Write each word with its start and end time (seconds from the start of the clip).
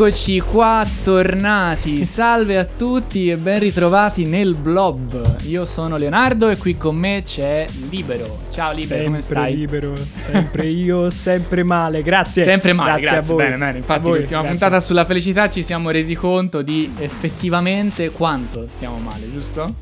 Eccoci 0.00 0.38
qua, 0.38 0.86
tornati. 1.02 2.04
Salve 2.04 2.56
a 2.56 2.64
tutti 2.64 3.30
e 3.30 3.36
ben 3.36 3.58
ritrovati 3.58 4.26
nel 4.26 4.54
blob. 4.54 5.42
Io 5.46 5.64
sono 5.64 5.96
Leonardo 5.96 6.48
e 6.50 6.56
qui 6.56 6.76
con 6.76 6.94
me 6.94 7.22
c'è 7.24 7.66
Libero. 7.90 8.42
Ciao 8.48 8.72
Libero, 8.74 8.86
sempre 8.86 9.04
come 9.06 9.20
stai? 9.20 9.56
libero, 9.56 9.94
sempre 10.14 10.66
io, 10.68 11.10
sempre 11.10 11.64
male. 11.64 12.04
Grazie. 12.04 12.44
Sempre 12.44 12.74
male, 12.74 13.00
grazie. 13.00 13.18
a 13.18 13.22
voi. 13.22 13.42
Bene, 13.42 13.56
bene. 13.56 13.78
Infatti, 13.78 14.02
voi, 14.02 14.18
l'ultima 14.18 14.42
grazie. 14.42 14.58
puntata 14.58 14.80
sulla 14.80 15.04
felicità 15.04 15.50
ci 15.50 15.64
siamo 15.64 15.90
resi 15.90 16.14
conto 16.14 16.62
di 16.62 16.94
effettivamente 16.98 18.12
quanto 18.12 18.68
stiamo 18.68 18.98
male, 18.98 19.28
giusto? 19.32 19.74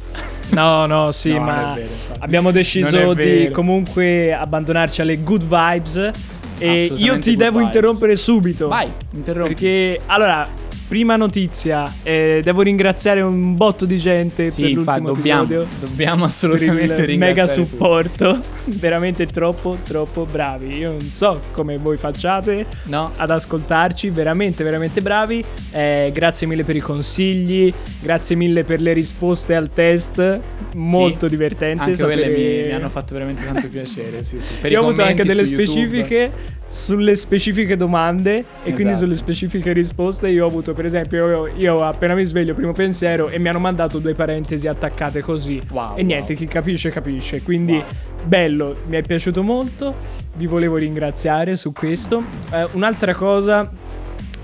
No, 0.48 0.87
no, 0.87 1.12
sì, 1.12 1.33
No, 1.33 1.41
ma 1.41 1.75
vero, 1.75 1.91
abbiamo 2.20 2.53
deciso 2.53 3.12
di 3.12 3.51
comunque 3.53 4.33
abbandonarci 4.33 5.03
alle 5.03 5.23
good 5.23 5.42
vibes. 5.42 6.11
E 6.59 6.92
io 6.96 7.19
ti 7.19 7.37
devo 7.37 7.59
vibes. 7.59 7.74
interrompere 7.74 8.16
subito. 8.16 8.69
Vai, 8.69 8.91
interrompi. 9.12 9.52
Perché, 9.55 9.98
allora, 10.06 10.48
prima 10.89 11.17
notizia, 11.17 11.93
eh, 12.03 12.41
devo 12.43 12.63
ringraziare 12.63 13.21
un 13.21 13.55
botto 13.57 13.85
di 13.85 13.99
gente 13.99 14.51
sì, 14.51 14.63
per 14.63 14.71
infatti, 14.71 15.01
l'ultimo 15.03 15.15
dobbiamo, 15.45 15.67
dobbiamo 15.81 16.17
per 16.17 16.25
assolutamente 16.27 16.83
il 17.01 17.07
ringraziare 17.07 17.17
mega 17.17 17.47
supporto. 17.47 18.41
Veramente 18.67 19.27
troppo, 19.27 19.79
troppo 19.85 20.25
bravi. 20.25 20.77
Io 20.79 20.91
non 20.93 21.01
so 21.01 21.41
come 21.53 21.79
voi 21.79 21.97
facciate 21.97 22.67
No, 22.85 23.11
ad 23.17 23.31
ascoltarci, 23.31 24.11
veramente, 24.11 24.65
veramente 24.65 25.01
bravi. 25.03 25.43
Eh, 25.70 26.11
grazie 26.12 26.47
mille 26.47 26.65
per 26.65 26.77
i 26.77 26.81
consigli, 26.81 27.73
grazie 28.00 28.34
mille 28.37 28.65
per 28.65 28.81
le 28.81 28.93
risposte 28.93 29.55
al 29.55 29.69
test, 29.69 30.41
molto 30.75 31.27
Sì, 31.27 31.31
divertente. 31.31 31.83
anche 31.83 31.97
quelle 32.03 32.23
sapere- 32.23 32.37
mi, 32.62 32.67
mi 32.67 32.73
hanno 32.73 32.89
fatto 32.89 33.15
veramente 33.15 33.45
tanto 33.45 33.69
piacere. 33.69 34.25
Sì, 34.25 34.41
sì. 34.41 34.55
Per 34.61 34.71
Io 34.71 34.81
ho 34.81 34.84
avuto 34.84 35.03
anche 35.03 35.25
delle 35.25 35.43
YouTube. 35.43 35.65
specifiche 35.67 36.55
sulle 36.69 37.15
specifiche 37.15 37.77
domande 37.77 38.39
e 38.39 38.45
quindi 38.73 38.83
Esatto. 38.91 38.98
sulle 38.98 39.15
specifiche 39.15 39.73
risposte 39.73 40.28
io 40.28 40.45
ho 40.45 40.48
avuto 40.48 40.75
per 40.77 40.84
esempio 40.84 41.27
io, 41.27 41.46
io 41.56 41.82
appena 41.82 42.14
mi 42.14 42.24
sveglio 42.24 42.55
primo 42.55 42.72
pensiero 42.72 43.28
e 43.28 43.38
mi 43.38 43.48
hanno 43.48 43.58
mandato 43.58 43.98
due 43.98 44.14
parentesi 44.14 44.69
attaccate 44.69 45.22
così 45.22 45.60
Wow, 45.72 45.96
e 45.96 46.02
niente 46.02 46.32
wow. 46.34 46.41
chi 46.41 46.46
capisce 46.46 46.91
capisce 46.91 47.42
quindi 47.42 47.72
Wow. 47.72 47.84
bello 48.24 48.77
mi 48.86 48.97
è 48.97 49.02
piaciuto 49.02 49.42
molto 49.42 49.94
vi 50.34 50.47
volevo 50.47 50.77
ringraziare 50.77 51.56
su 51.56 51.72
questo 51.72 52.22
Eh, 52.52 52.69
un'altra 52.72 53.14
cosa 53.14 53.69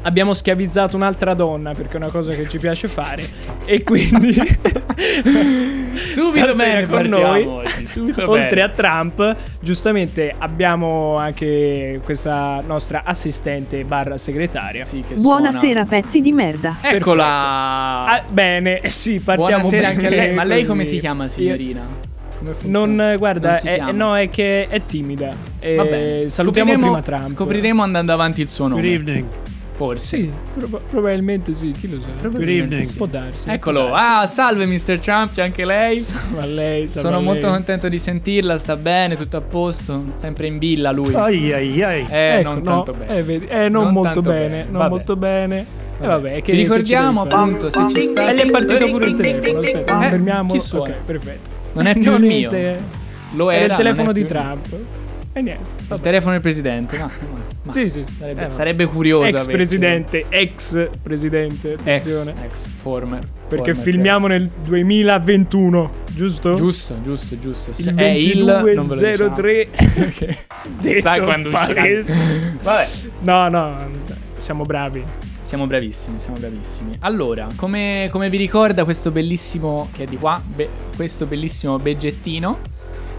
abbiamo 0.03 0.33
schiavizzato 0.34 0.97
un'altra 0.97 1.34
donna 1.34 1.72
perché 1.72 1.95
è 1.95 1.97
una 1.97 2.08
cosa 2.08 2.33
che 2.33 2.48
ci 2.48 2.58
piace 2.58 2.89
fare 2.89 3.22
e 3.64 3.83
quindi 3.84 4.34
Subito 6.12 6.55
bene 6.55 6.86
con 6.86 6.97
partiamo 7.09 7.28
noi 7.28 7.44
oggi, 7.47 7.86
subito 7.86 8.28
oltre 8.31 8.48
bene. 8.48 8.62
a 8.62 8.69
Trump 8.70 9.36
giustamente 9.61 10.33
abbiamo 10.39 11.17
anche 11.17 12.00
questa 12.05 12.62
nostra 12.67 13.03
assistente 13.05 13.84
barra 13.84 14.17
segretaria 14.17 14.84
Sì, 14.84 15.03
che 15.06 15.14
Buonasera 15.14 15.84
pezzi 15.84 16.20
di 16.20 16.33
merda. 16.33 16.77
suona. 16.81 16.97
Eccola. 16.97 17.25
Ah, 18.06 18.22
bene 18.28 18.81
eh 18.81 18.91
sì 18.91 19.20
partiamo 19.20 19.69
Buonasera 19.69 19.89
bene 19.89 19.92
anche 19.92 20.06
a 20.06 20.11
lei. 20.11 20.34
Ma 20.34 20.44
lei 20.44 20.64
come 20.64 20.84
si 20.84 20.98
chiama, 20.98 21.25
Io- 21.25 21.28
signorina? 21.31 21.81
Come 22.39 22.55
non 22.64 22.84
funziona? 22.84 23.16
guarda 23.16 23.48
Non 23.50 23.59
è, 23.69 23.75
chiama. 23.75 23.91
no 23.92 24.16
è 24.16 24.28
che 24.28 24.66
è 24.69 24.84
timida 24.84 25.34
Eh, 25.61 25.75
Vabbè, 25.77 26.25
salutiamo 26.28 26.72
prima 26.72 27.00
Trump 27.00 27.28
Scopriremo 27.28 27.83
andando 27.83 28.12
avanti 28.12 28.41
il 28.41 28.48
suo 28.48 28.66
nome. 28.69 28.81
Good 28.83 28.92
evening. 29.09 29.27
Forse. 29.86 30.06
sì 30.16 30.28
prob- 30.55 30.80
probabilmente 30.88 31.55
sì 31.55 31.72
chi 31.72 31.88
lo 31.91 32.00
sa 32.00 32.08
Probabilmente 32.20 32.64
evening. 32.64 32.83
sì. 32.91 32.97
può 32.97 33.06
darsi 33.06 33.50
Eccolo. 33.50 33.86
può 33.86 33.97
darsi. 33.97 34.08
Ah, 34.08 34.26
salve 34.26 34.66
Mr. 34.66 34.98
Trump, 35.00 35.32
c'è 35.32 35.43
anche 35.43 35.65
lei. 35.65 36.04
ma 36.34 36.44
lei 36.44 36.88
sa, 36.88 37.00
Sono 37.00 37.20
molto 37.20 37.47
lei- 37.47 37.54
contento 37.56 37.88
di 37.88 37.98
sentirla, 37.98 38.56
sta 38.59 38.76
bene, 38.76 39.16
tutto 39.16 39.37
a 39.37 39.41
posto, 39.41 40.04
sempre 40.15 40.47
in 40.47 40.59
villa 40.59 40.92
lui. 40.92 41.15
Ai 41.15 41.53
ai 41.53 41.82
ai. 41.82 42.06
Eh, 42.09 42.38
Ecco, 42.38 42.48
non 42.50 42.59
no, 42.62 42.82
tanto 42.84 42.92
bene. 42.92 43.16
eh, 43.19 43.22
vedi, 43.22 43.47
eh, 43.47 43.69
non, 43.69 43.84
Non 43.84 43.92
molto 43.92 44.21
bene, 44.22 44.38
bene, 44.48 44.62
non 44.65 44.72
vabbè. 44.72 44.88
molto 44.88 45.16
bene. 45.16 45.66
E 46.00 46.06
vabbè, 46.06 46.42
che 46.42 46.53
Vi 46.53 46.59
ricordiamo 46.59 47.22
che 47.26 47.34
appunto 47.34 47.71
se 47.71 47.87
ci 47.88 48.00
sta 48.06 48.28
E 48.31 48.34
gli 48.34 48.38
è 48.41 48.50
partito 48.50 48.88
pure 48.91 49.06
il 49.06 49.15
telefono. 49.15 49.59
Aspetta, 49.60 50.04
Eh, 50.06 50.09
fermiamo. 50.09 50.53
chi 50.53 50.59
suona? 50.59 50.92
Ok, 50.94 50.97
perfetto. 51.04 51.50
Non 51.75 51.87
è 51.87 51.92
più 51.98 52.10
No, 52.10 52.16
il 52.16 52.22
mio. 52.22 52.31
niente. 52.50 52.81
Lo 53.34 53.50
Era 53.50 53.62
era, 53.65 53.72
il 53.72 53.78
telefono 53.78 54.04
non 54.06 54.15
di 54.15 54.21
il 54.21 54.26
mio. 54.26 54.32
E 55.34 55.41
niente. 55.41 55.62
Il 55.78 55.84
vabbè. 55.88 56.03
telefono 56.03 56.32
del 56.32 56.41
presidente. 56.43 56.98
No, 56.98 57.04
ma- 57.06 57.41
ma 57.65 57.72
Sì, 57.72 57.88
sì. 57.88 58.04
Sarebbe, 58.19 58.47
Eh, 58.47 58.50
sarebbe 58.50 58.84
curioso. 58.87 59.26
Ex 59.26 59.47
presidente, 59.47 60.25
ex 60.28 60.88
presidente, 61.03 61.76
Ex, 61.84 62.26
ex, 62.26 62.66
former. 62.81 63.20
Perché 63.48 63.72
former 63.72 63.76
filmiamo 63.76 64.26
nel 64.26 64.48
2021, 64.62 65.91
giusto? 66.10 66.54
Giusto, 66.54 67.00
giusto, 67.03 67.38
giusto. 67.38 67.71
Il 67.78 67.94
è 67.94 68.04
il 68.04 68.44
non 68.44 68.62
ve 68.62 68.75
lo 68.75 69.28
diciamo. 69.31 69.34
2203. 69.34 69.69
Chissà 70.82 71.12
Detto 71.12 71.25
quando 71.25 71.48
palese. 71.50 72.15
Vabbè, 72.62 72.88
No, 73.21 73.48
no, 73.48 73.76
siamo 74.37 74.65
bravi. 74.65 75.03
siamo 75.42 75.66
bravissimi, 75.66 76.19
siamo 76.19 76.38
bravissimi. 76.38 76.92
Allora, 77.00 77.47
come, 77.56 78.09
come 78.10 78.28
vi 78.28 78.37
ricorda 78.37 78.84
questo 78.84 79.10
bellissimo 79.10 79.88
che 79.92 80.03
è 80.04 80.06
di 80.06 80.16
qua, 80.19 80.42
be- 80.44 80.69
questo 80.97 81.26
bellissimo 81.26 81.76
beggettino 81.76 82.59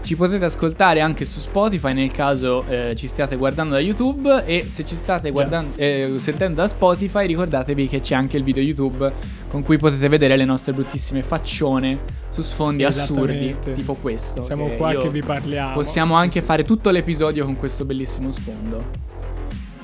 ci 0.04 0.16
potete 0.16 0.44
ascoltare 0.44 1.00
anche 1.00 1.24
su 1.24 1.40
Spotify 1.40 1.94
nel 1.94 2.10
caso 2.10 2.64
eh, 2.68 2.94
ci 2.94 3.08
stiate 3.08 3.36
guardando 3.36 3.72
da 3.72 3.80
YouTube 3.80 4.44
e 4.44 4.66
se 4.68 4.84
ci 4.84 4.94
state 4.94 5.30
guardando, 5.30 5.72
eh, 5.76 6.14
sentendo 6.18 6.60
da 6.60 6.68
Spotify 6.68 7.26
ricordatevi 7.26 7.88
che 7.88 8.00
c'è 8.00 8.14
anche 8.14 8.36
il 8.36 8.44
video 8.44 8.62
YouTube 8.62 9.10
con 9.48 9.62
cui 9.62 9.78
potete 9.78 10.08
vedere 10.08 10.36
le 10.36 10.44
nostre 10.44 10.74
bruttissime 10.74 11.22
faccione 11.22 11.98
su 12.28 12.42
sfondi 12.42 12.84
assurdi 12.84 13.56
tipo 13.74 13.94
questo. 13.94 14.42
Siamo 14.42 14.68
che 14.68 14.76
qua 14.76 14.94
che 14.94 15.08
vi 15.08 15.22
parliamo. 15.22 15.72
Possiamo 15.72 16.14
anche 16.14 16.42
fare 16.42 16.64
tutto 16.64 16.90
l'episodio 16.90 17.44
con 17.44 17.56
questo 17.56 17.84
bellissimo 17.84 18.30
sfondo. 18.30 19.13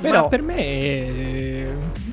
Però 0.01 0.13
Però, 0.15 0.29
per 0.29 0.43
me 0.43 0.57
eh, 0.57 1.67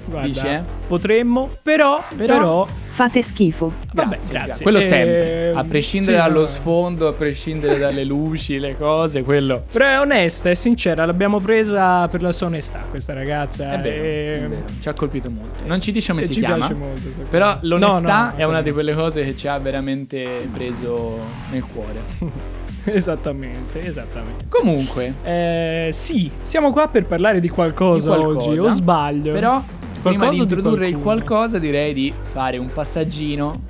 guarda, 0.06 0.28
Dici, 0.28 0.46
eh? 0.46 0.62
potremmo, 0.88 1.50
però 1.62 2.04
Però- 2.16 2.38
però, 2.38 2.68
Fate 2.90 3.22
schifo. 3.22 3.72
vabbè, 3.94 4.16
grazie, 4.18 4.34
grazie. 4.44 4.64
Quello 4.64 4.80
Eh, 4.80 4.82
sempre. 4.82 5.52
A 5.54 5.64
prescindere 5.64 6.18
sì, 6.18 6.24
dallo 6.24 6.40
no. 6.42 6.46
sfondo, 6.48 7.08
a 7.08 7.14
prescindere 7.14 7.78
dalle 7.78 8.04
luci, 8.06 8.58
le 8.60 8.76
cose, 8.78 9.22
quello. 9.22 9.64
Però 9.72 9.86
è 9.86 10.00
onesta, 10.00 10.50
è 10.50 10.54
sincera, 10.56 11.06
l'abbiamo 11.06 11.40
presa 11.40 12.08
per 12.08 12.22
la 12.24 12.32
sua 12.32 12.48
onestà 12.48 12.80
questa 12.90 13.14
ragazza. 13.14 13.72
È 13.74 13.80
vero, 13.80 14.04
e- 14.04 14.38
è 14.38 14.48
vero. 14.48 14.64
Ci 14.82 14.90
ha 14.90 14.94
colpito 14.94 15.30
molto. 15.30 15.60
Non 15.68 15.80
ci 15.80 15.92
dice 15.92 16.12
come 16.12 16.24
e 16.24 16.28
si 16.28 16.34
ci 16.34 16.40
chiama. 16.40 16.58
piace 16.58 16.74
molto. 16.74 17.10
Però 17.30 17.48
me. 17.48 17.60
l'onestà 17.62 18.20
No, 18.24 18.32
no, 18.32 18.34
è 18.36 18.44
una 18.44 18.62
di 18.62 18.72
quelle 18.72 18.94
cose 18.94 19.24
che 19.24 19.36
ci 19.36 19.48
ha 19.48 19.58
veramente 19.60 20.26
preso 20.52 21.20
nel 21.52 21.64
cuore. 21.72 22.56
Esattamente, 22.96 23.86
esattamente. 23.86 24.46
Comunque, 24.50 25.14
Eh, 25.24 25.90
sì, 25.92 26.32
siamo 26.44 26.72
qua 26.72 26.88
per 26.88 27.06
parlare 27.06 27.40
di 27.40 27.50
qualcosa, 27.50 28.16
Di 28.16 28.22
qualcosa. 28.24 28.50
oggi, 28.50 28.60
o 28.60 28.70
sbaglio? 28.70 29.32
però, 29.34 29.62
prima 30.02 30.30
di 30.30 30.38
introdurre 30.38 30.88
il 30.88 30.98
qualcosa, 31.00 31.60
direi 31.60 31.94
di 31.94 32.14
fare 32.22 32.58
un 32.58 32.70
passaggino 32.72 33.62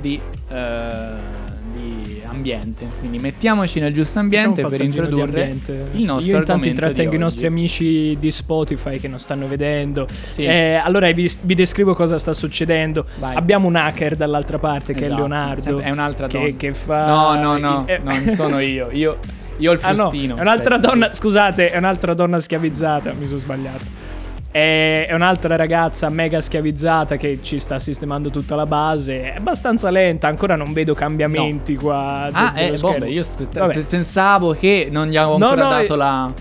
di, 0.00 0.20
eh, 0.50 0.50
di 0.50 1.31
ambiente. 2.42 2.86
Quindi 2.98 3.18
mettiamoci 3.18 3.78
nel 3.80 3.92
giusto 3.94 4.18
ambiente 4.18 4.62
per 4.66 4.80
introdurre 4.80 5.56
il 5.92 6.02
nostro 6.04 6.30
Io 6.32 6.38
intanto 6.38 6.66
intrattengo 6.68 7.14
i 7.14 7.18
nostri 7.18 7.46
amici 7.46 8.16
di 8.18 8.30
Spotify 8.30 8.98
che 8.98 9.08
non 9.08 9.18
stanno 9.20 9.46
vedendo. 9.46 10.06
Sì. 10.10 10.44
Eh, 10.44 10.74
allora 10.74 11.10
vi, 11.12 11.30
vi 11.42 11.54
descrivo 11.54 11.94
cosa 11.94 12.18
sta 12.18 12.32
succedendo. 12.32 13.06
Vai. 13.18 13.36
Abbiamo 13.36 13.68
un 13.68 13.76
hacker 13.76 14.16
dall'altra 14.16 14.58
parte 14.58 14.92
che 14.92 15.00
è 15.00 15.04
Esatto, 15.04 15.16
Leonardo. 15.20 15.78
è 15.78 15.90
un'altra 15.90 16.26
che, 16.26 16.38
donna. 16.38 16.52
che 16.56 16.74
fa. 16.74 17.06
No, 17.06 17.34
no, 17.40 17.56
no, 17.58 17.86
eh, 17.86 17.98
non 17.98 18.26
sono 18.28 18.58
io. 18.60 18.88
Io, 18.90 19.18
io 19.58 19.70
ho 19.70 19.74
il 19.74 19.80
Ah 19.82 19.90
no, 19.90 19.96
frustino. 19.96 20.36
è 20.36 20.40
un'altra 20.40 20.74
aspetta. 20.76 20.92
donna, 20.92 21.10
scusate, 21.10 21.70
è 21.70 21.76
un'altra 21.78 22.14
donna 22.14 22.40
schiavizzata, 22.40 23.12
mi 23.18 23.26
sono 23.26 23.38
sbagliato. 23.38 24.00
È, 24.52 25.08
un'altra 25.12 25.56
ragazza 25.56 26.10
mega 26.10 26.40
schiavizzata 26.42 27.16
che 27.16 27.38
ci 27.42 27.58
sta 27.58 27.78
sistemando 27.78 28.28
tutta 28.28 28.54
la 28.54 28.66
base. 28.66 29.20
È 29.20 29.34
abbastanza 29.38 29.88
lenta, 29.90 30.28
ancora 30.28 30.56
non 30.56 30.72
vedo 30.74 30.92
cambiamenti 30.94 31.74
qua. 31.74 32.28
Ah, 32.30 32.52
eh, 32.60 32.76
schermo. 32.76 33.06
io 33.06 33.22
Vabbè. 33.54 33.82
pensavo 33.86 34.52
che 34.52 34.88
non 34.90 35.06
gli 35.08 35.16
avevo 35.16 35.38
No, 35.38 35.46
ancora 35.48 35.62
no, 35.64 35.70
dato 35.70 35.94
eh, 35.94 35.96
la. 35.96 36.32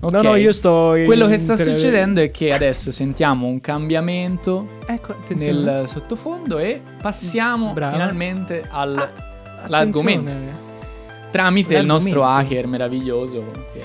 No, 0.00 0.08
Ok. 0.08 0.22
no, 0.22 0.34
io 0.34 0.50
sto. 0.50 0.96
Quello 1.04 1.26
che 1.26 1.36
sta 1.38 1.54
succedendo 1.56 2.20
è 2.22 2.30
che 2.30 2.52
adesso 2.52 2.90
sentiamo 2.90 3.46
un 3.46 3.60
cambiamento 3.60 4.66
Ecco, 4.86 5.14
nel 5.34 5.84
sottofondo 5.86 6.58
e 6.58 6.80
passiamo 7.00 7.72
Brava. 7.74 7.92
finalmente 7.92 8.64
al- 8.68 8.96
Ah, 8.96 9.10
all'argomento. 9.66 10.34
tramite 11.30 11.76
il 11.76 11.86
nostro 11.86 12.20
L'argomento. 12.20 12.46
hacker 12.54 12.66
meraviglioso. 12.66 13.44
Che... 13.72 13.84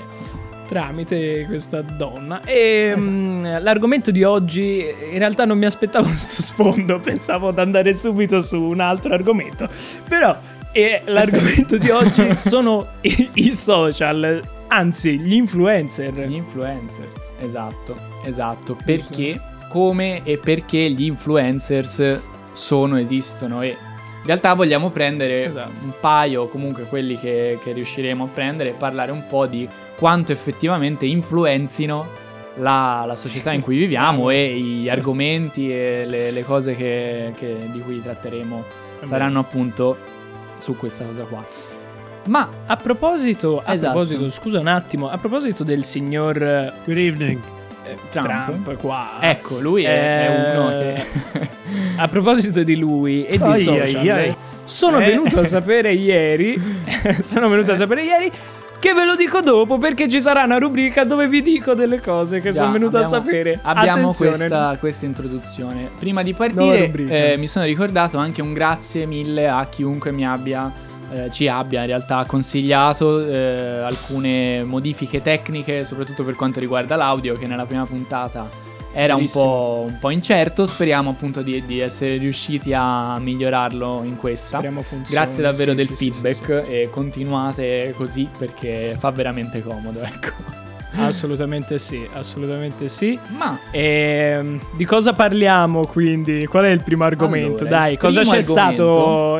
Tramite 0.68 1.46
questa 1.46 1.80
donna. 1.80 2.42
E 2.44 2.92
Esatto. 2.94 3.10
mm, 3.10 3.44
l'argomento 3.60 4.10
di 4.10 4.22
oggi, 4.22 4.84
in 5.12 5.18
realtà 5.18 5.46
non 5.46 5.56
mi 5.56 5.64
aspettavo 5.64 6.04
questo 6.10 6.42
sfondo, 6.42 7.00
pensavo 7.00 7.50
di 7.50 7.60
andare 7.60 7.94
subito 7.94 8.40
su 8.40 8.60
un 8.60 8.80
altro 8.80 9.14
argomento. 9.14 9.66
Però 10.06 10.36
eh, 10.72 11.00
l'argomento 11.06 11.78
di 11.78 11.88
oggi 11.88 12.34
sono 12.36 12.88
i, 13.00 13.30
i 13.34 13.52
social, 13.54 14.42
anzi 14.68 15.18
gli 15.18 15.32
influencer. 15.32 16.12
Gli 16.26 16.34
influencers, 16.34 17.32
esatto, 17.40 17.96
esatto. 18.24 18.76
Perché, 18.84 19.40
come 19.70 20.22
e 20.22 20.36
perché 20.36 20.90
gli 20.90 21.04
influencers 21.04 22.20
sono, 22.52 22.98
esistono 22.98 23.62
e 23.62 23.74
realtà 24.28 24.54
vogliamo 24.54 24.90
prendere 24.90 25.44
Esatto. 25.46 25.70
un 25.84 25.92
paio, 26.00 26.46
comunque 26.48 26.84
quelli 26.84 27.18
che, 27.18 27.58
che 27.62 27.72
riusciremo 27.72 28.24
a 28.24 28.28
prendere 28.28 28.70
e 28.70 28.72
parlare 28.72 29.10
un 29.12 29.26
po' 29.26 29.46
di 29.46 29.68
quanto 29.96 30.32
effettivamente 30.32 31.06
influenzino 31.06 32.06
la, 32.56 33.04
la 33.06 33.14
società 33.14 33.52
in 33.52 33.60
cui 33.60 33.76
viviamo 33.78 34.30
e 34.30 34.54
gli 34.58 34.88
argomenti 34.88 35.72
e 35.72 36.04
le, 36.06 36.30
le 36.30 36.44
cose 36.44 36.74
che- 36.76 37.32
che- 37.36 37.56
di 37.72 37.80
cui 37.80 38.02
tratteremo 38.02 38.64
saranno 39.04 39.38
appunto 39.40 39.96
su 40.58 40.76
questa 40.76 41.04
cosa 41.04 41.22
qua. 41.24 41.44
Ma 42.26 42.48
A 42.66 42.76
proposito, 42.76 43.62
a 43.64 43.72
Esatto. 43.72 43.92
proposito, 43.94 44.28
scusa 44.30 44.58
un 44.60 44.66
attimo, 44.66 45.08
a 45.08 45.16
proposito 45.18 45.64
del 45.64 45.84
signor 45.84 46.36
Good 46.84 46.98
evening. 46.98 47.40
Trump, 48.10 48.44
Trump, 48.44 48.76
qua. 48.76 49.16
ecco, 49.20 49.60
lui 49.60 49.84
è, 49.84 49.88
è 49.88 50.30
Eh, 50.30 50.56
uno 50.58 50.68
che... 50.68 51.48
A 51.96 52.08
proposito 52.08 52.62
di 52.62 52.76
lui 52.76 53.26
e 53.26 53.36
di 53.36 53.42
Ai, 53.42 53.60
social, 53.62 53.94
ai, 54.00 54.08
ai. 54.10 54.36
sono 54.64 55.00
Eh. 55.00 55.06
venuto 55.06 55.40
a 55.40 55.46
sapere 55.46 55.92
ieri, 55.92 56.60
sono 57.20 57.48
venuto 57.48 57.72
a 57.72 57.74
sapere 57.74 58.04
ieri 58.04 58.32
che 58.78 58.92
ve 58.94 59.04
lo 59.04 59.16
dico 59.16 59.40
dopo 59.40 59.76
perché 59.78 60.08
ci 60.08 60.20
sarà 60.20 60.44
una 60.44 60.58
rubrica 60.58 61.02
dove 61.02 61.26
vi 61.26 61.42
dico 61.42 61.74
delle 61.74 62.00
cose 62.00 62.40
che 62.40 62.50
Già, 62.52 62.60
sono 62.60 62.72
venuto 62.72 62.96
abbiamo- 62.98 63.16
a 63.16 63.18
sapere. 63.18 63.58
Abbiamo 63.62 64.12
questa, 64.14 64.76
questa 64.78 65.04
introduzione. 65.04 65.90
Prima 65.98 66.22
di 66.22 66.32
partire, 66.32 66.90
eh, 66.92 67.36
mi 67.36 67.48
sono 67.48 67.64
ricordato 67.64 68.18
anche 68.18 68.40
un 68.40 68.52
grazie 68.52 69.04
mille 69.04 69.48
a 69.48 69.66
chiunque 69.68 70.12
mi 70.12 70.24
abbia, 70.24 70.72
eh, 71.12 71.30
ci 71.30 71.48
abbia 71.48 71.80
in 71.80 71.86
realtà 71.86 72.24
consigliato 72.26 73.26
eh, 73.26 73.78
alcune 73.80 74.62
modifiche 74.64 75.20
tecniche, 75.22 75.84
soprattutto 75.84 76.24
per 76.24 76.34
quanto 76.36 76.60
riguarda 76.60 76.96
l'audio, 76.96 77.34
che 77.34 77.46
nella 77.46 77.66
prima 77.66 77.84
puntata 77.86 78.48
era 78.92 79.14
un 79.14 79.28
po', 79.30 79.84
un 79.86 79.98
po' 79.98 80.10
incerto. 80.10 80.64
Speriamo 80.66 81.10
appunto 81.10 81.42
di, 81.42 81.62
di 81.64 81.78
essere 81.80 82.16
riusciti 82.16 82.72
a 82.74 83.18
migliorarlo 83.18 84.02
in 84.04 84.16
questa. 84.16 84.60
Funzioni. 84.60 85.04
Grazie 85.08 85.42
davvero 85.42 85.70
Sì, 85.70 85.76
del 85.76 85.88
sì, 85.88 85.96
feedback 86.10 86.64
sì, 86.66 86.72
e 86.72 86.88
continuate 86.90 87.92
così 87.96 88.28
perché 88.36 88.94
fa 88.98 89.10
veramente 89.10 89.62
comodo, 89.62 90.00
ecco. 90.02 90.66
Assolutamente 90.96 91.78
sì, 91.78 92.06
assolutamente 92.14 92.88
sì. 92.88 93.16
Ma 93.36 93.58
Ehm, 93.70 94.60
di 94.76 94.84
cosa 94.84 95.12
parliamo 95.12 95.86
quindi? 95.86 96.46
Qual 96.46 96.64
è 96.64 96.70
il 96.70 96.82
primo 96.82 97.04
argomento? 97.04 97.64
Allora, 97.64 97.68
Dai, 97.80 97.96
cosa 97.98 98.22
c'è 98.22 98.38
argomento- 98.38 98.52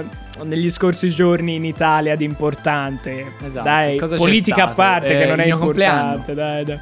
stato 0.02 0.04
negli 0.44 0.70
scorsi 0.70 1.08
giorni 1.10 1.54
in 1.56 1.64
Italia 1.64 2.16
di 2.16 2.24
importante? 2.24 3.32
Esatto, 3.44 3.64
Dai, 3.64 3.96
cosa 3.96 4.16
politica 4.16 4.64
a 4.64 4.72
parte 4.74 5.14
Eh, 5.14 5.18
che 5.22 5.26
non 5.26 5.40
è 5.40 5.46
importante, 5.46 6.34
dai, 6.34 6.64
dai. 6.64 6.78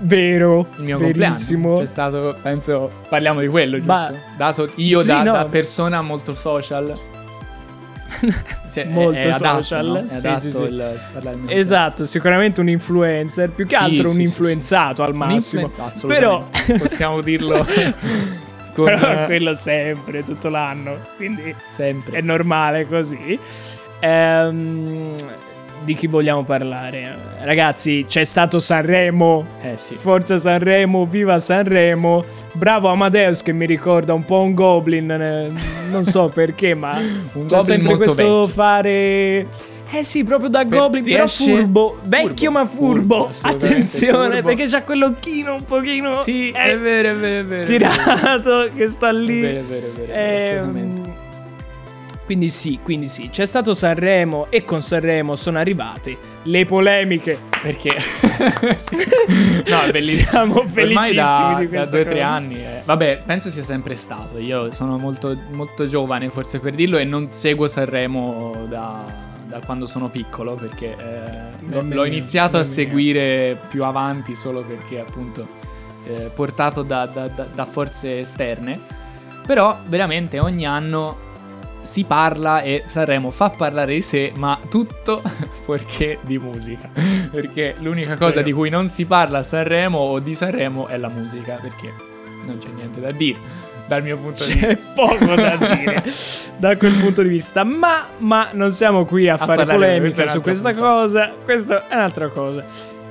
Vero, 0.00 0.66
Il 0.78 0.82
mio 0.84 0.98
verissimo. 0.98 1.74
compleanno. 1.74 1.76
C'è 1.78 1.86
stato, 1.86 2.36
penso, 2.42 2.90
parliamo 3.08 3.40
di 3.40 3.46
quello, 3.48 3.78
Ma- 3.84 4.08
giusto? 4.08 4.24
Dato 4.36 4.72
io 4.76 5.00
Sì, 5.00 5.06
da, 5.08 5.22
no. 5.22 5.32
da 5.32 5.44
persona 5.46 6.02
molto 6.02 6.34
social. 6.34 6.92
Cioè, 8.70 8.86
è- 8.86 8.90
Molto 8.90 9.18
è 9.18 9.28
adatto, 9.28 9.62
social, 9.62 9.86
no? 9.86 10.06
È 10.08 10.10
sì, 10.10 10.26
adatto 10.26 10.40
sì, 10.40 10.50
sì. 10.50 10.62
il 10.62 11.44
Esatto, 11.46 12.06
sicuramente 12.06 12.60
un 12.60 12.68
influencer, 12.68 13.50
più 13.50 13.66
che 13.66 13.76
altro 13.76 14.10
un 14.10 14.20
influenzato 14.20 15.02
al 15.04 15.14
massimo. 15.14 15.62
Un 15.62 15.68
influ- 15.68 15.86
assolutamente. 15.86 16.78
possiamo 16.78 17.20
dirlo 17.20 17.64
con 18.74 18.84
Però 18.86 19.24
quello 19.26 19.54
sempre, 19.54 20.22
tutto 20.22 20.48
l'anno, 20.48 20.98
quindi 21.16 21.54
sempre. 21.66 22.18
è 22.18 22.20
normale 22.20 22.86
così. 22.86 23.38
Ehm, 24.00 25.14
di 25.84 25.94
chi 25.94 26.06
vogliamo 26.06 26.44
parlare? 26.44 27.14
Ragazzi, 27.42 28.06
c'è 28.08 28.24
stato 28.24 28.58
Sanremo. 28.58 29.44
Eh 29.62 29.76
sì. 29.76 29.96
Forza 29.96 30.38
Sanremo, 30.38 31.04
viva 31.04 31.38
Sanremo. 31.38 32.24
Bravo 32.52 32.88
Amadeus 32.88 33.42
che 33.42 33.52
mi 33.52 33.66
ricorda 33.66 34.14
un 34.14 34.24
po' 34.24 34.40
un 34.40 34.54
goblin, 34.54 35.10
eh, 35.10 35.50
non 35.90 36.04
so 36.04 36.28
perché, 36.28 36.74
ma 36.74 36.96
Un 37.34 37.46
c'è 37.46 37.56
goblin 37.56 37.62
sempre 37.64 37.96
questo 37.96 38.40
vecchio. 38.40 38.46
fare 38.46 39.46
Eh 39.98 40.04
sì, 40.04 40.24
proprio 40.24 40.48
da 40.48 40.64
Per- 40.64 40.78
goblin, 40.78 41.04
però 41.04 41.16
riesce- 41.18 41.44
furbo, 41.56 41.98
vecchio 42.04 42.50
furbo, 42.50 42.58
ma 42.58 42.64
furbo. 42.64 43.28
furbo, 43.32 43.48
Attenzione, 43.48 44.34
furbo. 44.36 44.48
perché 44.48 44.66
c'ha 44.66 44.82
quell'occhino 44.82 45.54
un 45.54 45.64
pochino 45.64 46.22
Sì, 46.22 46.50
eh, 46.50 46.72
è 46.72 46.78
vero, 46.78 47.10
è 47.10 47.14
vero, 47.14 47.40
è 47.40 47.44
vero. 47.44 47.64
tirato 47.64 48.68
che 48.74 48.88
sta 48.88 49.10
lì. 49.12 49.40
È 49.42 49.62
vero, 49.62 49.86
è 49.86 49.90
vero, 49.90 50.12
è 50.12 50.16
vero, 50.16 50.60
assolutamente. 50.62 51.12
quindi 52.26 52.48
sì, 52.48 52.78
quindi 52.82 53.08
sì, 53.08 53.28
c'è 53.30 53.44
stato 53.44 53.74
Sanremo 53.74 54.46
e 54.50 54.64
con 54.64 54.80
Sanremo 54.82 55.36
sono 55.36 55.58
arrivate 55.58 56.16
le 56.44 56.64
polemiche. 56.64 57.38
Perché? 57.62 57.94
No, 59.66 59.80
è 59.82 59.90
bellissimo. 59.90 60.22
Siamo 60.22 60.62
felicissimi 60.68 61.14
da, 61.14 61.56
di 61.58 61.64
da 61.64 61.68
questa 61.76 61.96
due 61.96 62.00
o 62.06 62.10
tre 62.10 62.20
anni. 62.20 62.56
eh. 62.56 62.82
Vabbè, 62.84 63.18
penso 63.24 63.48
sia 63.48 63.62
sempre 63.62 63.94
stato. 63.94 64.38
Io 64.38 64.70
sono 64.72 64.98
molto, 64.98 65.34
molto 65.52 65.86
giovane, 65.86 66.28
forse 66.28 66.58
per 66.60 66.74
dirlo, 66.74 66.98
e 66.98 67.04
non 67.04 67.28
seguo 67.30 67.66
Sanremo 67.66 68.66
da, 68.68 69.04
da 69.58 69.64
quando 69.64 69.86
sono 69.86 70.08
piccolo. 70.08 70.54
Perché 70.54 70.96
eh, 70.96 71.82
l'ho, 71.82 72.04
iniziato 72.04 72.58
a 72.58 72.64
seguire 72.64 73.58
più 73.68 73.84
avanti 73.84 74.34
solo 74.34 74.62
perché, 74.62 75.00
appunto, 75.00 75.46
eh, 76.06 76.30
portato 76.34 76.82
da, 76.82 77.06
da- 77.06 77.28
da- 77.28 77.46
da 77.52 77.64
forze 77.64 78.18
esterne. 78.18 78.80
Però, 79.46 79.78
veramente, 79.86 80.40
ogni 80.40 80.66
anno 80.66 81.22
si 81.82 82.04
parla 82.04 82.62
e 82.62 82.84
Sanremo 82.86 83.30
fa 83.30 83.50
parlare 83.50 83.94
di 83.94 84.02
sé, 84.02 84.32
ma 84.36 84.58
tutto 84.68 85.22
fuorché 85.62 86.18
di 86.22 86.38
musica. 86.38 86.90
Perché 87.30 87.76
l'unica 87.78 88.16
cosa 88.16 88.40
di 88.40 88.52
cui 88.52 88.70
non 88.70 88.88
si 88.88 89.04
parla 89.04 89.38
a 89.38 89.42
Sanremo 89.42 89.98
o 89.98 90.18
di 90.18 90.34
Sanremo 90.34 90.86
è 90.88 90.96
la 90.96 91.08
musica, 91.08 91.58
perché 91.60 91.92
non 92.46 92.58
c'è 92.58 92.68
niente 92.74 93.00
da 93.00 93.10
dire 93.10 93.63
dal 93.86 94.02
mio 94.02 94.16
punto 94.16 94.44
di 94.46 94.54
C'è 94.58 94.68
vista. 94.74 94.90
poco 94.94 95.34
da 95.34 95.56
dire 95.76 96.02
da 96.56 96.76
quel 96.76 96.92
punto 96.98 97.22
di 97.22 97.28
vista, 97.28 97.64
ma, 97.64 98.06
ma 98.18 98.48
non 98.52 98.70
siamo 98.70 99.04
qui 99.04 99.28
a, 99.28 99.34
A 99.34 99.36
fare 99.36 99.64
polemica 99.66 100.26
su 100.26 100.38
un'altra 100.38 100.40
questa 100.40 100.70
puntata. 100.70 100.86
cosa. 100.94 101.32
Questa 101.44 101.88
è 101.88 101.94
un'altra 101.94 102.28
cosa. 102.28 102.64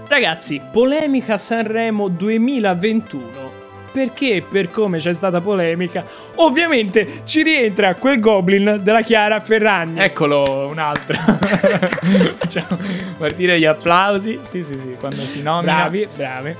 Ragazzi, 0.08 0.62
polemica 0.72 1.38
Sanremo 1.38 2.08
2021. 2.08 3.62
Perché 3.94 4.38
e 4.38 4.42
per 4.42 4.70
come 4.72 4.98
c'è 4.98 5.14
stata 5.14 5.40
polemica, 5.40 6.04
ovviamente 6.38 7.22
ci 7.26 7.44
rientra 7.44 7.94
quel 7.94 8.19
goblin 8.19 8.80
della 8.81 9.02
Chiara 9.02 9.40
Ferragni. 9.40 10.00
Eccolo, 10.00 10.68
un 10.68 10.80
altro. 10.80 11.16
Facciamo 12.38 12.80
partire 13.19 13.60
gli 13.60 13.66
applausi. 13.66 14.40
Sì, 14.42 14.64
sì, 14.64 14.76
sì, 14.80 14.96
quando 15.00 15.18
si 15.22 15.44
nomina. 15.44 15.74
bravi, 15.76 16.08
bravi. 16.16 16.56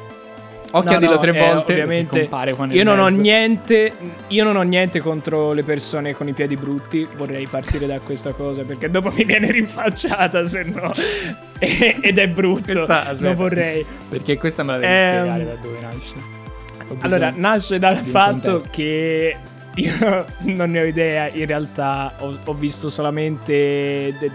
Occhio 0.76 0.90
No, 0.90 0.96
a 0.96 1.00
dirlo 1.00 1.16
no, 1.16 1.22
tre 1.22 1.36
eh, 1.36 1.40
volte. 1.40 1.72
ovviamente 1.74 2.10
perché 2.10 2.20
compare 2.30 2.54
qua 2.54 2.66
nel 2.66 2.76
Io 2.78 2.84
non 2.84 3.00
ho 3.00 3.08
niente. 3.08 3.94
Io 4.30 4.44
non 4.44 4.56
ho 4.56 4.62
niente 4.64 5.00
contro 5.02 5.54
le 5.54 5.62
persone 5.64 6.14
con 6.16 6.28
i 6.28 6.34
piedi 6.34 6.56
brutti. 6.56 7.08
Vorrei 7.16 7.46
partire 7.48 7.86
da 7.86 8.00
questa 8.00 8.32
cosa 8.32 8.64
perché 8.64 8.90
dopo 8.90 9.12
mi 9.16 9.24
viene 9.24 9.52
rinfacciata, 9.52 10.44
se 10.44 10.64
no. 10.64 10.92
Ed 11.60 12.18
è 12.18 12.28
brutto. 12.28 12.64
Questa- 12.64 13.02
aspetta. 13.02 13.24
non 13.26 13.36
vorrei. 13.36 13.86
Perché 14.10 14.38
questa 14.38 14.64
me 14.64 14.72
la 14.72 14.78
devi 14.80 14.92
Ehm, 14.94 15.20
spiegare 15.20 15.46
da 15.46 15.56
dove 15.62 15.80
nasce. 15.80 16.14
Allora, 17.00 17.34
nasce 17.36 17.80
dal 17.80 17.98
fatto 17.98 18.50
contesto. 18.50 18.70
che 18.72 19.36
io 19.76 20.26
non 20.54 20.72
ne 20.72 20.82
ho 20.82 20.86
idea. 20.86 21.30
In 21.32 21.46
realtà 21.46 22.14
ho, 22.20 22.38
ho 22.46 22.54
visto 22.54 22.90
solamente 22.90 23.54
de- 24.20 24.32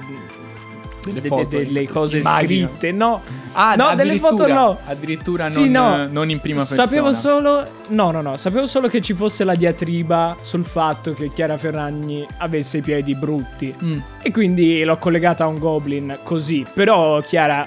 Delle 1.12 1.28
de- 1.28 1.46
de- 1.48 1.64
delle 1.64 1.88
cose 1.88 2.18
immagino. 2.18 2.68
scritte. 2.68 2.92
No, 2.92 3.20
Ah, 3.52 3.74
no, 3.76 3.94
delle 3.94 4.16
foto 4.18 4.46
no. 4.46 4.78
Addirittura 4.86 5.44
non, 5.44 5.52
Sì, 5.52 5.68
no. 5.68 6.06
non 6.06 6.30
in 6.30 6.38
prima 6.40 6.58
persona. 6.58 6.86
Sapevo 6.86 7.12
solo. 7.12 7.66
No, 7.88 8.10
no, 8.10 8.20
no. 8.20 8.36
Sapevo 8.36 8.66
solo 8.66 8.88
che 8.88 9.00
ci 9.00 9.14
fosse 9.14 9.42
la 9.44 9.54
diatriba 9.54 10.36
sul 10.40 10.64
fatto 10.64 11.12
che 11.14 11.30
Chiara 11.32 11.56
Ferragni 11.56 12.24
avesse 12.38 12.78
i 12.78 12.82
piedi 12.82 13.14
brutti. 13.14 13.74
Mm. 13.82 13.98
E 14.22 14.30
quindi 14.30 14.82
l'ho 14.84 14.96
collegata 14.98 15.44
a 15.44 15.46
un 15.48 15.58
goblin 15.58 16.18
così. 16.22 16.64
Però 16.72 17.20
Chiara 17.20 17.66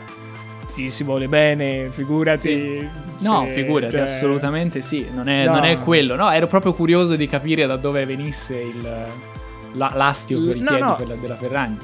ti 0.74 0.90
si 0.90 1.04
vuole 1.04 1.28
bene, 1.28 1.90
figurati. 1.90 2.88
No, 3.20 3.44
se- 3.46 3.52
figurati, 3.52 3.92
cioè- 3.92 4.02
assolutamente 4.02 4.82
sì. 4.82 5.08
Non 5.14 5.28
è, 5.28 5.46
No. 5.46 5.56
non 5.56 5.64
è 5.66 5.78
quello. 5.80 6.16
No, 6.16 6.32
ero 6.32 6.48
proprio 6.48 6.74
curioso 6.74 7.16
di 7.18 7.28
capire 7.28 7.66
da 7.68 7.76
dove 7.76 8.06
venisse 8.06 8.58
il, 8.58 8.82
la- 9.74 9.92
l'astio 9.96 10.42
per 10.42 10.56
i 10.56 10.60
No, 10.60 10.68
piedi 10.70 10.82
no. 10.84 10.96
quella 10.96 11.16
della 11.16 11.36
Ferragni. 11.36 11.78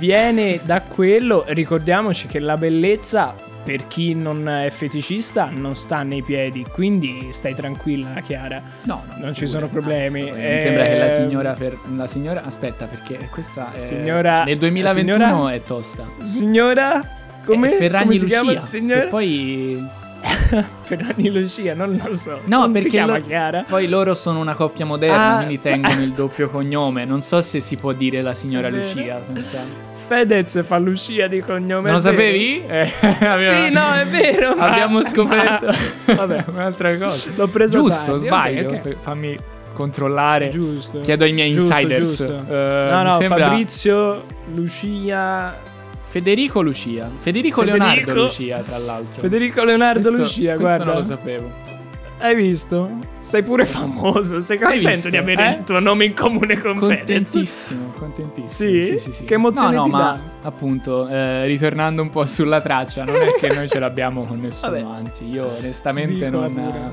Viene 0.00 0.58
da 0.64 0.80
quello. 0.80 1.44
Ricordiamoci 1.46 2.26
che 2.26 2.38
la 2.40 2.56
bellezza. 2.56 3.34
Per 3.62 3.86
chi 3.88 4.14
non 4.14 4.48
è 4.48 4.70
feticista 4.70 5.50
non 5.52 5.76
sta 5.76 6.02
nei 6.02 6.22
piedi, 6.22 6.64
quindi 6.72 7.28
stai 7.30 7.54
tranquilla 7.54 8.18
Chiara. 8.24 8.60
No, 8.86 9.04
no, 9.06 9.14
Non 9.18 9.34
ci 9.34 9.46
sono 9.46 9.68
problemi. 9.68 10.22
anzi, 10.30 10.40
mi 10.40 10.58
sembra 10.58 10.84
che 10.84 10.96
la 10.96 11.04
Eh, 11.04 11.10
signora, 11.10 11.54
Fer- 11.54 11.78
la 11.94 12.06
signora. 12.06 12.42
Aspetta, 12.42 12.86
perché 12.86 13.28
questa 13.30 13.70
è. 13.74 13.78
Signora- 13.78 14.44
Nel 14.44 14.56
2021 14.56 15.12
signora- 15.26 15.52
è 15.52 15.62
tosta. 15.62 16.06
Signora? 16.22 17.06
Come? 17.44 17.70
È 17.70 17.76
Ferragni 17.76 18.18
come 18.18 18.30
si 18.30 18.80
Lucia. 18.80 19.02
E 19.02 19.06
poi. 19.08 19.86
Ferragni 20.82 21.30
Lucia, 21.30 21.74
non 21.74 22.00
lo 22.02 22.14
so. 22.14 22.40
No, 22.46 22.60
non 22.60 22.72
perché 22.72 23.02
lo- 23.02 23.18
Chiara. 23.20 23.64
Poi 23.68 23.88
loro 23.88 24.14
sono 24.14 24.40
una 24.40 24.54
coppia 24.54 24.86
moderna, 24.86 25.32
Ah. 25.32 25.36
quindi 25.36 25.60
tengono 25.60 26.00
il 26.02 26.12
doppio 26.12 26.48
cognome. 26.48 27.04
Non 27.04 27.20
so 27.20 27.42
se 27.42 27.60
si 27.60 27.76
può 27.76 27.92
dire 27.92 28.22
la 28.22 28.32
signora. 28.34 28.70
Lucia 28.70 29.22
senza. 29.22 29.88
Fedez 30.10 30.64
fa 30.64 30.76
Lucia 30.78 31.28
di 31.28 31.38
cognome. 31.40 31.84
Non 31.90 31.92
lo 31.92 31.98
sapevi? 32.00 32.64
Eh, 32.66 32.84
Sì, 33.38 33.70
no, 33.70 33.92
è 33.94 34.04
vero. 34.06 34.56
ma- 34.56 34.70
Abbiamo 34.70 35.04
scoperto. 35.04 35.66
ma- 35.66 36.14
Vabbè, 36.14 36.44
un'altra 36.48 36.98
cosa. 36.98 37.30
L'ho 37.36 37.46
preso 37.46 37.78
Giusto, 37.78 38.10
tardi, 38.12 38.26
sbaglio. 38.26 38.68
ok, 38.68 38.72
ok. 38.74 38.88
F- 38.88 38.96
Fammi 39.02 39.38
controllare. 39.72 40.48
Giusto. 40.48 40.98
Chiedo 40.98 41.22
ai 41.22 41.32
miei 41.32 41.52
Giusto, 41.52 41.72
insiders. 41.74 41.98
giusto. 42.18 42.44
Eh, 42.52 42.88
no, 42.90 43.02
no, 43.04 43.16
sembra 43.18 43.48
Fabrizio, 43.50 44.24
Lucia. 44.52 45.56
Federico 46.02 46.60
Lucia. 46.60 47.08
Federico, 47.18 47.60
Federico- 47.60 47.84
Leonardo 47.84 48.14
Lucia, 48.14 48.58
tra 48.66 48.78
l'altro. 48.78 49.20
Federico 49.20 49.62
Leonardo 49.62 50.00
Questo- 50.00 50.16
Lucia, 50.18 50.54
questo 50.56 50.62
guarda. 50.64 50.84
non 50.84 50.94
lo 50.96 51.02
sapevo. 51.02 51.50
Hai 52.20 52.34
visto? 52.34 52.98
Sei 53.20 53.42
pure 53.42 53.64
famoso. 53.64 54.40
Sei 54.40 54.58
contento 54.58 55.08
di 55.08 55.16
avere 55.16 55.46
eh? 55.46 55.58
il 55.58 55.62
tuo 55.64 55.80
nome 55.80 56.04
in 56.04 56.14
comune 56.14 56.60
con 56.60 56.76
Fedez? 56.76 57.32
Contentissimo, 57.32 57.92
contentissimo. 57.98 58.98
Sì? 58.98 59.24
Che 59.24 59.34
emozione 59.34 59.76
no, 59.76 59.82
no, 59.82 59.88
ma 59.88 59.98
dà? 59.98 60.48
appunto, 60.48 61.08
eh, 61.08 61.46
ritornando 61.46 62.02
un 62.02 62.10
po' 62.10 62.26
sulla 62.26 62.60
traccia, 62.60 63.04
non 63.04 63.16
è 63.16 63.34
che 63.38 63.48
noi 63.48 63.70
ce 63.70 63.78
l'abbiamo 63.78 64.26
con 64.26 64.38
nessuno, 64.38 64.72
Vabbè. 64.72 64.84
anzi, 64.84 65.30
io 65.30 65.46
onestamente 65.46 66.26
Svicola 66.28 66.48
non... 66.48 66.92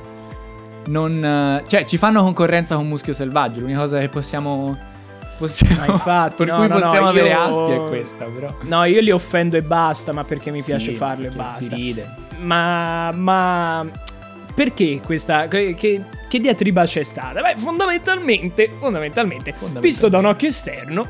non 0.86 1.64
cioè, 1.68 1.84
ci 1.84 1.98
fanno 1.98 2.24
concorrenza 2.24 2.76
con 2.76 2.88
Muschio 2.88 3.14
Selvaggio, 3.14 3.60
l'unica 3.60 3.80
cosa 3.80 4.00
che 4.00 4.08
possiamo... 4.08 4.78
possiamo 5.38 5.76
Ma 5.76 5.86
infatti, 5.88 6.36
per 6.46 6.48
no, 6.48 6.56
cui 6.56 6.68
no, 6.70 6.74
no, 6.74 6.80
possiamo 6.80 7.08
avere 7.08 7.30
io- 7.30 7.66
asti 7.66 7.72
è 7.74 7.88
questa, 7.90 8.26
però. 8.26 8.54
No, 8.62 8.86
io 8.86 9.02
li 9.02 9.12
offendo 9.12 9.58
e 9.58 9.62
basta, 9.62 10.14
ma 10.14 10.24
perché 10.24 10.52
mi 10.52 10.64
piace 10.64 10.92
Sì, 10.92 10.98
farlo 10.98 11.28
e 11.28 11.32
basta. 11.32 11.64
Si 11.64 11.74
ride. 11.74 12.26
Ma, 12.40 13.12
ma 13.14 13.86
perché 14.58 15.00
questa 15.06 15.48
che, 15.48 15.76
che, 15.76 16.02
che 16.28 16.40
diatriba 16.40 16.84
c'è 16.84 17.04
stata? 17.04 17.42
Beh, 17.42 17.58
fondamentalmente, 17.58 18.72
fondamentalmente, 18.76 19.52
Fondamentalmente. 19.52 19.80
visto 19.88 20.10
da 20.10 20.18
un 20.18 20.26
occhio 20.26 20.48
esterno, 20.48 21.08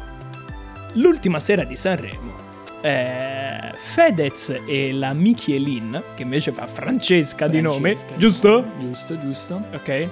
l'ultima 0.95 1.39
sera 1.39 1.63
di 1.63 1.77
Sanremo, 1.77 2.33
eh, 2.81 3.71
Fedez 3.73 4.53
e 4.65 4.91
la 4.91 5.13
Michelin, 5.13 6.03
che 6.17 6.23
invece 6.23 6.51
fa 6.51 6.67
Francesca, 6.67 7.47
di 7.47 7.61
nome, 7.61 7.95
Francesca. 7.95 8.17
giusto? 8.17 8.65
Giusto, 8.79 9.17
giusto. 9.17 9.61
Ok. 9.73 10.07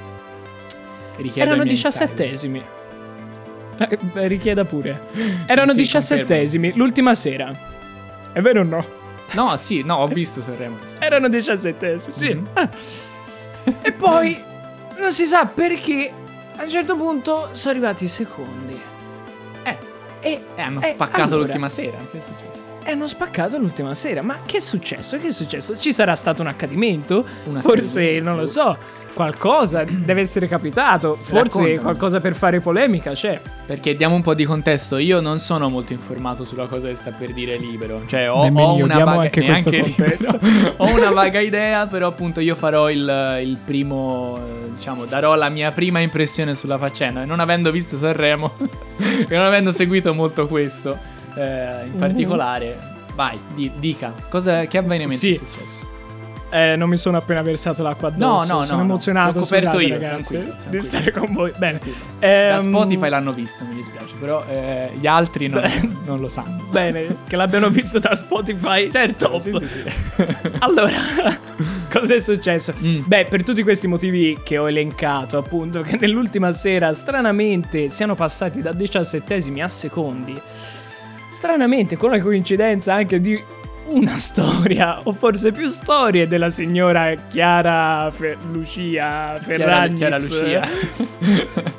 Richiedo 1.18 1.50
Erano 1.50 1.64
diciassettesimi. 1.66 2.64
Eh, 3.78 4.00
beh, 4.14 4.28
richieda 4.28 4.64
pure. 4.64 5.08
Erano 5.46 5.72
Sì, 5.74 5.80
diciassettesimi 5.80 6.72
l'ultima 6.76 7.14
sera. 7.16 7.52
È 8.32 8.40
vero 8.40 8.62
o 8.62 8.64
no? 8.64 8.86
No, 9.34 9.58
sì, 9.58 9.82
no, 9.84 9.96
ho 9.96 10.08
visto 10.08 10.42
Sanremo. 10.42 10.78
Erano 11.00 11.28
diciassettesimi, 11.28 12.14
sì. 12.14 12.34
Mhm. 12.34 12.48
Ah. 12.54 12.70
E 13.82 13.92
poi 13.92 14.42
non 15.00 15.12
si 15.12 15.26
sa 15.26 15.46
perché 15.46 16.12
a 16.56 16.64
un 16.64 16.70
certo 16.70 16.96
punto 16.96 17.50
sono 17.52 17.72
arrivati 17.74 18.06
i 18.06 18.08
secondi. 18.08 18.80
Eh, 19.64 19.78
E 20.22 20.44
eh, 20.56 20.62
hanno 20.62 20.82
eh, 20.82 20.90
spaccato 20.90 21.22
allora, 21.24 21.40
l'ultima 21.42 21.70
sera. 21.70 21.98
Che 22.12 22.18
è 22.18 22.22
successo? 22.22 22.64
E 22.84 22.92
hanno 22.92 23.08
spaccato 23.08 23.58
l'ultima 23.58 23.94
sera. 23.96 24.22
Ma 24.22 24.40
che 24.46 24.58
è 24.58 24.60
successo? 24.60 25.18
Che 25.18 25.28
è 25.28 25.32
successo? 25.32 25.78
Ci 25.78 25.92
sarà 25.92 26.16
stato 26.16 26.42
un 26.42 26.48
accadimento? 26.48 27.26
Un 27.46 27.60
Forse, 27.62 28.00
accadimento. 28.00 28.30
non 28.30 28.38
lo 28.40 28.46
so, 28.46 28.78
qualcosa 29.16 29.84
deve 29.84 30.22
essere 30.22 30.48
capitato. 30.48 31.16
Forse 31.16 31.34
Raccontami. 31.34 31.78
qualcosa 31.78 32.20
per 32.20 32.36
fare 32.36 32.60
polemica 32.60 33.14
c'è. 33.14 33.42
Perché 33.66 33.96
diamo 33.96 34.14
un 34.14 34.22
po' 34.22 34.36
di 34.36 34.44
contesto, 34.46 34.98
io 34.98 35.22
non 35.22 35.40
sono 35.40 35.70
molto 35.70 35.94
informato 35.94 36.44
sulla 36.46 36.68
cosa 36.68 36.88
che 36.90 36.96
sta 36.96 37.10
per 37.12 37.34
dire 37.34 37.58
libero. 37.58 38.04
Cioè, 38.06 38.30
ho, 38.30 38.44
ho 38.46 38.76
una 38.76 39.04
vaga 39.04 39.22
anche 39.22 39.42
ho 40.78 40.94
una 40.94 41.10
vaga 41.12 41.40
idea, 41.40 41.88
però 41.88 42.08
appunto 42.10 42.42
io 42.42 42.54
farò 42.54 42.92
il, 42.92 43.40
il 43.42 43.58
primo, 43.66 44.38
diciamo, 44.76 45.06
darò 45.06 45.34
la 45.36 45.50
mia 45.50 45.72
prima 45.72 46.00
impressione 46.00 46.54
sulla 46.54 46.78
faccenda. 46.78 47.24
E 47.24 47.26
non 47.26 47.40
avendo 47.40 47.72
visto 47.72 47.98
Sanremo 47.98 48.54
e 49.28 49.36
non 49.36 49.46
avendo 49.46 49.72
seguito 49.72 50.14
molto 50.14 50.46
questo 50.48 50.98
eh, 51.36 51.86
in 51.86 51.92
Mhm. 51.94 51.98
particolare, 51.98 52.78
vai, 53.16 53.40
di- 53.56 53.72
dica, 53.78 54.14
cosa, 54.30 54.66
che 54.66 54.78
avvenimento 54.78 55.16
Sì. 55.16 55.32
è 55.32 55.34
successo? 55.34 55.94
Eh, 56.50 56.76
non 56.76 56.88
mi 56.90 56.96
sono 56.98 57.18
appena 57.18 57.42
versato 57.42 57.82
l'acqua 57.84 58.10
No, 58.16 58.40
addosso. 58.42 58.54
no, 58.54 58.62
sono 58.62 58.78
no, 58.78 58.84
no. 58.84 58.90
emozionato. 58.90 59.40
L'ho 59.40 59.44
coperto 59.44 59.70
scusate, 59.72 59.84
io, 59.84 59.94
ragazzi, 60.00 60.34
tranquillo, 60.34 60.44
di 60.44 60.60
tranquillo. 60.60 60.82
stare 60.84 61.12
con 61.12 61.34
voi. 61.34 61.52
Bene. 61.58 61.80
Da 62.20 62.28
Ehm, 62.28 62.60
Spotify 62.60 63.10
l'hanno 63.10 63.32
visto, 63.34 63.64
mi 63.66 63.76
dispiace, 63.76 64.16
però 64.20 64.44
eh, 64.48 64.92
gli 65.00 65.08
altri 65.08 65.48
non, 65.48 65.64
non 66.06 66.20
lo 66.20 66.30
sanno. 66.30 66.64
Bene, 66.70 67.18
che 67.28 67.36
l'abbiano 67.36 67.70
visto 67.70 68.00
da 68.00 68.16
Spotify. 68.16 68.90
Certo. 68.96 69.40
Sì, 69.40 69.52
sì, 69.60 69.66
sì. 69.68 69.84
Allora, 70.60 70.94
cosa 71.92 72.14
è 72.16 72.20
successo? 72.20 72.74
Mm. 72.82 73.02
Beh, 73.06 73.26
per 73.30 73.44
tutti 73.44 73.62
questi 73.64 73.88
motivi 73.88 74.40
che 74.44 74.58
ho 74.58 74.68
elencato, 74.70 75.38
appunto, 75.38 75.82
che 75.82 75.98
nell'ultima 76.00 76.52
sera 76.54 76.94
stranamente 76.94 77.90
siano 77.90 78.16
passati 78.16 78.62
da 78.62 78.72
diciassettesimi 78.72 79.62
a 79.62 79.68
secondi. 79.68 80.40
Stranamente, 81.30 81.98
con 81.98 82.12
la 82.12 82.22
coincidenza 82.22 82.94
anche 82.94 83.20
di 83.20 83.42
una 83.86 84.18
storia, 84.20 85.00
o 85.04 85.14
forse 85.14 85.52
più 85.52 85.68
storie, 85.70 86.28
della 86.28 86.50
signora 86.50 87.14
Chiara 87.30 88.10
Fe- 88.12 88.38
Lucia 88.52 89.38
Ferragni. 89.42 89.98
Chiara 89.98 90.18
Lucia. 90.18 90.62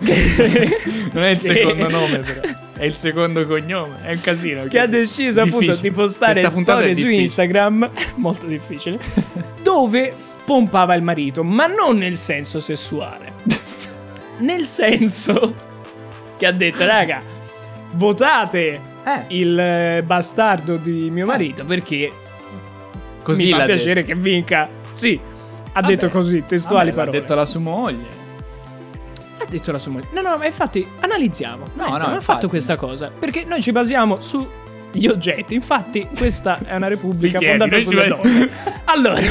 Che- 0.05 0.79
non 1.13 1.23
è 1.25 1.29
il 1.31 1.39
che- 1.41 1.53
secondo 1.53 1.89
nome, 1.89 2.19
però. 2.19 2.41
È 2.77 2.85
il 2.85 2.95
secondo 2.95 3.47
cognome. 3.47 4.03
È 4.03 4.13
un 4.13 4.21
casino. 4.21 4.65
che 4.65 4.79
ha 4.79 4.87
deciso 4.87 5.41
appunto 5.41 5.61
Difficile. 5.61 5.89
di 5.89 5.95
postare 5.95 6.49
storie 6.51 6.95
su. 6.95 7.07
Instagram, 7.09 7.91
molto 8.17 8.47
difficile, 8.47 8.99
dove 9.63 10.13
pompava 10.45 10.95
il 10.95 11.03
marito, 11.03 11.43
ma 11.43 11.67
non 11.67 11.97
nel 11.97 12.17
senso 12.17 12.61
sessuale. 12.61 13.33
nel 14.39 14.65
senso 14.67 15.55
che 16.37 16.45
ha 16.47 16.53
detto, 16.53 16.85
raga, 16.85 17.23
votate 17.93 18.86
Eh, 19.07 19.23
il 19.29 19.57
eh, 19.59 20.03
bastardo 20.05 20.77
di 20.77 21.11
mio 21.11 21.27
marito 21.27 21.65
perché 21.65 22.11
così 23.23 23.47
mi 23.47 23.53
fa 23.59 23.65
piacere 23.65 24.03
che 24.03 24.15
vinca. 24.17 24.69
Sì, 24.91 25.19
ha 25.73 25.81
Vabbè. 25.81 25.87
detto 25.95 26.09
così, 26.09 26.35
detto. 26.35 26.47
testuali 26.49 26.91
Vabbè, 26.91 26.97
parole. 27.05 27.21
detto 27.21 27.35
la 27.37 27.47
sua 27.47 27.61
moglie. 27.61 28.25
Ha 29.39 29.45
detto 29.49 29.71
la 29.71 29.79
sua 29.79 29.93
moglie. 29.93 30.07
No, 30.11 30.23
no, 30.23 30.37
ma 30.39 30.47
infatti 30.47 30.85
analizziamo. 31.01 31.57
No, 31.75 31.83
analizziamo. 31.85 31.99
no, 31.99 32.05
ha 32.07 32.15
infatti. 32.15 32.25
fatto 32.25 32.49
questa 32.49 32.75
cosa 32.77 33.11
perché 33.17 33.45
noi 33.45 33.63
ci 33.63 33.71
basiamo 33.71 34.21
sugli 34.21 35.07
oggetti. 35.07 35.55
Infatti, 35.55 36.09
questa 36.17 36.59
è 36.65 36.75
una 36.75 36.89
repubblica 36.89 37.39
chiedi, 37.39 37.59
fondata 37.59 37.81
sulle 37.83 38.09
donne. 38.09 38.51
Allora, 38.87 39.21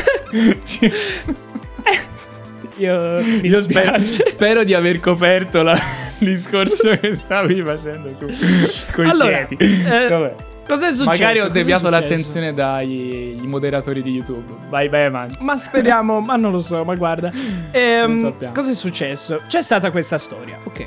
io 2.78 3.22
mi 3.24 3.48
Io 3.48 3.62
spero, 3.62 4.00
spero 4.00 4.64
di 4.64 4.74
aver 4.74 5.00
coperto 5.00 5.64
la- 5.64 5.78
il 6.20 6.28
discorso 6.28 6.98
che 6.98 7.16
stavi 7.16 7.62
facendo 7.62 8.14
tu. 8.16 8.28
Coi 8.92 9.08
Allora, 9.10 9.48
eh. 9.48 10.54
Cos'è 10.68 10.92
successo? 10.92 11.04
Magari 11.06 11.40
ho 11.40 11.44
Cos'è 11.44 11.54
deviato 11.54 11.90
l'attenzione 11.90 12.54
dai 12.54 13.40
moderatori 13.44 14.02
di 14.02 14.12
YouTube. 14.12 14.52
Vai, 14.70 14.90
vai 14.90 15.06
avanti. 15.06 15.38
Ma 15.40 15.56
speriamo, 15.56 16.20
ma 16.20 16.36
non 16.38 16.52
lo 16.52 16.60
so, 16.60 16.84
ma 16.84 16.96
guarda. 16.96 17.32
Ehm, 17.72 18.12
Non 18.14 18.18
sappiamo. 18.20 18.54
Cosa 18.54 18.72
è 18.72 18.74
successo? 18.74 19.42
C'è 19.48 19.62
stata 19.62 19.92
questa 19.92 20.18
storia, 20.18 20.58
ok? 20.64 20.86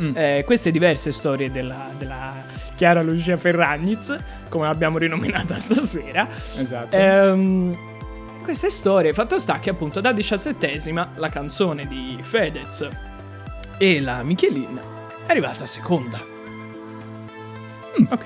Mm. 0.00 0.12
Eh, 0.14 0.42
queste 0.46 0.70
diverse 0.70 1.10
storie 1.10 1.50
della, 1.50 1.90
della 1.98 2.32
Chiara 2.76 3.02
Lucia 3.02 3.36
Ferragnez, 3.36 4.16
come 4.48 4.66
l'abbiamo 4.66 4.98
rinominata 4.98 5.58
stasera. 5.60 6.28
Esatto. 6.56 6.94
Ehm, 6.94 7.76
queste 8.44 8.70
storie, 8.70 9.12
fatto 9.12 9.36
sta 9.38 9.58
che 9.58 9.70
appunto 9.70 10.00
da 10.00 10.12
diciassettesima 10.12 11.10
la 11.16 11.28
canzone 11.28 11.86
di 11.88 12.16
Fedez 12.20 12.88
e 13.78 14.00
la 14.00 14.22
Michelin 14.22 14.80
è 15.26 15.30
arrivata 15.30 15.66
seconda. 15.66 16.20
Mm, 18.00 18.04
ok. 18.10 18.24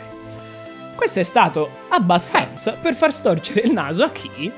Questo 0.95 1.21
è 1.21 1.23
stato 1.25 1.71
abbastanza 1.89 2.73
per 2.73 2.95
far 2.95 3.13
storcere 3.13 3.61
il 3.61 3.73
naso 3.73 4.05
a 4.05 4.11
chi? 4.11 4.51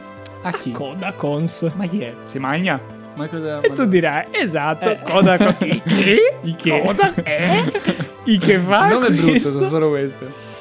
a 0.43 0.53
chi? 0.53 0.73
Coda 0.73 1.13
Cons. 1.13 1.71
Ma 1.75 1.87
chi 1.87 2.01
è? 2.01 2.15
Si 2.25 2.39
magna? 2.39 2.79
Ma 3.17 3.29
cosa? 3.29 3.61
E 3.61 3.71
tu 3.73 3.87
dirai, 3.87 4.27
esatto, 4.31 4.91
Eh. 4.91 4.99
Coda 5.03 5.37
Cons. 5.39 5.57
I 5.65 5.83
che? 5.83 6.37
I 6.43 6.55
che? 6.55 6.83
Coda? 6.85 7.15
Eh? 7.25 7.73
I 8.25 8.39
che 8.39 8.59
fa 8.59 8.87
Il 8.87 8.93
nome 8.93 9.07
è 9.07 9.11
brutto, 9.11 9.31
questo? 9.31 9.49
sono 9.53 9.69
solo 9.69 9.89
questo. 9.91 10.53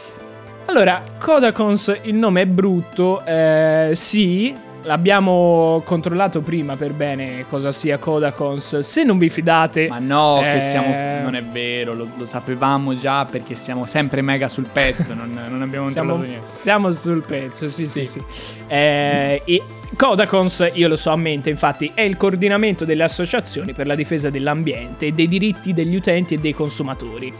Allora, 0.66 1.04
Kodakons, 1.20 2.00
il 2.04 2.16
nome 2.16 2.42
è 2.42 2.46
brutto, 2.46 3.24
eh, 3.25 3.92
sì, 3.96 4.56
l'abbiamo 4.84 5.82
controllato 5.86 6.42
prima 6.42 6.75
per 6.75 6.94
bene 6.94 7.46
cosa 7.50 7.72
sia 7.72 7.98
Kodakons. 7.98 8.80
Se 8.80 9.04
non 9.04 9.18
vi 9.18 9.30
fidate, 9.30 9.88
Ma 9.88 10.00
no, 10.00 10.42
Eh. 10.44 10.54
che 10.54 10.62
siamo. 10.62 10.88
Non 11.24 11.36
è 11.36 11.44
vero, 11.44 11.94
lo, 11.94 12.08
lo 12.18 12.25
sapevamo 12.25 12.96
già 12.96 13.25
perché 13.25 13.56
siamo 13.56 13.86
sempre 13.86 14.22
mega 14.22 14.48
sul 14.48 14.68
pezzo. 14.72 15.13
non, 15.13 15.32
non 15.50 15.62
abbiamo 15.62 15.90
siamo, 15.90 16.10
controllato 16.12 16.38
niente. 16.40 16.48
siamo 16.48 16.92
sul 16.92 17.24
pezzo, 17.24 17.68
sì, 17.68 17.88
sì, 17.88 18.06
Sì. 18.06 18.20
sì. 18.20 18.24
Eh, 18.68 19.42
e 19.46 19.62
Kodakons, 19.96 20.70
io 20.74 20.88
lo 20.88 20.96
so 20.96 21.12
a 21.12 21.16
mente, 21.16 21.50
infatti, 21.52 21.92
è 21.94 22.02
il 22.02 22.18
coordinamento 22.18 22.84
delle 22.84 23.04
associazioni 23.04 23.74
per 23.74 23.86
la 23.86 23.94
difesa 23.96 24.30
dell'ambiente 24.32 25.06
e 25.08 25.12
dei 25.12 25.28
diritti 25.28 25.72
degli 25.74 25.96
utenti 25.96 26.34
e 26.34 26.38
dei 26.40 26.54
consumatori. 26.54 27.32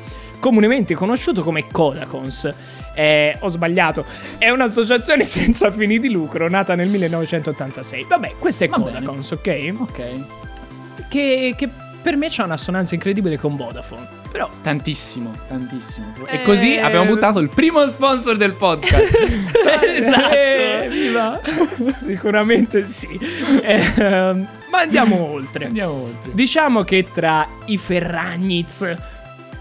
Comunemente 0.44 0.94
conosciuto 0.94 1.42
come 1.42 1.68
Kodakons. 1.72 2.54
Eh, 2.94 3.38
ho 3.40 3.48
sbagliato. 3.48 4.04
È 4.38 4.50
un'associazione 4.50 5.24
senza 5.24 5.72
fini 5.72 6.00
di 6.00 6.10
lucro 6.12 6.50
nata 6.50 6.76
nel 6.76 6.90
1986. 6.90 8.06
Vabbè, 8.10 8.34
questo 8.40 8.66
è 8.66 8.68
Va 8.68 8.78
bene. 8.80 8.92
Kodakons, 8.92 9.32
ok? 9.32 9.74
Ok. 9.80 10.02
Che, 11.08 11.54
che 11.58 11.70
per 12.02 12.18
me 12.18 12.28
c'ha 12.30 12.44
un'assonanza 12.44 12.94
incredibile 12.94 13.38
con 13.38 13.56
Vodafone. 13.56 14.06
Però 14.34 14.50
Tantissimo, 14.62 15.32
tantissimo. 15.48 16.08
Eh, 16.28 16.40
E 16.40 16.44
così 16.44 16.78
abbiamo 16.78 17.06
buttato 17.06 17.40
il 17.40 17.48
primo 17.48 17.88
sponsor 17.88 18.36
del 18.36 18.56
podcast. 18.56 19.16
esatto. 19.96 20.34
Eh, 20.36 20.88
viva. 20.92 21.40
Sicuramente 21.90 22.84
sì. 22.84 23.18
Ehm, 23.62 24.46
ma 24.70 24.80
andiamo 24.80 25.24
oltre. 25.32 25.68
Andiamo 25.68 25.94
oltre. 25.94 26.32
Diciamo 26.34 26.84
che 26.84 27.08
tra 27.14 27.48
i 27.68 27.78
Ferragnez 27.78 28.98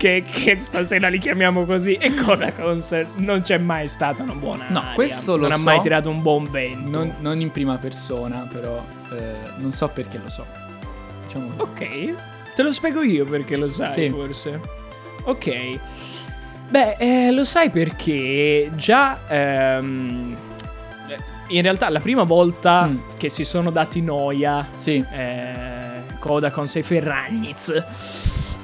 che, 0.02 0.24
che 0.28 0.56
stasera 0.56 1.06
li 1.06 1.18
chiamiamo 1.20 1.64
così. 1.64 1.94
E 1.94 2.12
Kodakons 2.12 3.04
non 3.16 3.40
c'è 3.42 3.56
mai 3.58 3.86
stata 3.86 4.24
una 4.24 4.34
buona 4.34 4.66
No, 4.68 4.80
aria. 4.80 4.92
questo 4.94 5.36
lo 5.36 5.42
Non 5.42 5.52
ha 5.52 5.56
so. 5.58 5.62
mai 5.64 5.80
tirato 5.80 6.10
un 6.10 6.20
buon 6.22 6.50
vento. 6.50 6.98
Non, 6.98 7.14
non 7.20 7.40
in 7.40 7.52
prima 7.52 7.76
persona, 7.78 8.48
però 8.52 8.84
eh, 9.12 9.34
non 9.58 9.70
so 9.70 9.86
perché 9.88 10.18
lo 10.18 10.28
so. 10.28 10.44
Diciamo 11.24 11.50
così. 11.56 11.60
Ok, 11.70 12.14
te 12.54 12.62
lo 12.64 12.72
spiego 12.72 13.02
io 13.02 13.24
perché 13.24 13.56
lo 13.56 13.68
sai, 13.68 13.92
Sì. 13.92 14.08
forse. 14.08 14.60
Ok. 15.24 15.78
Beh, 16.68 16.96
eh, 16.98 17.30
lo 17.30 17.44
sai 17.44 17.70
perché 17.70 18.70
già... 18.74 19.20
ehm, 19.28 20.36
in 21.48 21.60
realtà 21.62 21.90
la 21.90 22.00
prima 22.00 22.22
volta 22.24 22.86
Mm. 22.86 22.98
che 23.18 23.28
si 23.28 23.44
sono 23.44 23.70
dati 23.70 24.00
noia 24.00 24.66
Sì. 24.72 25.04
eh, 25.12 26.00
Kodakons 26.18 26.76
e 26.76 26.82
Ferragnez 26.82 27.68
eh, 27.68 27.84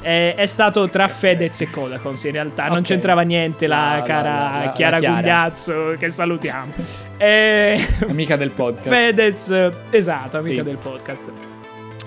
è 0.01 0.47
stato 0.47 0.89
tra 0.89 1.09
Fedez 1.09 1.61
e 1.61 1.71
Kodakons 1.71 2.23
in 2.25 2.33
realtà 2.33 2.67
non 2.69 2.79
Ok. 2.79 2.85
c'entrava 2.85 3.23
niente 3.23 3.67
la, 3.67 3.97
La- 3.97 4.03
cara 4.03 4.23
la- 4.59 4.65
la 4.67 4.73
Chiara 4.73 4.99
Chiara. 4.99 5.17
Gugliazzo 5.21 5.95
che 5.99 6.09
salutiamo 6.09 6.73
eh, 7.19 7.85
Amica 8.09 8.37
del 8.37 8.51
podcast. 8.51 8.89
Fedez, 8.89 9.71
esatto, 9.91 10.37
amica 10.39 10.55
Sì. 10.57 10.63
del 10.63 10.77
podcast. 10.79 11.27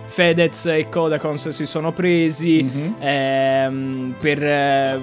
Fedez 0.05 0.65
e 0.65 0.87
Kodakons 0.89 1.49
si 1.49 1.65
sono 1.65 1.91
presi 1.91 2.63
Mhm. 2.63 2.95
ehm, 2.99 4.15
per, 4.19 4.43
eh, 4.43 4.99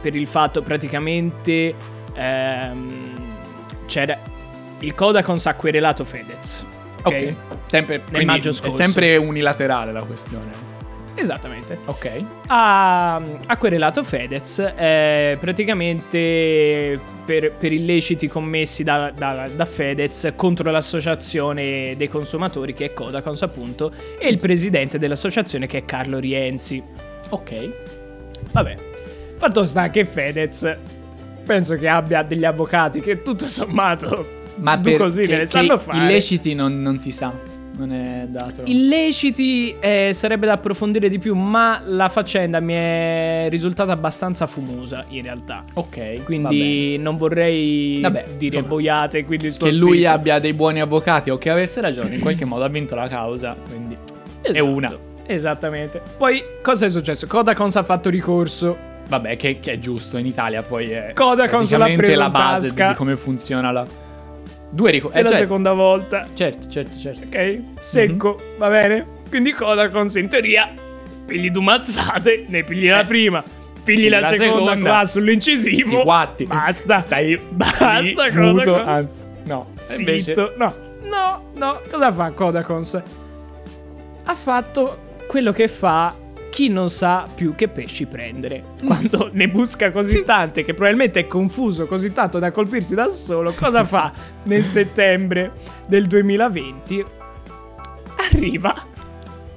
per 0.00 0.14
il 0.16 0.26
fatto 0.26 0.60
praticamente 0.62 1.74
ehm, 2.14 3.12
c'era 3.86 4.18
il 4.80 4.94
Kodakons 4.94 5.46
ha 5.46 5.54
querelato 5.54 6.04
Fedez. 6.04 6.64
Ok? 7.04 7.12
Ok. 7.14 7.34
Sempre, 7.66 8.00
quindi 8.02 8.24
maggio 8.26 8.48
è 8.50 8.52
scorso. 8.52 8.76
sempre 8.76 9.16
unilaterale 9.16 9.92
la 9.92 10.02
questione. 10.02 10.72
Esattamente. 11.16 11.78
Ok. 11.84 12.24
ha, 12.48 13.14
ha 13.14 13.56
querelato 13.56 14.02
Fedez 14.02 14.58
eh, 14.76 15.36
praticamente 15.40 16.98
per, 17.24 17.52
per 17.52 17.72
illeciti 17.72 18.26
commessi 18.28 18.82
da, 18.82 19.12
da- 19.16 19.48
da 19.54 19.64
Fedez 19.64 20.32
contro 20.36 20.70
l'associazione 20.70 21.94
dei 21.96 22.08
consumatori 22.08 22.74
che 22.74 22.86
è 22.86 22.92
Kodakons 22.92 23.42
appunto 23.42 23.92
e 24.18 24.28
il 24.28 24.38
presidente 24.38 24.98
dell'associazione 24.98 25.66
che 25.66 25.78
è 25.78 25.84
Carlo 25.84 26.18
Rienzi. 26.18 26.82
Ok. 27.30 27.72
Vabbè, 28.52 28.76
fatto 29.38 29.64
sta 29.64 29.90
che 29.90 30.04
Fedez 30.04 30.76
penso 31.46 31.76
che 31.76 31.88
abbia 31.88 32.22
degli 32.22 32.44
avvocati 32.44 33.00
che 33.00 33.22
tutto 33.22 33.46
sommato 33.46 34.42
Ma 34.56 34.78
tu 34.78 34.94
così 34.98 35.22
che- 35.26 35.36
ne 35.38 35.46
sanno 35.46 35.78
fare. 35.78 35.98
illeciti 35.98 36.54
non, 36.54 36.82
non 36.82 36.98
si 36.98 37.12
sa. 37.12 37.32
Non 37.76 37.92
è 37.92 38.26
dato. 38.28 38.62
Illeciti 38.66 39.74
eh, 39.80 40.10
sarebbe 40.12 40.46
da 40.46 40.52
approfondire 40.52 41.08
di 41.08 41.18
più, 41.18 41.34
ma 41.34 41.82
la 41.84 42.08
faccenda 42.08 42.60
mi 42.60 42.72
è 42.74 43.46
risultata 43.50 43.92
abbastanza 43.92 44.46
fumosa 44.46 45.04
in 45.08 45.22
realtà. 45.22 45.64
Ok. 45.74 46.22
Quindi 46.24 46.96
non 46.98 47.16
vorrei 47.16 47.98
Vabbè, 48.00 48.26
dire 48.36 48.56
insomma, 48.58 48.74
boiate, 48.74 49.24
quindi 49.24 49.48
che 49.50 49.72
lui 49.72 49.98
zitto. 49.98 50.10
abbia 50.10 50.38
dei 50.38 50.52
buoni 50.54 50.80
avvocati 50.80 51.30
o 51.30 51.36
che 51.38 51.50
avesse 51.50 51.80
ragione, 51.80 52.14
in 52.14 52.20
qualche 52.20 52.44
modo 52.46 52.64
ha 52.64 52.68
vinto 52.68 52.94
la 52.94 53.08
causa. 53.08 53.56
Quindi 53.68 53.96
è 54.40 54.50
Esatto, 54.50 54.66
una. 54.68 54.96
Esattamente. 55.26 56.02
Poi 56.16 56.42
cosa 56.62 56.86
è 56.86 56.90
successo? 56.90 57.26
Kodakons 57.26 57.76
ha 57.76 57.82
fatto 57.82 58.08
ricorso. 58.10 58.76
Vabbè, 59.08 59.36
che, 59.36 59.58
che 59.58 59.72
è 59.72 59.78
giusto 59.78 60.16
in 60.16 60.26
Italia, 60.26 60.62
poi 60.62 60.90
è 60.90 61.12
Kodakons 61.14 61.74
l'ha 61.76 61.90
preso 61.94 62.18
la 62.18 62.30
base 62.30 62.68
tasca. 62.68 62.88
di 62.90 62.94
come 62.94 63.16
funziona 63.16 63.70
la. 63.70 63.86
Due 64.74 64.90
ricorsi. 64.90 65.16
È 65.18 65.22
la 65.22 65.28
seconda 65.28 65.72
volta. 65.72 66.26
Certo, 66.34 66.68
certo, 66.68 66.98
certo. 66.98 67.24
Ok? 67.26 67.60
Secco, 67.78 68.40
Mhm. 68.40 68.58
va 68.58 68.68
bene? 68.68 69.06
Quindi 69.28 69.52
Kodakons 69.52 70.14
in 70.16 70.28
teoria 70.28 70.72
pigli 71.26 71.50
due 71.50 71.62
mazzate, 71.62 72.44
ne 72.48 72.64
pigli 72.64 72.88
la 72.88 73.00
Eh. 73.00 73.04
prima. 73.04 73.42
Pigli 73.84 74.08
la, 74.08 74.18
La 74.20 74.28
seconda, 74.28 74.70
seconda. 74.72 74.90
qua 74.90 75.06
sull'incisivo. 75.06 75.96
Ti 75.98 76.02
guatti. 76.02 76.44
Basta. 76.46 76.98
Stai 76.98 77.38
Basta, 77.50 78.30
Kodakons. 78.32 78.86
anzi, 78.88 79.22
no. 79.44 79.66
E 79.88 79.94
invece- 79.96 80.34
Zitto. 80.34 80.52
No, 80.56 80.74
no, 81.02 81.42
no. 81.54 81.80
Cosa 81.90 82.12
fa 82.12 82.30
Kodakons? 82.30 83.02
Ha 84.24 84.34
fatto 84.34 84.98
quello 85.28 85.52
che 85.52 85.68
fa 85.68 86.14
chi 86.54 86.68
non 86.68 86.88
sa 86.88 87.26
più 87.34 87.56
che 87.56 87.66
pesci 87.66 88.06
prendere. 88.06 88.62
Mm. 88.80 88.86
Quando 88.86 89.28
ne 89.32 89.48
busca 89.48 89.90
così 89.90 90.22
tante 90.22 90.62
che 90.62 90.72
probabilmente 90.72 91.18
è 91.18 91.26
confuso 91.26 91.86
così 91.86 92.12
tanto 92.12 92.38
da 92.38 92.52
colpirsi 92.52 92.94
da 92.94 93.08
solo, 93.08 93.52
cosa 93.54 93.82
fa 93.84 94.12
nel 94.44 94.64
settembre 94.64 95.50
del 95.88 96.06
2020? 96.06 97.04
Arriva 98.32 98.72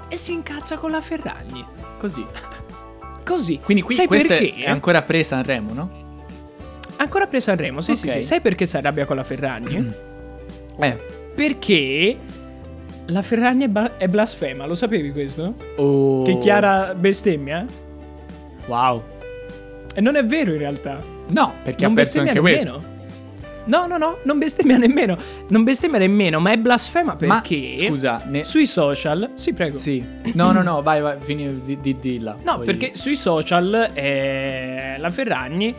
e 0.10 0.17
si 0.17 0.33
incazza 0.33 0.77
con 0.77 0.89
la 0.89 0.99
Ferragni. 0.99 1.63
Così. 1.99 2.25
Così. 3.23 3.60
Quindi 3.63 3.83
qui 3.83 3.93
Sai 3.93 4.07
questa 4.07 4.33
è- 4.36 4.39
perché? 4.39 4.63
è 4.63 4.69
ancora 4.69 5.03
presa 5.03 5.36
a 5.36 5.38
Sanremo, 5.43 5.73
no? 5.73 6.05
Ancora 6.95 7.27
presa 7.27 7.51
a 7.51 7.55
Remo, 7.55 7.79
sì, 7.81 7.95
sì, 7.95 8.07
Ok. 8.07 8.13
sì. 8.13 8.21
Sai 8.23 8.41
perché 8.41 8.65
si 8.65 8.75
arrabbia 8.75 9.05
con 9.05 9.17
la 9.17 9.23
Ferragni? 9.23 9.93
Eh. 10.79 10.97
Perché 11.36 12.17
la 13.08 13.22
Ferragni 13.22 13.65
è, 13.65 13.67
ba- 13.67 13.98
è 13.98 14.08
blasfema, 14.08 14.65
lo 14.65 14.76
sapevi 14.76 15.12
questo? 15.12 15.56
Oh. 15.78 16.24
Che 16.24 16.38
Chiara 16.38 16.93
bestemmia? 16.93 17.65
Wow. 18.67 19.04
E 19.93 20.02
non 20.02 20.15
è 20.15 20.24
vero 20.24 20.52
in 20.52 20.58
realtà. 20.58 21.02
No, 21.30 21.54
perché 21.63 21.84
non 21.84 21.93
ha 21.93 21.96
perso 21.96 22.20
anche 22.20 22.39
questo. 22.39 22.72
nemmeno. 22.72 22.96
No, 23.65 23.86
no, 23.86 23.98
no, 23.98 24.17
non 24.24 24.38
bestemmia 24.38 24.78
nemmeno. 24.78 25.17
Non 25.50 25.63
bestemmia 25.63 26.00
nemmeno, 26.00 26.39
ma 26.39 26.52
è 26.52 26.58
blasfema 26.58 27.17
Ma 27.20 27.39
perché 27.41 27.76
scusa, 27.76 28.22
ne... 28.26 28.43
sui 28.43 28.65
social, 28.65 29.32
sì, 29.34 29.54
prego. 29.54 29.78
Sì. 29.78 30.04
No, 30.34 30.52
no, 30.52 30.62
no, 30.62 30.82
vai, 30.82 31.02
vai, 31.02 31.17
fini 31.20 31.62
di, 31.63 31.80
di, 31.80 31.98
dilla. 32.00 32.38
No, 32.43 32.58
Poi- 32.58 32.65
perché 32.65 32.91
sui 32.93 33.15
social 33.15 33.91
eh, 33.93 34.96
la 34.98 35.10
Ferragni 35.10 35.74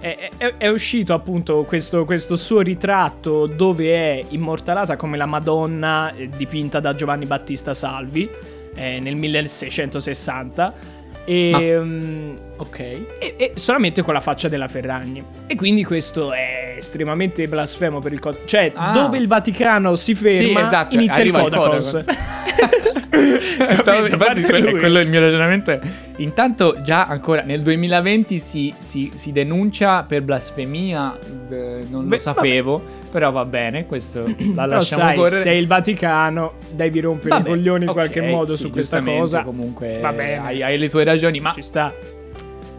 è, 0.00 0.30
è- 0.36 0.54
è 0.56 0.68
uscito 0.68 1.12
appunto 1.14 1.64
questo, 1.64 2.04
questo 2.04 2.36
suo 2.36 2.60
ritratto 2.60 3.46
dove 3.46 3.92
è 3.94 4.24
immortalata 4.30 4.96
come 4.96 5.16
la 5.16 5.26
Madonna 5.26 6.12
eh, 6.14 6.28
dipinta 6.36 6.80
da 6.80 6.94
Giovanni 6.94 7.26
Battista 7.26 7.74
Salvi 7.74 8.28
eh, 8.74 8.98
nel 9.00 9.14
1660 9.16 10.98
e, 11.24 11.50
Ma- 11.52 11.58
mm, 11.60 12.36
Ok. 12.56 12.78
e- 12.80 13.04
e 13.36 13.52
solamente 13.54 14.02
con 14.02 14.14
la 14.14 14.20
faccia 14.20 14.48
della 14.48 14.68
Ferragni. 14.68 15.22
E 15.46 15.54
quindi 15.54 15.84
questo 15.84 16.32
è 16.32 16.74
estremamente 16.78 17.46
blasfemo 17.46 18.00
per 18.00 18.12
il 18.12 18.18
codice. 18.20 18.46
Cioè, 18.46 18.72
Ah. 18.74 18.92
dove 18.92 19.18
il 19.18 19.28
Vaticano 19.28 19.96
si 19.96 20.14
ferma, 20.14 20.60
Sì, 20.60 20.66
esatto, 20.66 20.96
inizia 20.96 21.22
il 21.22 21.34
arriva 21.34 21.42
il 21.46 21.54
Codacons. 21.54 22.04
Stavo- 23.10 24.06
infatti, 24.06 24.42
quello, 24.42 24.70
quello 24.72 24.98
è 24.98 25.02
il 25.02 25.08
mio 25.08 25.20
ragionamento. 25.20 25.70
è- 25.72 25.80
Intanto, 26.16 26.76
già 26.82 27.06
ancora 27.06 27.42
nel 27.42 27.62
2020 27.62 28.38
si, 28.38 28.72
si- 28.78 29.10
si 29.14 29.32
denuncia 29.32 30.04
per 30.04 30.22
blasfemia. 30.22 31.18
eh, 31.50 31.84
non 31.88 32.04
Beh, 32.06 32.14
lo 32.16 32.20
sapevo, 32.20 32.82
però 33.10 33.30
va 33.32 33.44
bene. 33.44 33.86
Questo 33.86 34.24
la 34.54 34.66
lasciamo 34.66 35.02
sai, 35.02 35.16
correre. 35.16 35.36
sei 35.40 35.58
il 35.58 35.66
Vaticano, 35.66 36.52
devi 36.70 37.00
rompere 37.00 37.30
Vabbè, 37.30 37.48
i 37.48 37.52
coglioni 37.52 37.82
in 37.84 37.88
ok, 37.88 37.94
qualche 37.94 38.20
modo 38.20 38.52
sì, 38.56 38.62
su 38.62 38.70
questa 38.70 39.02
cosa. 39.02 39.42
Comunque, 39.42 39.98
Va 40.00 40.12
bene. 40.12 40.38
Hai, 40.38 40.62
hai 40.62 40.78
le 40.78 40.88
tue 40.88 41.02
ragioni, 41.04 41.40
ma 41.40 41.52
Ci 41.52 41.62
sta. 41.62 41.92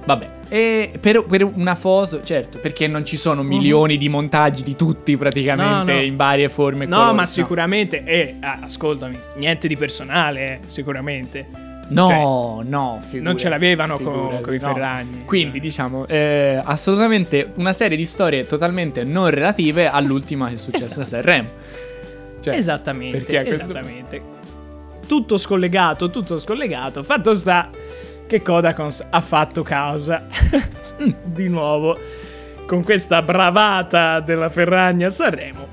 Vabbè. 0.06 0.30
E 0.50 0.92
per, 1.00 1.24
per 1.26 1.44
una 1.44 1.76
foto, 1.76 2.24
certo, 2.24 2.58
perché 2.60 2.86
non 2.88 3.06
ci 3.06 3.16
sono 3.16 3.42
milioni 3.42 3.96
di 3.98 4.10
montaggi 4.10 4.64
di 4.64 4.76
tutti 4.76 5.16
praticamente 5.16 5.94
No, 5.94 6.00
no. 6.00 6.04
in 6.06 6.16
varie 6.18 6.50
forme. 6.50 6.84
e 6.84 6.88
No, 6.88 6.98
colori, 6.98 7.16
ma 7.16 7.26
sicuramente. 7.26 8.04
Eh, 8.04 8.36
ah, 8.42 8.60
ascoltami, 8.64 9.18
niente 9.38 9.68
di 9.68 9.78
personale, 9.78 10.46
eh, 10.46 10.60
sicuramente. 10.68 11.70
No, 11.88 12.62
no, 12.66 12.98
figurati, 13.02 13.22
non 13.22 13.38
ce 13.38 13.50
l'avevano 13.50 13.98
con- 14.00 14.40
con 14.42 14.54
i 14.54 14.60
no. 14.60 14.68
Ferragni. 14.74 15.26
Quindi, 15.26 15.60
diciamo, 15.60 16.08
eh, 16.08 16.62
assolutamente 16.64 17.52
una 17.56 17.74
serie 17.74 17.98
di 17.98 18.06
storie 18.06 18.46
totalmente 18.46 19.04
non 19.04 19.30
relative 19.30 19.90
all'ultima 19.90 20.48
che 20.48 20.54
è 20.54 20.58
successa 20.58 21.02
a 21.02 21.04
Sanremo. 21.04 21.50
Cioè, 22.42 22.56
esattamente. 22.56 23.38
a 23.38 23.44
questo- 23.44 23.64
Esattamente. 23.64 24.22
Tutto 25.06 25.38
scollegato, 25.38 26.10
tutto 26.10 26.40
scollegato. 26.40 27.04
Fatto 27.04 27.34
sta 27.34 27.70
che 28.32 28.42
Kodakons 28.42 29.08
ha 29.10 29.20
fatto 29.20 29.62
causa. 29.62 30.26
di 31.26 31.50
nuovo. 31.50 32.00
Con 32.66 32.82
questa 32.82 33.22
bravata 33.22 34.22
della 34.22 34.48
Ferragni 34.48 35.04
a 35.04 35.10
Sanremo. 35.10 35.68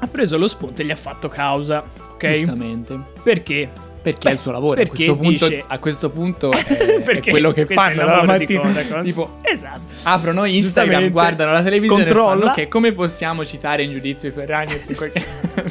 Ha 0.00 0.06
preso 0.06 0.38
lo 0.38 0.46
spunto 0.46 0.80
e 0.80 0.86
gli 0.86 0.90
ha 0.90 0.96
fatto 0.96 1.28
causa. 1.28 1.84
Ok? 2.14 2.30
Giustamente. 2.30 2.98
Perché? 3.22 3.68
Perché 4.00 4.30
è 4.30 4.32
il 4.32 4.38
suo 4.38 4.52
lavoro. 4.52 4.80
A 4.80 4.86
questo, 4.86 5.16
punto, 5.16 5.48
dice- 5.48 5.64
a 5.66 5.78
questo 5.78 6.08
punto 6.08 6.50
è, 6.56 7.02
è 7.02 7.20
quello 7.30 7.52
che 7.52 7.66
fanno 7.66 8.06
la 8.06 8.22
mattina. 8.22 8.70
Tipo, 9.02 9.38
esatto. 9.42 9.80
aprono 10.04 10.44
Instagram, 10.46 11.10
guardano 11.10 11.52
la 11.52 11.62
televisione 11.62 12.04
e 12.04 12.06
controlla. 12.06 12.52
fanno 12.52 12.62
ok, 12.62 12.68
come 12.68 12.92
possiamo 12.92 13.44
citare 13.44 13.82
in 13.82 13.92
giudizio 13.92 14.30
i 14.30 14.32
Ferragni? 14.32 14.78
qualche- 14.96 15.24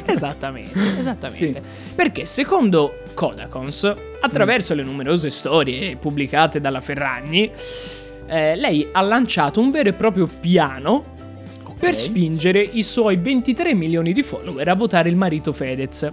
Esattamente, 0.06 0.98
esattamente. 0.98 1.62
Perché 1.96 2.26
secondo 2.26 2.98
Kodakons, 3.14 3.94
attraverso 4.20 4.74
le 4.74 4.82
numerose 4.82 5.30
storie 5.30 5.96
pubblicate 5.96 6.60
dalla 6.60 6.80
Ferragni, 6.80 7.50
eh, 8.26 8.56
lei 8.56 8.88
ha 8.92 9.00
lanciato 9.02 9.60
un 9.60 9.70
vero 9.70 9.88
e 9.90 9.92
proprio 9.92 10.26
piano 10.40 11.12
per 11.78 11.94
spingere 11.94 12.60
i 12.60 12.82
suoi 12.82 13.16
23 13.16 13.74
milioni 13.74 14.12
di 14.12 14.22
follower 14.22 14.68
a 14.68 14.74
votare 14.74 15.08
il 15.08 15.16
marito 15.16 15.52
Fedez, 15.52 16.10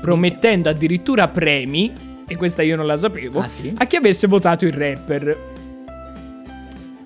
promettendo 0.00 0.68
addirittura 0.68 1.28
premi, 1.28 1.92
e 2.26 2.36
questa 2.36 2.62
io 2.62 2.74
non 2.76 2.86
la 2.86 2.96
sapevo, 2.96 3.40
Ah, 3.40 3.48
sì? 3.48 3.72
a 3.76 3.84
chi 3.86 3.96
avesse 3.96 4.26
votato 4.26 4.64
il 4.66 4.72
rapper. 4.72 5.52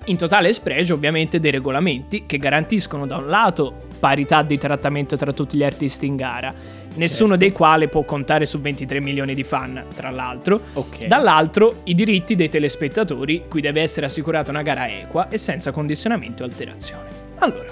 in 0.05 0.17
totale 0.17 0.51
spregio 0.53 0.95
ovviamente 0.95 1.39
dei 1.39 1.51
regolamenti 1.51 2.23
che 2.25 2.39
garantiscono 2.39 3.05
da 3.05 3.17
un 3.17 3.27
lato 3.27 3.87
parità 3.99 4.41
di 4.41 4.57
trattamento 4.57 5.15
tra 5.15 5.31
tutti 5.33 5.55
gli 5.55 5.63
artisti 5.63 6.07
in 6.07 6.15
gara, 6.15 6.51
nessuno 6.99 7.29
Certo. 7.29 7.43
dei 7.43 7.51
quali 7.51 7.87
può 7.87 8.03
contare 8.03 8.45
su 8.45 8.59
23 8.59 8.99
milioni 8.99 9.33
di 9.33 9.43
fan, 9.43 9.83
tra 9.95 10.09
l'altro, 10.11 10.61
Ok. 10.73 11.05
dall'altro 11.05 11.81
i 11.85 11.95
diritti 11.95 12.35
dei 12.35 12.49
telespettatori, 12.49 13.45
cui 13.49 13.61
deve 13.61 13.81
essere 13.81 14.05
assicurata 14.05 14.51
una 14.51 14.61
gara 14.61 14.87
equa 14.87 15.29
e 15.29 15.37
senza 15.37 15.71
condizionamento 15.71 16.43
o 16.43 16.45
alterazione. 16.45 17.09
Allora, 17.39 17.67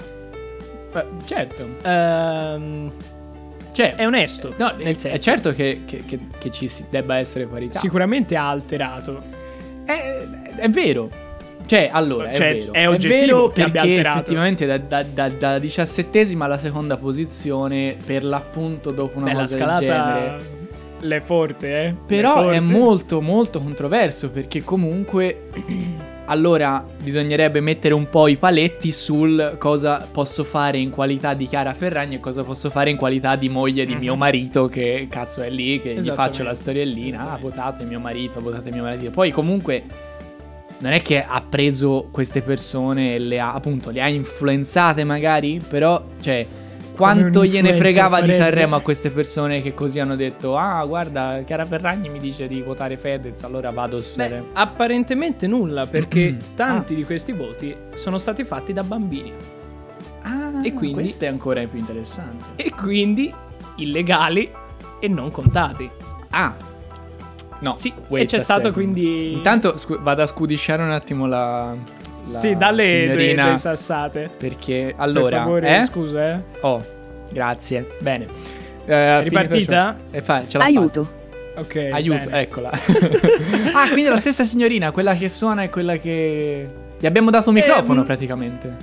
Eh, 0.94 1.04
certo. 1.24 1.68
ehm, 1.82 2.92
Cioè, 3.70 3.94
è 3.94 4.04
onesto, 4.06 4.54
No, 4.56 4.72
nel 4.76 4.94
è 4.94 4.96
senso. 4.96 5.18
certo 5.20 5.52
che, 5.52 5.82
che- 5.86 6.02
che- 6.04 6.18
che 6.36 6.50
ci 6.50 6.68
debba 6.90 7.18
essere 7.18 7.46
parità. 7.46 7.78
Sicuramente 7.78 8.34
ha 8.34 8.48
alterato. 8.50 9.22
È, 9.84 10.26
è 10.56 10.68
vero. 10.68 11.08
Cioè, 11.68 11.90
allora, 11.92 12.32
Cioè, 12.34 12.48
è 12.50 12.58
vero. 12.60 12.72
è 12.72 12.88
oggettivo 12.88 13.18
vero 13.36 13.48
che 13.50 13.62
abbia 13.62 13.82
perché 13.82 14.00
effettivamente 14.00 14.64
da, 14.66 14.78
da, 14.78 15.02
da, 15.02 15.28
da 15.28 15.58
diciassettesima 15.58 16.46
alla 16.46 16.56
seconda 16.58 16.96
posizione, 16.96 17.96
per 18.04 18.24
l'appunto 18.24 18.90
dopo 18.90 19.18
una 19.18 19.26
Beh, 19.26 19.34
cosa 19.34 19.56
del 19.56 19.66
genere... 19.66 19.86
scalata 19.86 20.38
l'è 21.00 21.20
forte, 21.20 21.80
eh. 21.84 21.94
Però 22.06 22.48
L'è 22.50 22.56
è 22.56 22.58
forte. 22.58 22.72
molto 22.72 23.20
molto 23.20 23.60
controverso 23.60 24.30
perché 24.30 24.62
comunque 24.64 25.42
allora 26.26 26.84
bisognerebbe 27.02 27.60
mettere 27.60 27.94
un 27.94 28.08
po' 28.08 28.28
i 28.28 28.36
paletti 28.36 28.90
sul 28.90 29.56
cosa 29.58 30.08
posso 30.10 30.44
fare 30.44 30.78
in 30.78 30.90
qualità 30.90 31.34
di 31.34 31.46
Chiara 31.46 31.72
Ferragni 31.74 32.16
e 32.16 32.20
cosa 32.20 32.42
posso 32.42 32.68
fare 32.70 32.90
in 32.90 32.96
qualità 32.96 33.36
di 33.36 33.48
moglie 33.48 33.84
di 33.86 33.92
Mhm. 33.94 34.00
mio 34.00 34.16
marito 34.16 34.66
che 34.68 35.06
cazzo 35.10 35.42
è 35.42 35.50
lì, 35.50 35.80
che 35.80 35.94
gli 35.94 36.10
faccio 36.10 36.42
la 36.42 36.54
storiellina, 36.54 37.32
ah 37.32 37.38
votate 37.38 37.84
mio 37.84 38.00
marito, 38.00 38.40
votate 38.40 38.70
mio 38.72 38.82
marito. 38.82 39.10
Poi 39.10 39.30
comunque 39.30 39.82
non 40.80 40.92
è 40.92 41.02
che 41.02 41.22
ha 41.22 41.42
preso 41.48 42.08
queste 42.10 42.40
persone 42.42 43.14
e 43.14 43.18
le 43.18 43.40
ha 43.40 43.52
appunto 43.52 43.90
le 43.90 44.00
ha 44.02 44.08
influenzate 44.08 45.02
magari, 45.04 45.60
però 45.66 46.02
cioè 46.20 46.46
quanto 46.94 47.44
gliene 47.44 47.74
fregava 47.74 48.16
di 48.20 48.32
farebbe. 48.32 48.42
Sanremo 48.44 48.74
a 48.76 48.80
queste 48.80 49.10
persone 49.10 49.62
che 49.62 49.72
così 49.72 50.00
hanno 50.00 50.16
detto 50.16 50.56
Ah 50.56 50.84
guarda 50.84 51.42
Chiara 51.46 51.64
Ferragni 51.64 52.08
mi 52.08 52.18
dice 52.18 52.48
di 52.48 52.60
votare 52.60 52.96
Fedez 52.96 53.40
Allora 53.44 53.70
vado 53.70 54.00
su 54.00 54.16
Beh, 54.16 54.22
Sanremo 54.24 54.46
apparentemente 54.54 55.46
nulla, 55.46 55.86
perché 55.86 56.32
Mm. 56.32 56.54
tanti 56.56 56.94
Ah. 56.94 56.96
di 56.96 57.04
questi 57.04 57.32
voti 57.32 57.74
sono 57.94 58.18
stati 58.18 58.42
fatti 58.44 58.72
da 58.72 58.82
bambini. 58.82 59.32
Ah 60.22 60.60
e 60.64 60.72
quindi- 60.72 60.94
questo 60.96 61.24
è 61.24 61.28
ancora 61.28 61.64
più 61.66 61.78
interessante 61.78 62.48
E 62.56 62.70
quindi 62.72 63.32
illegali 63.76 64.50
e 65.00 65.06
non 65.08 65.30
contati. 65.30 65.88
Ah 66.30 66.56
No 67.60 67.74
Sì, 67.74 67.92
e 68.10 68.24
c'è 68.26 68.38
stato 68.38 68.68
second. 68.68 68.74
quindi... 68.74 69.32
Intanto 69.32 69.76
scu- 69.76 70.00
vado 70.00 70.22
a 70.22 70.26
scudisciare 70.26 70.82
un 70.82 70.90
attimo 70.92 71.26
la, 71.26 71.74
la 71.74 72.38
sì, 72.38 72.56
dalle 72.56 72.84
due, 72.84 73.00
signorina 73.00 73.48
due 73.48 73.56
sassate. 73.58 74.30
Perché 74.36 74.84
per 74.86 74.94
allora 74.98 75.38
favore, 75.38 75.78
eh? 75.78 75.82
scusa, 75.82 76.30
eh. 76.34 76.40
Oh 76.60 76.84
Grazie 77.32 77.86
Bene 78.00 78.26
Eh, 78.86 79.22
ripartita? 79.22 79.96
E 80.10 80.22
fa, 80.22 80.44
ce 80.46 80.58
l'ha 80.58 80.64
Aiuto. 80.64 81.16
Ok. 81.56 81.72
fatta. 81.82 81.94
Aiuto 81.96 82.28
bene. 82.28 82.40
eccola 82.40 82.70
Ah 83.74 83.86
quindi 83.90 84.04
è 84.04 84.10
la 84.10 84.16
stessa 84.16 84.44
signorina 84.44 84.92
Quella 84.92 85.14
che 85.14 85.28
suona 85.28 85.64
e 85.64 85.68
quella 85.70 85.96
che 85.96 86.68
Gli 86.98 87.06
abbiamo 87.06 87.30
dato 87.30 87.48
un 87.48 87.56
microfono 87.56 88.00
Ehm, 88.00 88.06
praticamente 88.06 88.76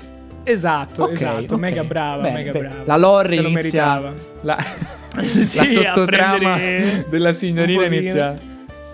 Esatto, 0.43 1.03
Ok, 1.05 1.11
esatto. 1.13 1.53
ok. 1.55 1.59
Mega 1.59 1.83
brava, 1.83 2.21
Bene, 2.21 2.35
mega 2.35 2.51
bene. 2.51 2.67
brava. 2.67 2.83
La 2.85 2.97
lore 2.97 3.29
Se 3.29 3.41
lo 3.41 3.47
inizia. 3.47 4.13
La, 4.41 4.57
Sì, 5.25 5.39
la 5.57 5.65
sottotrama 5.65 6.53
prendere 6.53 7.05
della 7.09 7.33
signorina 7.33 7.85
inizia 7.85 8.35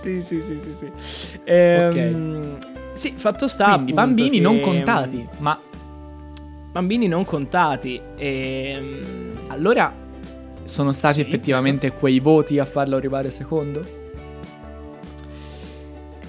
Sì, 0.02 0.22
sì, 0.22 0.42
sì, 0.42 0.58
sì, 0.58 0.74
sì. 0.74 0.92
Ehm, 1.44 2.58
Sì, 2.94 3.14
fatto 3.16 3.48
sta 3.48 3.74
Quindi 3.76 3.94
bambini 3.94 4.38
che- 4.38 4.44
non 4.44 4.60
contati 4.60 5.28
Ma 5.38 5.58
Bambini 6.72 7.08
non 7.08 7.24
contati. 7.26 8.00
Ehm, 8.18 9.40
allora 9.48 9.94
Sono 10.64 10.92
stati 10.94 11.16
Sì. 11.16 11.22
effettivamente 11.22 11.92
quei 11.92 12.20
voti 12.20 12.58
a 12.60 12.66
farlo 12.66 12.96
arrivare 12.96 13.30
secondo? 13.32 13.84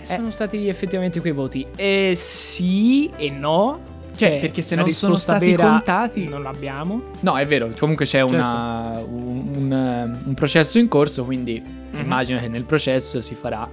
Sono 0.03 0.31
stati 0.31 0.69
effettivamente 0.69 1.21
quei 1.21 1.33
voti. 1.33 1.67
E 1.77 2.13
sì 2.17 3.11
e 3.17 3.31
no. 3.31 3.81
Cioè, 4.17 4.39
perché 4.41 4.61
se 4.63 4.75
non 4.77 4.89
sono 4.91 5.15
stati 5.17 5.55
contati- 5.55 6.29
Non 6.29 6.43
l'abbiamo. 6.43 7.01
No 7.21 7.37
è 7.39 7.47
vero 7.47 7.71
Comunque 7.79 8.05
c'è 8.05 8.19
Certo. 8.19 8.35
una, 8.35 8.99
un, 9.09 9.53
un, 9.57 9.73
eh, 9.73 10.27
un 10.29 10.35
processo 10.35 10.79
in 10.79 10.87
corso 10.89 11.25
Quindi 11.25 11.81
Mhm. 11.93 12.01
immagino 12.01 12.39
che 12.41 12.49
nel 12.49 12.65
processo 12.65 13.21
si 13.21 13.35
farà 13.35 13.69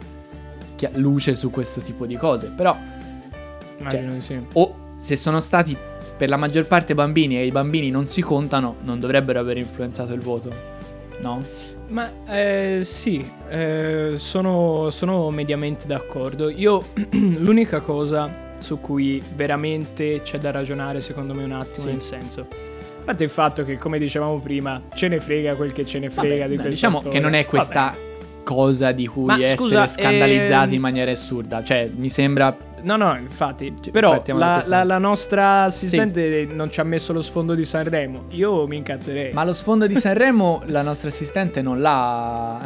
luce 0.94 1.36
su 1.36 1.50
questo 1.50 1.82
tipo 1.82 2.06
di 2.06 2.16
cose 2.16 2.48
Però 2.56 2.76
Immagino 3.80 4.14
di 4.14 4.22
sì. 4.22 4.40
o 4.54 4.76
se 4.98 5.16
sono 5.16 5.40
stati 5.40 5.76
per 6.18 6.30
la 6.30 6.38
maggior 6.38 6.66
parte 6.68 6.94
bambini 6.94 7.38
e 7.38 7.46
i 7.46 7.52
bambini 7.52 7.90
non 7.90 8.06
si 8.06 8.22
contano, 8.22 8.76
non 8.84 9.00
dovrebbero 9.00 9.40
aver 9.40 9.56
influenzato 9.58 10.12
il 10.14 10.20
voto. 10.20 10.54
No? 11.22 11.42
Ma 11.88 12.12
eh, 12.28 12.80
sì, 12.84 13.26
eh, 13.50 14.14
sono, 14.18 14.90
sono 14.90 15.30
mediamente 15.32 15.88
d'accordo. 15.88 16.50
Io 16.50 16.88
l'unica 17.40 17.80
cosa 17.80 18.48
su 18.60 18.82
cui 18.82 19.24
veramente 19.36 20.22
c'è 20.22 20.40
da 20.40 20.52
ragionare 20.52 21.00
secondo 21.00 21.34
me 21.34 21.46
un 21.46 21.54
attimo 21.54 21.86
Sì. 21.86 21.92
nel 21.92 22.02
senso. 22.02 22.42
A 22.42 23.04
parte 23.06 23.24
il 23.24 23.30
fatto 23.30 23.64
che 23.64 23.78
come 23.78 23.98
dicevamo 23.98 24.40
prima 24.40 24.82
ce 24.94 25.08
ne 25.08 25.22
frega 25.22 25.56
quel 25.56 25.72
che 25.72 25.86
ce 25.86 26.00
ne 26.00 26.10
frega 26.10 26.36
Vabbè, 26.44 26.48
di 26.50 26.54
questa 26.56 26.70
diciamo 26.70 26.98
storia. 26.98 27.12
che 27.12 27.20
non 27.22 27.34
è 27.34 27.46
questa 27.46 27.84
Vabbè. 27.96 28.08
Cosa 28.50 28.92
di 28.92 29.06
cui 29.06 29.26
Ma 29.26 29.36
essere 29.36 29.56
scusa, 29.58 29.86
scandalizzati 29.86 30.70
ehm, 30.70 30.74
in 30.74 30.82
maniera 30.82 31.12
assurda. 31.12 31.64
Cioè, 31.64 31.90
mi 31.96 32.10
sembra 32.10 32.56
No, 32.82 32.96
no, 32.96 33.14
infatti. 33.18 33.74
Cioè, 33.80 33.92
però 33.92 34.24
la, 34.28 34.64
la- 34.66 34.84
la 34.86 34.98
nostra 35.00 35.64
assistente 35.64 36.48
non 36.50 36.72
ci 36.72 36.80
ha 36.80 36.84
messo 36.86 37.12
lo 37.12 37.20
sfondo 37.22 37.54
di 37.54 37.66
Sanremo. 37.66 38.24
Io 38.30 38.66
mi 38.68 38.78
incazzerei. 38.78 39.34
Ma 39.34 39.44
lo 39.44 39.52
sfondo 39.54 39.86
di 39.86 39.96
Sanremo 39.96 40.62
la 40.68 40.82
nostra 40.82 41.10
assistente 41.10 41.62
non 41.62 41.82
l'ha 41.82 42.58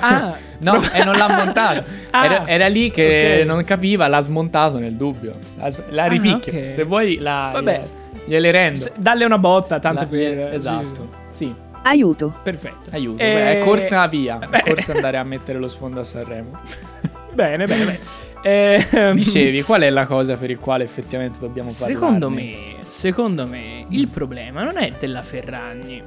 Ah, 0.00 0.34
No, 0.60 0.80
e 0.92 1.04
non 1.04 1.14
l'ha 1.14 1.28
montato. 1.28 1.84
Ah, 2.10 2.24
era, 2.24 2.46
era 2.48 2.66
lì 2.68 2.90
che 2.90 3.40
ok. 3.42 3.46
non 3.46 3.62
capiva, 3.64 4.08
l'ha 4.08 4.20
smontato 4.22 4.78
nel 4.78 4.94
dubbio. 4.94 5.32
La, 5.56 5.70
la 5.90 6.06
ripicchio. 6.06 6.52
ok. 6.52 6.72
Se 6.74 6.84
vuoi 6.84 7.18
la 7.18 7.50
Vabbè. 7.52 7.82
gliele 8.24 8.50
rendo. 8.50 8.78
se- 8.78 8.92
dalle 8.96 9.24
una 9.26 9.38
botta, 9.38 9.78
tanto 9.78 10.06
per... 10.06 10.54
Esatto. 10.54 11.08
Sì. 11.28 11.54
Aiuto. 11.82 12.34
Perfetto. 12.42 12.90
Aiuto, 12.92 13.22
Eh, 13.22 13.32
beh, 13.32 13.50
è 13.60 13.64
corsa 13.64 14.06
via. 14.08 14.36
beh. 14.36 14.58
È 14.58 14.62
corsa 14.62 14.92
andare 14.94 15.16
a 15.16 15.24
mettere 15.24 15.58
lo 15.58 15.68
sfondo 15.68 16.00
a 16.00 16.04
Sanremo. 16.04 16.58
Bene, 17.32 17.66
bene, 17.66 17.84
bene. 17.84 18.00
Ehm, 18.42 19.14
Dicevi, 19.14 19.62
qual 19.62 19.82
è 19.82 19.90
la 19.90 20.04
cosa 20.06 20.36
per 20.36 20.50
il 20.50 20.58
quale 20.58 20.82
effettivamente 20.84 21.38
dobbiamo 21.38 21.68
parlare? 21.70 21.92
Secondo 21.92 22.28
me, 22.30 22.56
secondo 22.86 23.46
me, 23.46 23.86
il 23.90 24.08
problema 24.08 24.64
non 24.64 24.76
è 24.78 24.92
della 24.98 25.22
Ferragni. 25.22 26.02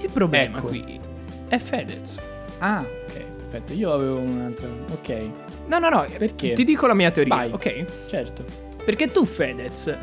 Il 0.00 0.08
problema 0.12 0.58
Ecco. 0.58 0.68
qui 0.68 0.98
è 1.48 1.58
Fedez. 1.58 2.22
Ah, 2.58 2.80
ok, 2.80 3.22
perfetto. 3.36 3.72
Io 3.74 3.92
avevo 3.92 4.18
un'altra. 4.18 4.66
Ok, 4.92 5.28
No, 5.66 5.78
no, 5.78 5.88
no. 5.88 6.06
Perché? 6.16 6.52
Ti 6.54 6.64
dico 6.64 6.86
la 6.86 6.94
mia 6.94 7.10
teoria, 7.10 7.34
Vai. 7.34 7.50
ok? 7.52 7.84
certo. 8.06 8.44
Perché 8.84 9.10
tu, 9.10 9.24
Fedez, 9.24 9.94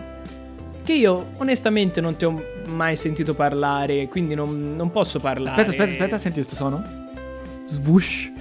che 0.84 0.94
io 0.94 1.28
onestamente 1.38 2.02
non 2.02 2.16
ti 2.16 2.26
ho 2.26 2.42
mai 2.68 2.96
sentito 2.96 3.34
parlare, 3.34 4.08
quindi 4.08 4.36
non, 4.36 4.76
non 4.76 4.92
posso 4.92 5.20
parlare. 5.20 5.50
Aspetta, 5.52 5.70
aspetta, 5.72 5.92
aspetta, 5.92 6.18
senti 6.18 6.36
questo 6.40 6.56
suono? 6.56 6.84
Swoosh. 7.68 8.32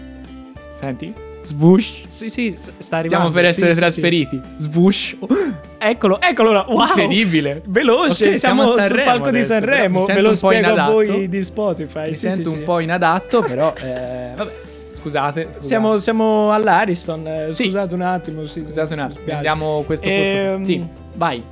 Senti? 0.72 1.14
Swoosh. 1.44 2.02
Sì, 2.08 2.28
sì, 2.28 2.56
sta 2.78 2.98
arrivando. 2.98 3.28
Stiamo 3.28 3.30
per 3.30 3.42
sì, 3.52 3.60
essere 3.60 3.72
sì, 3.74 3.78
trasferiti. 3.80 4.40
Swoosh. 4.58 5.16
Oh, 5.20 5.26
sì. 5.34 5.54
Eccolo, 5.78 6.20
eccolo 6.20 6.52
là. 6.52 6.64
Wow. 6.68 6.86
Incredibile. 6.86 7.62
Veloce, 7.66 8.28
Ok, 8.28 8.36
siamo, 8.36 8.62
siamo 8.66 8.74
a 8.74 8.86
sul 8.86 9.02
palco 9.02 9.30
di 9.30 9.38
adesso, 9.38 9.58
però 9.58 9.72
Sanremo. 9.72 9.98
mi 10.00 10.06
Ve 10.06 10.12
sento 10.12 10.20
lo 10.22 10.28
un 10.28 10.38
po' 10.38 10.48
spiego 10.48 10.66
a 10.66 10.70
inadatto. 10.70 10.92
voi 10.92 11.28
di 11.28 11.42
Spotify. 11.42 12.06
Mi 12.06 12.14
sì, 12.14 12.30
sento 12.30 12.48
sì, 12.48 12.54
un 12.54 12.60
sì. 12.60 12.60
po' 12.62 12.78
inadatto, 12.78 13.42
però. 13.42 13.74
eh, 13.82 14.32
vabbè, 14.36 14.52
scusate. 14.92 15.42
scusate. 15.46 15.62
Siamo, 15.64 15.96
siamo 15.98 16.52
all'Ariston. 16.52 17.26
eh, 17.26 17.46
Sì. 17.52 17.64
Scusate 17.64 17.94
un 17.94 18.00
attimo. 18.02 18.44
sì, 18.44 18.60
Scusate 18.60 18.94
un 18.94 19.00
attimo. 19.00 19.18
spiace. 19.20 19.36
Andiamo 19.36 19.82
questo 19.84 20.08
Ehm, 20.08 20.56
posto. 20.58 20.64
Sì, 20.64 20.84
vai. 21.14 21.42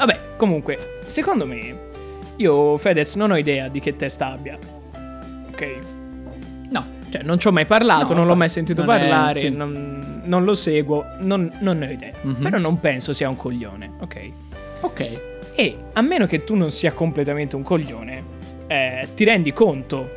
Vabbè, 0.00 0.36
comunque, 0.36 1.00
secondo 1.04 1.46
me, 1.46 1.78
io 2.36 2.78
Fedez 2.78 3.16
non 3.16 3.30
ho 3.32 3.36
idea 3.36 3.68
di 3.68 3.80
che 3.80 3.96
testa 3.96 4.32
abbia. 4.32 4.58
Ok? 5.50 5.76
No. 6.70 6.86
Cioè, 7.10 7.22
non 7.22 7.38
ci 7.38 7.48
ho 7.48 7.52
mai 7.52 7.66
parlato, 7.66 8.14
No, 8.14 8.20
non 8.20 8.26
l'ho 8.26 8.32
infatti, 8.32 8.38
mai 8.38 8.48
sentito 8.48 8.82
non 8.84 8.94
è- 8.94 8.98
parlare, 8.98 9.40
sì. 9.40 9.50
non, 9.50 10.22
non 10.24 10.44
lo 10.44 10.54
seguo, 10.54 11.04
non, 11.18 11.52
non 11.60 11.78
ne 11.78 11.86
ho 11.86 11.90
idea. 11.90 12.12
Mhm. 12.22 12.42
Però 12.42 12.58
non 12.58 12.80
penso 12.80 13.12
sia 13.12 13.28
un 13.28 13.36
coglione, 13.36 13.92
ok? 14.00 14.30
Ok. 14.80 15.20
E 15.54 15.76
a 15.92 16.00
meno 16.00 16.24
che 16.24 16.44
tu 16.44 16.54
non 16.54 16.70
sia 16.70 16.92
completamente 16.92 17.56
un 17.56 17.62
coglione, 17.62 18.22
eh, 18.68 19.06
ti 19.14 19.24
rendi 19.24 19.52
conto 19.52 20.08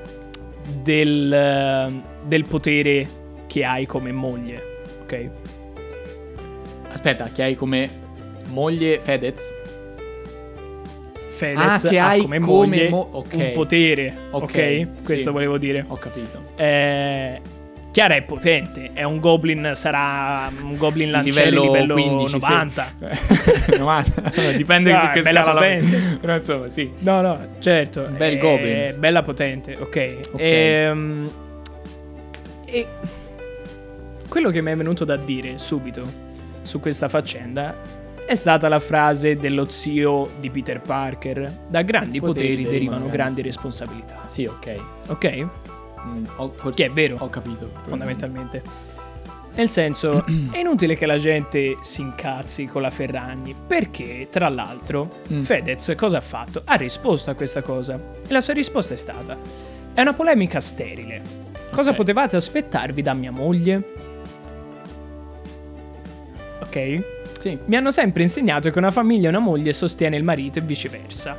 del, 0.82 1.34
eh, 1.34 2.02
del 2.26 2.46
potere 2.46 3.08
che 3.48 3.66
hai 3.66 3.86
come 3.86 4.14
moglie, 4.14 4.62
ok? 5.02 5.30
Aspetta, 6.90 7.26
che 7.34 7.44
hai 7.44 7.56
come 7.56 7.90
moglie 8.48 9.00
Fedez? 9.00 9.54
Fedez 11.36 11.86
Ah, 11.86 11.90
che 11.90 11.98
ha 12.00 12.08
hai 12.10 12.22
come, 12.22 12.40
come 12.40 12.68
moglie 12.68 12.90
mo- 12.90 13.08
ok. 13.12 13.34
un 13.34 13.52
potere, 13.54 14.14
ok? 14.32 14.44
Ok, 14.44 14.88
Questo 15.04 15.28
sì. 15.28 15.32
volevo 15.34 15.58
dire. 15.58 15.84
Ho 15.88 15.98
capito. 15.98 16.52
Eh, 16.56 17.42
Chiara 17.92 18.16
è 18.16 18.24
potente, 18.24 18.90
è 18.94 19.04
un 19.04 19.20
goblin, 19.20 19.72
sarà 19.76 20.50
un 20.64 20.78
goblin 20.78 21.12
lanciere 21.12 21.52
livello 21.52 21.64
livello, 21.72 21.94
15, 21.94 22.40
sì. 22.40 22.50
90. 22.50 22.94
90. 23.78 24.22
Dipende 24.58 24.92
No, 24.92 25.00
su 25.00 25.06
è 25.06 25.10
che 25.12 25.22
bella 25.22 25.42
scala 25.42 25.54
la- 25.54 25.60
potente. 25.60 26.18
Però 26.22 26.36
insomma, 26.36 26.70
sì. 26.70 26.92
No, 27.00 27.22
no, 27.22 27.40
certo. 27.60 28.06
Un 28.10 28.18
bel 28.18 28.34
è 28.34 28.38
goblin. 28.40 28.96
Bella 28.98 29.22
potente, 29.22 29.76
ok. 29.80 30.18
Ok. 30.32 30.40
Ehm, 30.42 31.32
e 32.66 32.88
quello 34.28 34.50
che 34.50 34.62
mi 34.62 34.72
è 34.72 34.76
venuto 34.76 35.06
da 35.06 35.16
dire 35.16 35.58
subito 35.60 36.22
su 36.64 36.80
questa 36.80 37.08
faccenda 37.10 37.76
è 38.26 38.36
stata 38.36 38.68
la 38.68 38.80
frase 38.80 39.36
dello 39.36 39.70
zio 39.70 40.30
di 40.40 40.50
Peter 40.50 40.82
Parker. 40.82 41.60
Da 41.68 41.82
grandi 41.82 42.20
poteri, 42.20 42.50
Poteri 42.56 42.64
derivano 42.64 43.10
grandi 43.10 43.42
responsabilità. 43.42 44.22
Sì, 44.26 44.46
ok. 44.46 44.76
Ok? 45.08 45.48
Mm, 46.06 46.26
ho, 46.38 46.54
forse- 46.56 46.82
Che 46.84 46.86
è 46.90 46.92
vero. 46.92 47.18
Ho 47.20 47.30
capito. 47.30 47.70
Fondamentalmente. 47.84 48.92
Nel 49.56 49.70
senso, 49.70 50.26
è 50.52 50.58
inutile 50.60 50.96
che 50.96 51.06
la 51.06 51.18
gente 51.20 51.78
si 51.84 52.02
incazzi 52.02 52.66
con 52.66 52.82
la 52.82 52.90
Ferragni, 52.90 53.54
perché, 53.68 54.28
tra 54.32 54.50
l'altro, 54.50 55.22
Mm. 55.32 55.42
Fedez 55.42 55.94
cosa 55.96 56.18
ha 56.18 56.22
fatto? 56.22 56.62
Ha 56.66 56.74
risposto 56.76 57.30
a 57.30 57.36
questa 57.36 57.62
cosa. 57.62 57.96
E 58.28 58.32
la 58.34 58.42
sua 58.42 58.54
risposta 58.54 58.94
è 58.96 58.98
stata: 58.98 59.38
È 59.94 60.02
una 60.02 60.14
polemica 60.14 60.60
sterile. 60.60 61.22
Cosa 61.72 61.92
Ok. 61.92 61.96
potevate 61.98 62.36
aspettarvi 62.36 63.02
da 63.04 63.14
mia 63.14 63.32
moglie? 63.32 63.84
Ok? 66.62 67.04
Sì. 67.44 67.60
Mi 67.66 67.76
hanno 67.76 67.92
sempre 67.92 68.22
insegnato 68.22 68.70
che 68.70 68.78
una 68.78 68.90
famiglia 68.90 69.26
e 69.26 69.30
una 69.32 69.40
moglie 69.40 69.74
sostiene 69.74 70.16
il 70.16 70.24
marito 70.24 70.60
e 70.60 70.62
viceversa. 70.62 71.38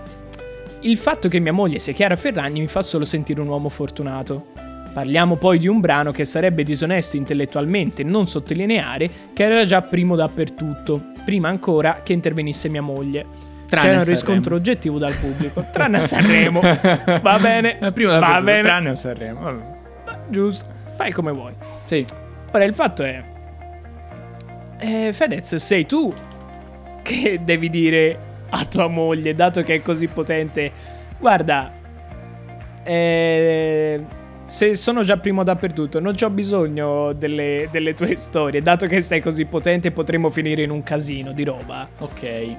Il 0.80 0.98
fatto 0.98 1.28
che 1.28 1.38
mia 1.38 1.54
moglie 1.54 1.78
sia 1.78 1.94
Chiara 1.94 2.14
Ferragni 2.14 2.60
mi 2.60 2.66
fa 2.66 2.82
solo 2.82 3.06
sentire 3.06 3.40
un 3.40 3.48
uomo 3.48 3.70
fortunato. 3.70 4.48
Parliamo 4.92 5.36
poi 5.36 5.58
di 5.58 5.66
un 5.66 5.80
brano 5.80 6.12
che 6.12 6.26
sarebbe 6.26 6.62
disonesto 6.62 7.16
intellettualmente 7.16 8.02
non 8.02 8.26
sottolineare 8.26 9.08
che 9.32 9.44
era 9.44 9.64
già 9.64 9.80
primo 9.80 10.14
dappertutto, 10.14 11.12
prima 11.24 11.48
ancora 11.48 12.02
che 12.02 12.12
intervenisse 12.12 12.68
mia 12.68 12.82
moglie. 12.82 13.24
Tranne 13.66 13.88
C'era 13.88 13.98
un 14.00 14.04
riscontro 14.04 14.56
oggettivo 14.56 14.98
dal 14.98 15.14
pubblico, 15.14 15.64
tranne 15.72 15.96
a 15.96 16.02
Sanremo. 16.02 16.60
Va 16.60 17.38
bene, 17.40 17.78
Prima 17.94 18.18
va 18.18 18.42
bene, 18.42 18.60
tranne 18.60 18.90
a 18.90 18.94
Sanremo. 18.94 19.40
vabbè. 19.40 20.18
giusto, 20.28 20.66
fai 20.96 21.12
come 21.12 21.32
vuoi. 21.32 21.54
Sì. 21.86 22.04
Ora 22.52 22.64
il 22.64 22.74
fatto 22.74 23.02
è. 23.02 23.32
Eh, 24.78 25.12
Fedez, 25.12 25.54
sei 25.56 25.86
tu 25.86 26.12
che 27.02 27.40
devi 27.42 27.70
dire 27.70 28.18
a 28.50 28.64
tua 28.64 28.88
moglie, 28.88 29.34
dato 29.34 29.62
che 29.62 29.76
è 29.76 29.82
così 29.82 30.06
potente, 30.06 30.70
guarda, 31.18 31.72
eh, 32.82 34.04
se 34.44 34.76
sono 34.76 35.02
già 35.02 35.16
primo 35.16 35.42
dappertutto, 35.42 36.00
non 36.00 36.14
ho 36.20 36.30
bisogno 36.30 37.12
delle, 37.12 37.68
delle 37.70 37.94
tue 37.94 38.16
storie, 38.18 38.60
dato 38.60 38.86
che 38.86 39.00
sei 39.00 39.20
così 39.20 39.44
potente 39.46 39.90
potremmo 39.90 40.30
finire 40.30 40.62
in 40.62 40.70
un 40.70 40.82
casino 40.82 41.32
di 41.32 41.44
roba. 41.44 41.88
Ok. 41.98 42.56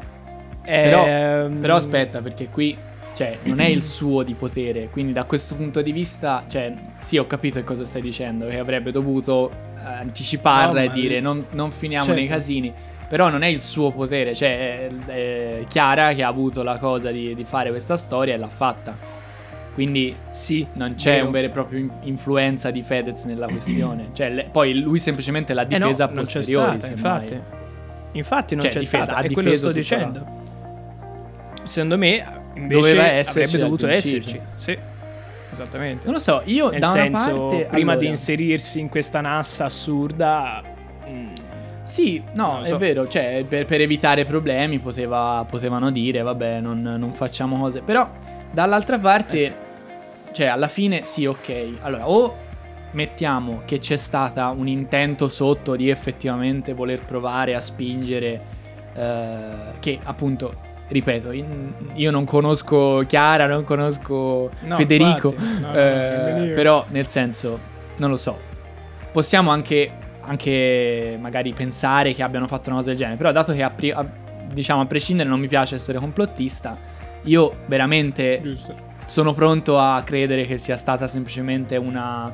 Però, 0.63 1.05
Ehm, 1.05 1.59
però 1.59 1.75
aspetta, 1.75 2.21
perché 2.21 2.49
qui, 2.49 2.75
cioè, 3.13 3.37
non 3.43 3.59
è 3.59 3.67
il 3.67 3.83
suo 3.83 4.23
di 4.23 4.33
potere. 4.33 4.89
Quindi 4.89 5.13
da 5.13 5.25
questo 5.25 5.53
punto 5.55 5.81
di 5.83 5.91
vista, 5.91 6.43
cioè, 6.47 6.73
sì, 6.99 7.17
ho 7.17 7.27
capito 7.27 7.59
che 7.59 7.65
cosa 7.65 7.85
stai 7.85 8.01
dicendo. 8.01 8.47
Che 8.47 8.57
avrebbe 8.57 8.89
dovuto 8.91 9.51
eh, 9.51 9.74
anticiparla 9.85 10.83
No, 10.83 10.85
e 10.85 10.91
dire 10.93 11.19
non, 11.19 11.45
non 11.53 11.71
finiamo 11.71 12.05
Certo. 12.05 12.19
nei 12.19 12.27
casini. 12.29 12.73
Però 13.07 13.29
non 13.29 13.43
è 13.43 13.47
il 13.47 13.61
suo 13.61 13.91
potere. 13.91 14.33
Cioè, 14.33 14.87
è, 15.05 15.59
è 15.59 15.63
Chiara 15.67 16.13
che 16.13 16.23
ha 16.23 16.27
avuto 16.27 16.63
la 16.63 16.77
cosa 16.77 17.11
di, 17.11 17.35
di 17.35 17.43
fare 17.45 17.69
questa 17.69 17.95
storia 17.97 18.33
e 18.33 18.37
l'ha 18.37 18.47
fatta. 18.47 18.97
Quindi 19.75 20.15
Sì, 20.31 20.65
non 20.73 20.95
c'è 20.95 21.19
un 21.19 21.31
vero 21.31 21.47
e 21.47 21.49
proprio 21.49 21.79
in- 21.79 21.91
influenza 22.03 22.71
di 22.71 22.81
Fedez 22.81 23.25
nella 23.25 23.47
questione. 23.47 24.09
Cioè, 24.15 24.29
le- 24.29 24.49
poi 24.51 24.73
lui 24.79 24.99
semplicemente 24.99 25.53
l'ha 25.53 25.67
Eh 25.67 25.77
no, 25.77 25.85
difesa 25.87 26.05
a 26.05 26.07
posteriori. 26.07 26.79
stata, 26.79 26.93
infatti. 26.93 27.39
Infatti 28.13 28.55
non 28.55 28.63
Cioè, 28.63 28.71
c'è 28.73 28.79
difesa, 28.79 29.03
stata, 29.03 29.21
è 29.21 29.29
quello 29.31 29.49
che 29.51 29.55
sto 29.57 29.71
tutta 29.71 29.77
la- 29.77 29.81
dicendo. 29.81 30.25
Secondo 31.63 31.97
me 31.97 32.25
invece 32.55 32.79
Doveva 32.79 33.03
esserci 33.07 33.39
avrebbe 33.39 33.57
dovuto 33.57 33.87
esserci. 33.87 34.39
Sì. 34.55 34.77
Esattamente. 35.51 36.05
Non 36.05 36.13
lo 36.15 36.19
so, 36.19 36.41
io 36.45 36.69
Nel 36.69 36.79
da 36.79 36.87
senso, 36.87 37.29
una 37.29 37.39
parte 37.39 37.65
prima 37.69 37.91
di 37.93 37.97
allora- 37.99 38.09
inserirsi 38.09 38.79
in 38.79 38.89
questa 38.89 39.21
nassa 39.21 39.65
assurda 39.65 40.61
mm, 41.07 41.27
Sì, 41.83 42.21
no, 42.33 42.57
lo 42.59 42.65
è 42.65 42.69
so. 42.69 42.77
vero, 42.77 43.07
cioè 43.07 43.45
per, 43.47 43.65
per 43.65 43.79
evitare 43.81 44.25
problemi 44.25 44.79
poteva- 44.79 45.45
potevano 45.49 45.91
dire, 45.91 46.21
vabbè, 46.23 46.59
non, 46.59 46.81
non 46.81 47.13
facciamo 47.13 47.59
cose. 47.59 47.81
Però 47.81 48.09
dall'altra 48.51 48.97
parte, 48.99 49.37
Eh 49.37 49.41
sì. 49.43 49.53
cioè 50.33 50.47
alla 50.47 50.67
fine 50.67 51.05
sì, 51.05 51.25
ok. 51.25 51.73
Allora, 51.81 52.09
o 52.09 52.37
mettiamo 52.91 53.61
che 53.65 53.77
c'è 53.79 53.97
stata 53.97 54.49
un 54.49 54.67
intento 54.67 55.27
sotto 55.27 55.75
di 55.75 55.89
effettivamente 55.89 56.73
voler 56.73 57.05
provare 57.05 57.53
a 57.53 57.59
spingere, 57.59 58.41
eh, 58.93 59.47
che 59.79 59.99
appunto, 60.03 60.63
ripeto, 60.87 61.31
in- 61.31 61.73
io 61.93 62.11
non 62.11 62.25
conosco 62.25 63.03
Chiara, 63.07 63.47
non 63.47 63.63
conosco 63.63 64.49
No, 64.61 64.75
Federico, 64.75 65.29
infatti, 65.33 65.61
no, 65.61 65.67
no, 65.67 65.73
eh, 65.73 66.51
però 66.53 66.85
nel 66.89 67.07
senso, 67.07 67.59
non 67.97 68.09
lo 68.09 68.17
so. 68.17 68.39
Possiamo 69.11 69.49
anche, 69.51 69.91
anche 70.21 71.17
magari 71.19 71.53
pensare 71.53 72.13
che 72.13 72.21
abbiano 72.23 72.47
fatto 72.47 72.69
una 72.69 72.77
cosa 72.77 72.89
del 72.89 72.97
genere, 72.97 73.17
però 73.17 73.31
dato 73.31 73.53
che 73.53 73.63
a, 73.63 73.69
pri- 73.69 73.91
a- 73.91 74.05
diciamo 74.51 74.81
a 74.81 74.85
prescindere 74.85 75.27
non 75.29 75.39
mi 75.39 75.47
piace 75.47 75.75
essere 75.75 75.97
complottista, 75.99 76.77
io 77.23 77.55
veramente 77.65 78.41
sono 79.07 79.33
pronto 79.33 79.79
a 79.79 80.01
credere 80.03 80.45
che 80.45 80.57
sia 80.57 80.77
stata 80.77 81.07
semplicemente 81.07 81.77
una, 81.77 82.31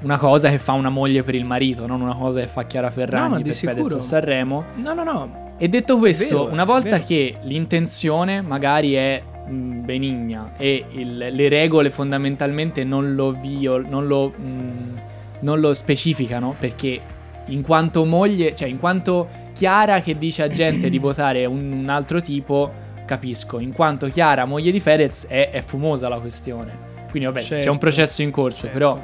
una 0.00 0.18
cosa 0.18 0.48
che 0.48 0.58
fa 0.58 0.72
una 0.72 0.88
moglie 0.88 1.22
per 1.22 1.34
il 1.34 1.44
marito, 1.44 1.86
non 1.86 2.00
una 2.00 2.14
cosa 2.14 2.40
che 2.40 2.46
fa 2.48 2.62
Chiara 2.64 2.88
No, 2.88 2.92
Ferragni 2.92 3.36
di 3.38 3.42
per 3.50 3.54
Fedez 3.54 3.76
sicuro. 3.76 3.96
a 3.96 4.00
Sanremo. 4.00 4.64
No, 4.76 4.94
no, 4.94 5.04
no. 5.04 5.43
E 5.56 5.68
detto 5.68 5.98
questo, 5.98 6.40
vero, 6.44 6.52
una 6.52 6.64
volta 6.64 6.98
che 7.00 7.34
l'intenzione 7.42 8.40
magari 8.42 8.94
è 8.94 9.22
mh, 9.46 9.80
benigna 9.84 10.52
e 10.56 10.84
il- 10.90 11.16
le 11.30 11.48
regole 11.48 11.90
fondamentalmente 11.90 12.82
non 12.84 13.14
lo, 13.14 13.32
viol- 13.32 13.86
non, 13.88 14.06
lo, 14.06 14.30
mh, 14.30 14.94
non 15.40 15.60
lo 15.60 15.72
specificano, 15.74 16.54
perché 16.58 17.00
in 17.46 17.62
quanto 17.62 18.04
moglie, 18.04 18.54
cioè 18.54 18.68
in 18.68 18.78
quanto 18.78 19.28
Chiara 19.52 20.00
che 20.00 20.18
dice 20.18 20.42
a 20.42 20.48
gente 20.48 20.90
di 20.90 20.98
votare 20.98 21.44
un, 21.44 21.70
un 21.72 21.88
altro 21.88 22.20
tipo, 22.20 22.72
capisco. 23.04 23.60
In 23.60 23.72
quanto 23.72 24.08
Chiara, 24.08 24.44
moglie 24.46 24.72
di 24.72 24.80
Fedez, 24.80 25.26
è, 25.26 25.50
è 25.50 25.60
fumosa 25.60 26.08
la 26.08 26.18
questione. 26.18 26.92
Quindi 27.10 27.28
vabbè, 27.28 27.40
c'è 27.40 27.46
Certo, 27.56 27.70
un 27.70 27.78
processo 27.78 28.22
in 28.22 28.30
corso, 28.32 28.62
certo. 28.62 28.72
però 28.76 29.00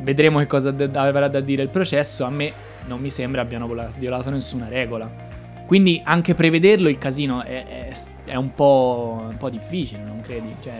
vedremo 0.00 0.38
che 0.38 0.46
cosa 0.46 0.70
de- 0.70 0.88
avrà 0.94 1.28
da 1.28 1.40
dire 1.40 1.62
il 1.62 1.68
processo. 1.68 2.24
A 2.24 2.30
me 2.30 2.50
non 2.86 2.98
mi 3.00 3.10
sembra 3.10 3.42
abbiano 3.42 3.68
violato 3.98 4.30
nessuna 4.30 4.68
regola. 4.68 5.24
Quindi 5.66 6.00
anche 6.04 6.34
prevederlo 6.34 6.88
il 6.88 6.98
casino 6.98 7.42
è, 7.42 7.64
è- 7.66 7.92
è 8.24 8.34
un, 8.36 8.54
po', 8.54 9.26
un 9.30 9.36
po' 9.36 9.50
difficile, 9.50 10.02
non 10.02 10.20
credi? 10.20 10.54
Cioè, 10.60 10.74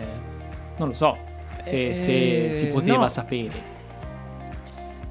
non 0.77 0.87
lo 0.89 0.93
so 0.93 1.17
se, 1.61 1.93
se 1.93 2.47
Eh, 2.47 2.53
si 2.53 2.67
poteva 2.67 2.99
no. 2.99 3.07
sapere. 3.09 3.75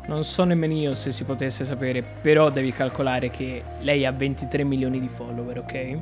Non 0.07 0.23
so 0.25 0.45
nemmeno 0.45 0.73
io 0.73 0.95
se 0.95 1.11
si 1.11 1.25
potesse 1.25 1.65
sapere, 1.65 2.03
però 2.03 2.49
devi 2.51 2.73
calcolare 2.73 3.29
che 3.29 3.62
lei 3.81 4.07
ha 4.07 4.12
23 4.12 4.62
milioni 4.65 5.01
di 5.01 5.09
follower, 5.09 5.59
ok? 5.59 5.99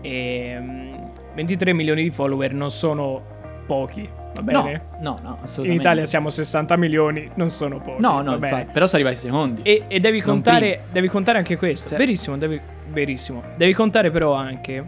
E 0.00 0.56
mm, 0.60 0.94
23 1.34 1.72
milioni 1.72 2.02
di 2.02 2.10
follower 2.10 2.52
non 2.52 2.70
sono 2.70 3.22
pochi, 3.66 4.08
va 4.34 4.42
bene? 4.42 4.82
No, 5.00 5.00
no, 5.00 5.18
no, 5.22 5.38
assolutamente. 5.42 5.70
In 5.70 5.72
Italia 5.80 6.06
siamo 6.06 6.30
60 6.30 6.76
milioni, 6.76 7.30
non 7.34 7.50
sono 7.50 7.80
pochi. 7.80 8.00
No, 8.00 8.22
no, 8.22 8.34
infatti, 8.34 8.70
però 8.72 8.86
sono 8.86 9.02
arrivati 9.02 9.26
secondi. 9.26 9.62
E, 9.62 9.84
e 9.88 10.00
devi, 10.00 10.20
contare, 10.20 10.82
devi 10.90 11.08
contare 11.08 11.38
anche 11.38 11.56
questo. 11.56 11.88
Sì. 11.88 11.96
Verissimo, 11.96 12.36
devi, 12.36 12.60
verissimo. 12.88 13.42
Devi 13.56 13.72
contare 13.72 14.10
però 14.10 14.34
anche 14.34 14.84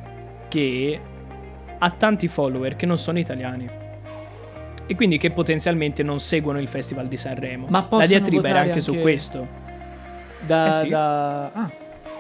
che 0.49 1.01
ha 1.79 1.91
tanti 1.91 2.29
follower 2.29 2.77
che 2.77 2.87
non 2.87 2.99
sono 2.99 3.19
italiani. 3.19 3.69
E 4.87 4.95
quindi 4.97 5.19
che 5.19 5.31
potenzialmente 5.31 6.03
non 6.03 6.19
seguono 6.19 6.59
il 6.59 6.67
Festival 6.67 7.07
di 7.07 7.17
Sanremo. 7.17 7.67
Ma 7.69 7.87
La 7.91 8.07
diatriba 8.07 8.41
era 8.41 8.49
votare 8.49 8.69
anche, 8.69 8.81
su 8.81 8.91
anche- 8.91 9.03
questo. 9.03 9.47
Da, 10.45 10.69
eh 10.75 10.79
sì. 10.79 10.89
da- 10.89 11.45
ah. 11.53 11.71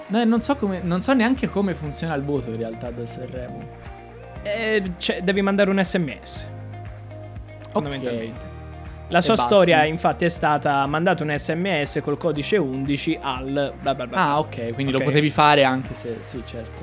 No, 0.06 0.24
non 0.24 0.40
so 0.40 0.56
come. 0.56 0.80
Non 0.82 1.00
so 1.00 1.12
neanche 1.12 1.48
come 1.48 1.74
funziona 1.74 2.14
il 2.14 2.22
voto 2.22 2.50
in 2.50 2.56
realtà 2.56 2.90
da 2.90 3.04
Sanremo. 3.06 3.58
Eh, 4.42 4.82
cioè, 4.98 5.22
devi 5.22 5.42
mandare 5.42 5.70
un 5.70 5.82
sms. 5.82 6.48
Fondamentalmente. 7.72 8.58
La 9.08 9.20
sua 9.20 9.34
basta. 9.34 9.50
storia, 9.50 9.84
infatti, 9.84 10.24
è 10.24 10.28
stata 10.28 10.86
mandate 10.86 11.22
un 11.24 11.34
sms 11.36 12.00
col 12.02 12.16
codice 12.16 12.56
11 12.56 13.18
al 13.20 13.72
bla 13.80 13.94
bla 13.94 14.06
bla. 14.06 14.16
Ah, 14.18 14.38
ok, 14.38 14.72
quindi 14.72 14.92
Ok. 14.92 15.00
lo 15.00 15.04
potevi 15.06 15.30
fare 15.30 15.64
anche 15.64 15.94
se. 15.94 16.18
Sì, 16.22 16.42
certo. 16.44 16.82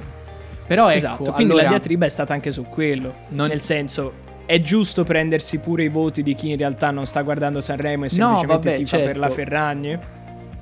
Però 0.67 0.87
ecco, 0.87 0.97
esatto, 0.97 1.31
quindi 1.31 1.53
allora, 1.53 1.63
la 1.67 1.69
diatriba 1.69 2.05
è 2.05 2.09
stata 2.09 2.33
anche 2.33 2.51
su 2.51 2.63
quello. 2.65 3.13
Non- 3.29 3.47
Nel 3.47 3.61
senso, 3.61 4.25
è 4.45 4.59
giusto 4.59 5.05
prendersi 5.05 5.59
pure 5.59 5.85
i 5.85 5.87
voti 5.89 6.21
di 6.21 6.35
chi 6.35 6.49
in 6.49 6.57
realtà 6.57 6.91
non 6.91 7.05
sta 7.05 7.21
guardando 7.21 7.61
Sanremo 7.61 8.03
e 8.03 8.07
No, 8.07 8.09
semplicemente 8.09 8.69
vabbè, 8.69 8.77
tifa 8.77 8.97
per 8.97 9.05
certo. 9.05 9.19
la 9.21 9.29
Ferragni? 9.29 9.99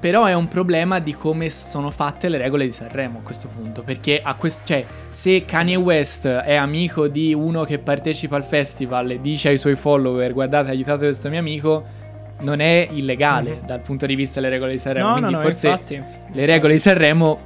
Però 0.05 0.25
è 0.25 0.33
un 0.35 0.47
problema 0.47 0.99
di 0.99 1.15
come 1.15 1.49
sono 1.49 1.89
fatte 1.89 2.29
le 2.29 2.37
regole 2.37 2.65
di 2.65 2.71
Sanremo 2.71 3.17
a 3.17 3.21
questo 3.23 3.47
punto. 3.47 3.81
Perché 3.81 4.21
a 4.23 4.35
quest- 4.35 4.61
cioè, 4.63 4.85
se 5.09 5.45
Kanye 5.45 5.77
West 5.77 6.27
è 6.27 6.53
amico 6.53 7.07
di 7.07 7.33
uno 7.33 7.63
che 7.63 7.79
partecipa 7.79 8.35
al 8.35 8.43
festival 8.43 9.09
e 9.09 9.19
dice 9.19 9.49
ai 9.49 9.57
suoi 9.57 9.73
follower: 9.73 10.31
Guardate, 10.31 10.69
aiutate 10.69 11.05
questo 11.05 11.27
mio 11.29 11.39
amico. 11.39 11.83
non 12.41 12.59
è 12.59 12.87
illegale 12.91 13.59
Mhm. 13.61 13.65
dal 13.65 13.79
punto 13.79 14.05
di 14.05 14.13
vista 14.13 14.39
delle 14.41 14.51
regole 14.51 14.73
di 14.73 14.77
Sanremo. 14.79 15.05
No, 15.07 15.13
no, 15.13 15.17
quindi 15.19 15.35
no, 15.37 15.41
forse 15.41 15.67
infatti. 15.69 16.03
le 16.33 16.45
regole 16.45 16.73
di 16.73 16.79
Sanremo, 16.79 17.39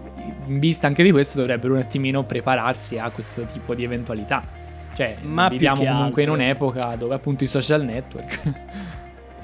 in 0.48 0.60
vista 0.60 0.88
anche 0.88 1.04
di 1.04 1.12
questo, 1.12 1.38
dovrebbero 1.38 1.76
un 1.76 1.80
attimino 1.80 2.24
prepararsi 2.26 2.98
a 2.98 3.10
questo 3.12 3.46
tipo 3.46 3.74
di 3.76 3.84
eventualità. 3.86 4.44
Cioè, 4.96 5.16
Ma 5.22 5.48
viviamo 5.48 5.84
comunque 5.86 6.24
in 6.24 6.30
altro- 6.30 6.44
un'epoca 6.44 6.96
dove 6.98 7.14
appunto 7.16 7.44
i 7.46 7.48
social 7.48 7.84
network. 7.86 8.40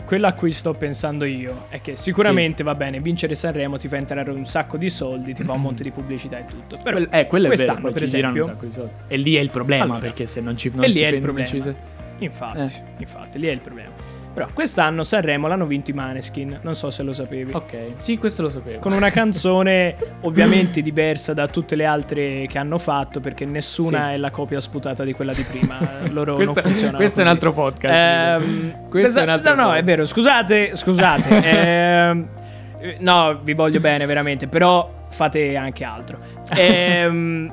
Quello 0.06 0.28
a 0.28 0.34
cui 0.34 0.52
sto 0.52 0.74
pensando 0.74 1.26
io 1.26 1.66
è 1.70 1.82
che 1.82 1.96
sicuramente 1.96 2.64
va 2.64 2.76
bene, 2.76 3.00
vincere 3.00 3.34
Sanremo 3.34 3.78
ti 3.78 3.88
fa 3.88 3.98
entrare 3.98 4.30
un 4.30 4.46
sacco 4.46 4.78
di 4.78 4.90
soldi, 4.92 5.34
ti 5.34 5.42
fa 5.44 5.54
un 5.54 5.62
monte 5.62 5.82
di 5.82 5.90
pubblicità 5.90 6.38
e 6.38 6.46
tutto. 6.46 6.78
Però 6.84 6.98
eh, 7.00 7.26
quello 7.26 7.50
è 7.52 7.56
vero, 7.56 7.76
per 7.82 7.98
ci 7.98 8.06
girano 8.08 8.34
un 8.34 8.40
esempio, 8.40 8.44
sacco 8.44 8.66
di 8.66 8.72
soldi. 8.72 8.92
E 9.08 9.18
lì 9.18 9.36
è 9.36 9.40
il 9.40 9.50
problema, 9.50 9.84
Allora, 9.86 10.00
perché 10.00 10.28
se 10.28 10.42
non 10.42 10.56
ci 10.58 10.70
non 10.74 10.84
e 10.84 10.88
lì 10.90 10.94
si 10.94 11.04
è 11.04 11.08
il 11.08 11.22
problema. 11.22 11.48
ci- 11.48 11.76
infatti, 12.20 12.60
Eh. 12.60 12.84
infatti, 13.00 13.40
lì 13.40 13.48
è 13.48 13.52
il 13.52 13.62
problema. 13.62 13.92
Però 14.36 14.48
quest'anno 14.54 15.04
Sanremo 15.06 15.48
l'hanno 15.48 15.66
vinto 15.66 15.92
i 15.92 15.94
Maneskin, 15.94 16.60
non 16.62 16.76
so 16.76 16.90
se 16.92 17.02
lo 17.04 17.14
sapevi. 17.14 17.54
Ok, 17.54 17.94
sì, 17.98 18.18
questo 18.18 18.42
lo 18.42 18.50
sapevo. 18.50 18.80
Con 18.80 18.92
una 18.92 19.10
canzone 19.10 19.96
ovviamente 20.22 20.82
diversa 20.82 21.34
da 21.34 21.48
tutte 21.48 21.76
le 21.76 21.86
altre 21.86 22.46
che 22.48 22.58
hanno 22.58 22.78
fatto, 22.78 23.22
perché 23.22 23.46
nessuna 23.46 24.10
Sì. 24.10 24.14
è 24.14 24.18
la 24.18 24.32
copia 24.32 24.60
sputata 24.60 25.04
di 25.06 25.14
quella 25.14 25.34
di 25.34 25.44
prima. 25.44 25.78
Loro 26.10 26.36
questo, 26.36 26.54
non 26.54 26.64
funzionano. 26.64 26.98
questo 26.98 27.22
è 27.22 27.24
un 27.24 27.30
così. 27.30 27.46
altro 27.48 27.54
podcast. 27.54 27.96
Ehm, 27.96 28.90
questo 28.90 29.20
è 29.20 29.24
un 29.24 29.30
altro 29.30 29.50
No, 29.52 29.56
no, 29.56 29.64
podcast. 29.68 29.82
è 29.82 29.86
vero. 29.86 30.06
Scusate, 30.06 30.76
scusate. 30.76 31.40
ehm, 31.42 32.28
eh, 32.82 32.98
no, 33.00 33.40
vi 33.42 33.54
voglio 33.54 33.80
bene, 33.80 34.06
veramente. 34.06 34.48
Però 34.50 35.06
fate 35.10 35.56
anche 35.56 35.86
altro. 35.86 36.18
Ehm, 36.58 37.52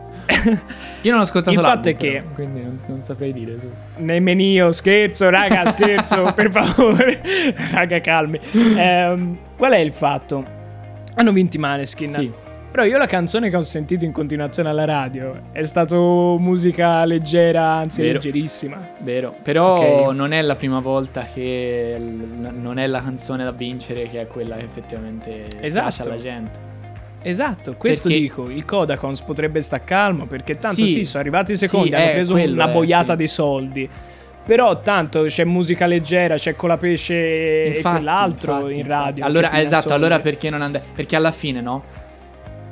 Io 1.02 1.10
non 1.10 1.20
ho 1.20 1.22
ascoltato 1.22 1.56
Il 1.56 1.62
fatto 1.62 1.88
è 1.88 1.96
che- 1.96 2.22
però, 2.22 2.34
quindi 2.34 2.62
non, 2.62 2.78
non 2.86 3.02
saprei 3.02 3.32
dire 3.32 3.58
su. 3.58 3.68
nemmeno 3.98 4.40
io, 4.40 4.72
scherzo, 4.72 5.28
raga, 5.30 5.70
scherzo, 5.70 6.30
per 6.34 6.50
favore. 6.50 7.20
raga, 7.72 8.00
calmi. 8.00 8.38
Ehm, 8.76 9.38
qual 9.56 9.72
è 9.72 9.78
il 9.78 9.92
fatto? 9.92 10.44
Hanno 11.14 11.32
vinto 11.32 11.56
i 11.56 11.60
Maneskin. 11.60 12.12
Sì. 12.12 12.32
Però 12.72 12.84
io 12.84 12.96
la 12.96 13.04
canzone 13.06 13.50
che 13.50 13.56
ho 13.56 13.60
sentito 13.62 14.06
in 14.06 14.12
continuazione 14.12 14.70
alla 14.70 14.86
radio 14.86 15.38
è 15.52 15.62
stato 15.64 16.36
musica 16.40 17.04
leggera, 17.04 17.64
anzi 17.72 18.00
Vero. 18.00 18.14
leggerissima. 18.14 18.88
Vero, 19.00 19.34
però 19.42 20.06
Ok. 20.06 20.14
non 20.14 20.32
è 20.32 20.40
la 20.40 20.56
prima 20.56 20.80
volta 20.80 21.26
che 21.30 21.96
l- 21.98 22.48
non 22.58 22.78
è 22.78 22.86
la 22.86 23.02
canzone 23.02 23.44
da 23.44 23.52
vincere 23.52 24.08
che 24.08 24.22
è 24.22 24.26
quella 24.26 24.56
che 24.56 24.64
effettivamente 24.64 25.48
Esatto. 25.60 25.82
piace 25.88 26.02
alla 26.02 26.16
gente. 26.16 26.70
Esatto, 27.22 27.74
questo 27.76 28.08
Perché- 28.08 28.22
dico, 28.22 28.48
il 28.50 28.64
Kodakons 28.64 29.22
potrebbe 29.22 29.60
sta 29.60 29.80
calmo 29.82 30.26
perché 30.26 30.56
tanto 30.58 30.84
Sì. 30.84 30.88
sì, 30.88 31.04
sono 31.04 31.20
arrivati 31.22 31.52
i 31.52 31.56
secondi, 31.56 31.88
Sì, 31.88 31.94
hanno 31.94 32.08
eh, 32.10 32.12
preso 32.12 32.32
quello 32.34 32.52
una 32.54 32.68
boiata 32.68 33.12
sì. 33.12 33.18
di 33.18 33.26
soldi. 33.28 33.88
Però 34.44 34.80
tanto 34.82 35.22
c'è 35.22 35.44
musica 35.44 35.86
leggera, 35.86 36.34
c'è 36.34 36.56
Colapesce 36.56 37.14
e 37.14 37.66
Infatti, 37.76 37.94
quell'altro 37.94 38.56
infatti, 38.58 38.78
in 38.80 38.86
radio. 38.88 39.24
Allora, 39.24 39.60
esatto, 39.60 39.94
allora 39.94 40.18
perché 40.18 40.50
non 40.50 40.62
andare? 40.62 40.84
Perché 40.94 41.14
alla 41.14 41.30
fine, 41.30 41.60
no? 41.60 41.84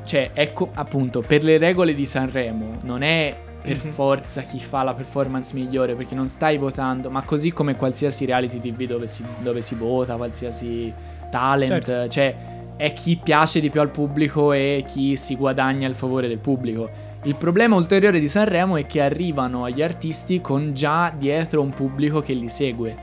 Cioè, 0.05 0.31
ecco, 0.35 0.71
appunto, 0.75 1.21
per 1.21 1.45
le 1.45 1.59
regole 1.59 1.95
di 1.95 2.07
Sanremo 2.07 2.79
non 2.83 3.03
è 3.03 3.37
per 3.63 3.77
Mhm. 3.85 3.91
forza 3.93 4.41
chi 4.43 4.59
fa 4.59 4.83
la 4.83 4.95
performance 4.95 5.55
migliore, 5.55 5.95
perché 5.95 6.17
non 6.17 6.27
stai 6.27 6.57
votando, 6.57 7.09
ma 7.09 7.23
così 7.23 7.53
come 7.53 7.77
qualsiasi 7.77 8.25
reality 8.25 8.59
TV 8.59 8.87
dove 8.87 9.07
si, 9.07 9.23
dove 9.39 9.63
si 9.63 9.77
vota, 9.77 10.17
qualsiasi 10.17 10.93
talent, 11.31 11.85
Certo. 11.85 12.09
cioè 12.09 12.35
è 12.81 12.95
chi 12.95 13.21
piace 13.23 13.61
di 13.61 13.69
più 13.69 13.83
al 13.83 13.91
pubblico 13.91 14.55
e 14.55 14.83
chi 14.87 15.15
si 15.17 15.37
guadagna 15.37 15.87
il 15.87 15.95
favore 15.95 16.29
del 16.29 16.39
pubblico. 16.39 16.89
Il 17.25 17.35
problema 17.37 17.77
ulteriore 17.77 18.19
di 18.19 18.27
Sanremo 18.27 18.79
è 18.79 18.87
che 18.87 19.03
arrivano 19.03 19.65
agli 19.65 19.83
artisti 19.83 20.41
con 20.41 20.73
già 20.73 21.13
dietro 21.15 21.61
un 21.61 21.69
pubblico 21.75 22.23
che 22.23 22.33
li 22.33 22.49
segue. 22.49 22.97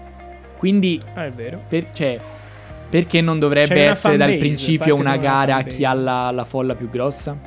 Quindi 0.57 0.99
Ah, 1.13 1.25
è 1.25 1.31
vero. 1.31 1.61
per- 1.67 1.91
cioè, 1.93 2.19
perché 2.89 3.21
non 3.21 3.37
dovrebbe 3.37 3.83
essere 3.83 4.17
dal 4.17 4.35
principio 4.37 4.95
una 4.95 5.15
gara 5.17 5.57
a 5.57 5.61
chi 5.61 5.85
ha 5.85 5.93
la, 5.93 6.31
la 6.31 6.43
folla 6.43 6.73
più 6.73 6.89
grossa? 6.89 7.37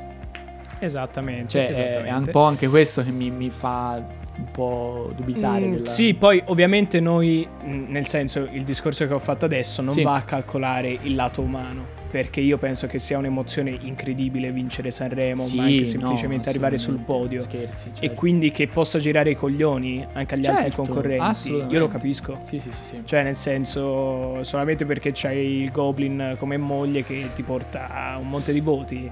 Esattamente. 0.79 1.49
Cioè, 1.49 1.67
è- 1.67 1.71
esattamente. 1.71 2.09
è 2.09 2.13
un 2.15 2.27
po' 2.31 2.45
anche 2.45 2.69
questo 2.69 3.03
che 3.03 3.11
mi, 3.11 3.31
mi 3.33 3.51
fa 3.51 4.01
un 4.37 4.47
po' 4.53 5.13
dubitare. 5.17 5.67
Mm, 5.67 5.73
della- 5.73 5.87
Sì, 5.87 6.15
poi 6.15 6.41
ovviamente 6.47 7.01
noi, 7.01 7.45
nel 7.65 8.07
senso, 8.07 8.49
il 8.53 8.63
discorso 8.63 9.05
che 9.09 9.13
ho 9.13 9.19
fatto 9.19 9.45
adesso 9.47 9.83
non 9.83 9.93
Sì. 9.93 10.03
va 10.05 10.15
a 10.15 10.23
calcolare 10.23 10.97
il 11.03 11.17
lato 11.17 11.43
umano. 11.43 11.99
Perché 12.11 12.41
io 12.41 12.59
penso 12.59 12.89
che 12.89 12.99
sia 12.99 13.19
un'emozione 13.19 13.71
incredibile 13.83 14.51
vincere 14.51 14.91
Sanremo, 14.91 15.41
Sì, 15.43 15.57
ma 15.59 15.63
anche 15.65 15.77
no, 15.79 15.85
semplicemente 15.85 16.49
arrivare 16.49 16.77
sul 16.77 16.99
podio. 16.99 17.41
Scherzi, 17.41 17.91
E 17.91 17.95
certo. 17.95 18.15
quindi 18.15 18.51
che 18.51 18.67
possa 18.67 18.99
girare 18.99 19.31
i 19.31 19.37
coglioni 19.37 20.05
anche 20.15 20.35
agli 20.35 20.47
altri 20.47 20.65
Certo, 20.73 20.83
concorrenti. 20.83 21.23
assolutamente. 21.25 21.75
Io 21.75 21.81
lo 21.81 21.89
capisco. 21.89 22.39
Sì, 22.43 22.59
sì, 22.59 22.73
sì, 22.73 22.83
sì. 22.85 23.01
Cioè, 23.05 23.23
nel 23.23 23.37
senso, 23.37 24.43
solamente 24.43 24.85
perché 24.85 25.13
c'hai 25.15 25.61
il 25.63 25.71
Goblin 25.71 26.35
come 26.39 26.57
moglie 26.57 27.05
che 27.05 27.29
ti 27.35 27.43
porta 27.45 27.89
a 27.89 28.17
un 28.19 28.29
monte 28.29 28.53
di 28.53 28.61
voti. 28.61 29.09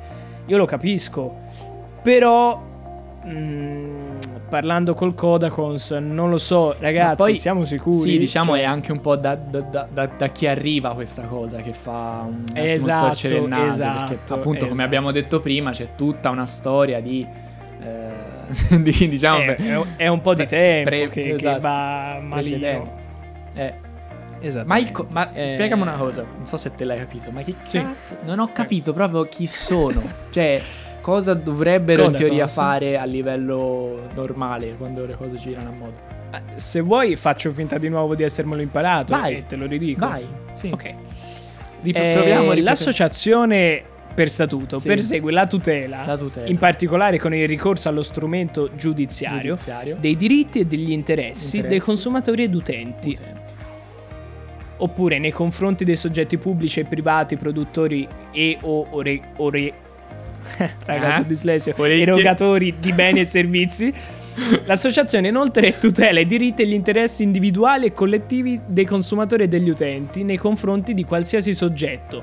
Io 0.46 0.56
lo 0.56 0.64
capisco. 0.66 1.36
Però. 2.02 2.60
mm, 3.26 4.16
parlando 4.48 4.94
col 4.94 5.14
Kodakons, 5.14 5.90
non 5.92 6.30
lo 6.30 6.38
so, 6.38 6.74
ragazzi, 6.78 7.16
poi- 7.16 7.34
siamo 7.36 7.64
sicuri. 7.64 7.98
Sì, 7.98 8.18
diciamo 8.18 8.52
Cioè, 8.52 8.60
è 8.60 8.64
anche 8.64 8.92
un 8.92 9.00
po' 9.00 9.16
da, 9.16 9.34
da- 9.34 9.60
da- 9.60 9.88
da- 9.92 10.06
da 10.16 10.26
chi 10.28 10.46
arriva 10.46 10.94
questa 10.94 11.22
cosa 11.22 11.58
che 11.60 11.72
fa 11.72 12.24
un 12.26 12.44
Esatto, 12.54 13.14
storcere 13.14 13.36
il 13.36 13.48
naso. 13.48 13.64
esatto, 13.82 13.98
perché 14.14 14.32
appunto, 14.34 14.58
come 14.60 14.70
esatto. 14.70 14.82
abbiamo 14.82 15.10
detto 15.12 15.40
prima, 15.40 15.70
c'è 15.70 15.94
tutta 15.94 16.30
una 16.30 16.46
storia 16.46 17.00
di. 17.00 17.26
eh, 17.80 18.26
di 18.80 19.08
diciamo. 19.08 19.38
è, 19.42 19.54
è- 19.56 19.82
è 19.96 20.06
un 20.08 20.20
po' 20.20 20.34
di 20.34 20.46
pre- 20.46 20.58
tempo 20.58 20.88
pre- 20.88 21.08
che, 21.08 21.22
che 21.22 21.34
esatto, 21.34 21.60
va 21.60 22.18
malino. 22.22 22.96
Eh, 23.54 23.74
Esatto. 24.40 24.66
Ma, 24.68 24.78
il 24.78 24.92
co- 24.92 25.08
ma 25.10 25.32
Eh, 25.32 25.48
spiegami 25.48 25.82
una 25.82 25.96
cosa, 25.96 26.22
non 26.22 26.46
so 26.46 26.56
se 26.56 26.72
te 26.72 26.84
l'hai 26.84 26.96
capito, 26.98 27.32
ma 27.32 27.42
che 27.42 27.56
Sì. 27.66 27.80
cazzo? 27.82 28.18
Non 28.24 28.38
ho 28.38 28.50
capito 28.52 28.92
proprio 28.92 29.24
chi 29.24 29.48
sono. 29.48 30.00
cioè, 30.30 30.60
cosa 31.00 31.34
dovrebbero 31.34 32.02
in 32.04 32.10
Cosa, 32.12 32.18
teoria 32.24 32.42
cosa? 32.44 32.62
fare 32.62 32.98
a 32.98 33.04
livello 33.04 34.08
normale 34.14 34.74
quando 34.76 35.04
le 35.06 35.14
cose 35.16 35.36
girano 35.36 35.68
a 35.70 35.72
modo? 35.72 35.94
Eh, 36.30 36.58
Se 36.58 36.80
vuoi, 36.80 37.16
faccio 37.16 37.50
finta 37.52 37.78
di 37.78 37.88
nuovo 37.88 38.14
di 38.14 38.22
essermelo 38.22 38.60
imparato 38.60 39.16
Vai. 39.16 39.36
e 39.36 39.46
te 39.46 39.56
lo 39.56 39.66
ridico. 39.66 40.06
Vai, 40.06 40.24
sì. 40.52 40.68
Ok. 40.72 40.94
Rip- 41.82 41.96
Eh, 41.96 42.60
l'associazione 42.60 43.82
per 44.14 44.28
statuto 44.30 44.80
Sì. 44.80 44.88
persegue 44.88 45.30
la 45.30 45.46
tutela, 45.46 46.04
La 46.04 46.16
tutela. 46.16 46.48
in 46.48 46.58
particolare 46.58 47.18
con 47.20 47.32
il 47.34 47.46
ricorso 47.46 47.88
allo 47.88 48.02
strumento 48.02 48.70
giudiziario, 48.74 49.52
giudiziario. 49.54 49.96
dei 50.00 50.16
diritti 50.16 50.58
e 50.60 50.64
degli 50.66 50.90
interessi, 50.90 51.52
dei 51.52 51.60
Interessi. 51.60 51.86
consumatori 51.86 52.42
ed 52.42 52.54
utenti, 52.54 53.10
Utenti. 53.10 53.52
oppure 54.78 55.18
nei 55.20 55.30
confronti 55.30 55.84
dei 55.84 55.94
soggetti 55.96 56.36
pubblici 56.36 56.80
e 56.80 56.84
privati, 56.84 57.36
produttori 57.36 58.06
e 58.32 58.58
o 58.62 58.88
ore, 58.90 59.20
ore- 59.36 59.72
Raga, 60.84 61.18
Eh? 61.20 61.26
dislesio. 61.26 61.74
Erogatori 61.76 62.74
di 62.78 62.92
beni 62.92 63.20
e 63.20 63.24
servizi. 63.24 63.92
L'associazione 64.66 65.28
inoltre 65.28 65.78
tutela 65.78 66.20
i 66.20 66.24
diritti 66.24 66.62
e 66.62 66.66
gli 66.66 66.72
interessi 66.72 67.22
individuali 67.24 67.86
e 67.86 67.92
collettivi 67.92 68.60
dei 68.66 68.84
consumatori 68.84 69.44
e 69.44 69.48
degli 69.48 69.68
utenti 69.68 70.22
nei 70.22 70.36
confronti 70.36 70.94
di 70.94 71.04
qualsiasi 71.04 71.52
soggetto, 71.52 72.22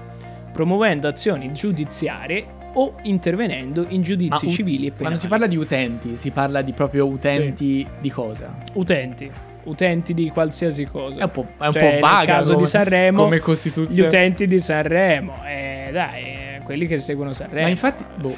promuovendo 0.53 1.07
azioni 1.09 1.51
giudiziarie 1.51 2.45
o 2.77 2.95
intervenendo 3.03 3.85
in 3.89 4.01
giudizi 4.01 4.29
Ma 4.29 4.49
ut- 4.49 4.55
civili 4.55 4.85
e 4.87 4.91
penali. 4.91 4.97
Quando 4.99 5.19
si 5.19 5.27
parla 5.27 5.47
di 5.47 5.57
utenti, 5.57 6.15
si 6.17 6.31
parla 6.31 6.61
di 6.61 6.71
proprio 6.73 7.05
utenti 7.05 7.85
di 7.99 8.09
cosa? 8.09 8.53
utenti, 8.73 9.29
utenti 9.65 10.13
di 10.13 10.29
qualsiasi 10.29 10.85
cosa. 10.85 11.19
È 11.19 11.23
un 11.23 11.31
po', 11.31 11.47
è 11.59 11.65
un 11.67 11.71
Cioè, 11.73 11.81
po' 11.83 11.89
nel 11.89 11.99
vaga 11.99 12.25
caso 12.25 12.51
come, 12.53 12.63
di 12.63 12.69
Sanremo, 12.69 13.23
come 13.23 13.35
Gli 13.37 13.41
costituzione. 13.41 14.07
utenti 14.07 14.47
di 14.47 14.59
Sanremo, 14.59 15.33
eh, 15.45 15.89
dai, 15.91 16.23
eh, 16.23 16.61
quelli 16.63 16.87
che 16.87 16.97
seguono 16.97 17.33
Sanremo. 17.33 17.61
Ma 17.63 17.69
infatti, 17.69 18.03
boh, 18.15 18.35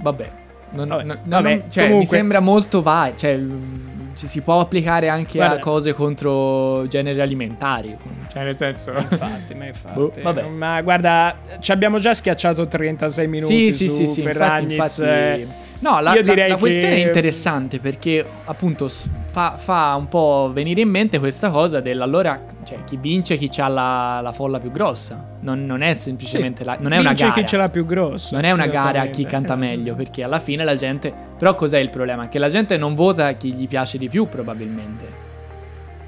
vabbè. 0.00 0.30
Non, 0.70 0.88
Vabbè, 0.88 1.04
non- 1.04 1.18
vabbè, 1.24 1.54
non- 1.56 1.70
cioè, 1.70 1.82
mi 1.84 1.88
comunque- 1.90 2.16
sembra 2.16 2.40
molto 2.40 2.82
vago. 2.82 3.14
Cioè, 3.16 3.38
ci 4.14 4.28
si 4.28 4.40
può 4.40 4.60
applicare 4.60 5.08
anche 5.08 5.38
Guarda. 5.38 5.56
a 5.56 5.58
cose 5.58 5.92
contro 5.92 6.86
generi 6.86 7.20
alimentari. 7.20 7.96
Cioè, 8.32 8.44
nel 8.44 8.56
senso. 8.58 8.92
Infatti, 8.96 9.54
ma 9.54 9.66
infatti. 9.66 9.98
Boh, 9.98 10.12
vabbè. 10.22 10.42
Ma 10.48 10.80
guarda, 10.82 11.36
ci 11.60 11.72
abbiamo 11.72 11.98
già 11.98 12.14
schiacciato 12.14 12.66
36 12.66 13.26
minuti 13.28 13.72
Sì, 13.72 13.72
sì, 13.72 13.88
su 13.88 13.94
sì, 13.96 14.06
sì, 14.06 14.20
infatti, 14.22 14.74
infatti- 14.74 15.02
eh, 15.02 15.46
No, 15.80 16.00
la, 16.00 16.14
io 16.14 16.22
la- 16.22 16.32
direi 16.32 16.48
la 16.48 16.56
questione 16.56 16.94
che- 16.94 17.02
è 17.02 17.06
interessante 17.06 17.78
perché 17.78 18.24
appunto 18.44 18.88
fa, 19.30 19.56
fa 19.58 19.94
un 19.98 20.08
po' 20.08 20.50
venire 20.54 20.80
in 20.80 20.88
mente 20.88 21.18
questa 21.18 21.50
cosa 21.50 21.80
dell'allora, 21.80 22.40
cioè 22.64 22.84
chi 22.84 22.96
vince 22.96 23.36
chi 23.36 23.50
ha 23.60 23.68
la, 23.68 24.20
la 24.22 24.32
folla 24.32 24.58
più 24.60 24.70
grossa. 24.70 25.32
Non, 25.40 25.66
non 25.66 25.82
è 25.82 25.92
semplicemente 25.92 26.64
la, 26.64 26.78
non 26.80 26.92
è 26.92 26.98
una 27.00 27.08
vince 27.10 27.24
gara. 27.26 27.34
chi 27.38 27.46
ce 27.46 27.56
l'ha 27.58 27.68
più 27.68 27.84
grosso. 27.84 28.34
Non 28.34 28.44
è 28.44 28.50
una 28.52 28.66
gara 28.66 29.02
a 29.02 29.06
chi 29.06 29.26
canta 29.26 29.56
meglio, 29.56 29.94
perché 29.94 30.22
alla 30.22 30.38
fine 30.38 30.64
la 30.64 30.74
gente. 30.74 31.12
Però 31.44 31.56
cos'è 31.56 31.78
il 31.78 31.90
problema? 31.90 32.26
Che 32.28 32.38
la 32.38 32.48
gente 32.48 32.78
non 32.78 32.94
vota 32.94 33.30
chi 33.32 33.52
gli 33.52 33.68
piace 33.68 33.98
di 33.98 34.08
più, 34.08 34.26
probabilmente. 34.26 35.06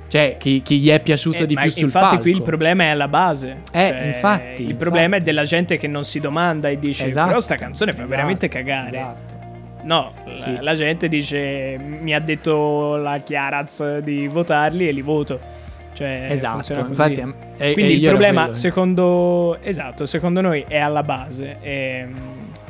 Cioè, 0.09 0.37
chi, 0.39 0.62
chi 0.62 0.78
gli 0.78 0.89
è 0.89 0.99
piaciuto 1.01 1.43
Eh, 1.43 1.47
di 1.47 1.55
più 1.55 1.68
sul 1.68 1.82
infatti 1.82 2.07
palco. 2.07 2.22
qui 2.22 2.30
il 2.30 2.41
problema 2.43 2.84
è 2.84 2.87
alla 2.87 3.07
base. 3.09 3.59
Eh, 3.70 3.87
Cioè, 3.87 4.03
infatti, 4.07 4.45
Il 4.55 4.61
infatti. 4.61 4.74
problema 4.76 5.16
è 5.16 5.20
della 5.20 5.45
gente 5.45 5.76
che 5.76 5.89
non 5.89 6.05
si 6.07 6.20
domanda 6.20 6.70
e 6.70 6.78
dice 6.78 7.05
Esatto, 7.05 7.26
però 7.26 7.41
sta 7.41 7.57
canzone 7.57 7.91
fa 7.91 7.97
esatto, 7.99 8.09
veramente 8.16 8.49
cagare. 8.49 8.97
Esatto. 8.97 9.34
No, 9.82 10.12
la, 10.24 10.37
Sì. 10.37 10.57
la 10.59 10.74
gente 10.74 11.07
dice 11.09 11.76
mi 11.78 12.14
ha 12.14 12.18
detto 12.20 12.97
la 12.97 13.18
Chiaraz 13.18 13.99
di 13.99 14.28
votarli 14.28 14.89
e 14.89 14.93
li 14.93 15.03
voto. 15.03 15.39
Cioè, 15.93 16.28
Esatto, 16.30 16.80
infatti 16.80 17.20
è, 17.20 17.26
è- 17.59 17.72
Quindi 17.74 17.93
e 17.93 17.97
il 17.97 18.09
problema, 18.09 18.55
secondo, 18.55 19.59
esatto, 19.61 20.07
secondo 20.07 20.41
noi 20.41 20.64
è 20.66 20.78
alla 20.78 21.03
base. 21.03 21.59
Ehm, 21.61 22.14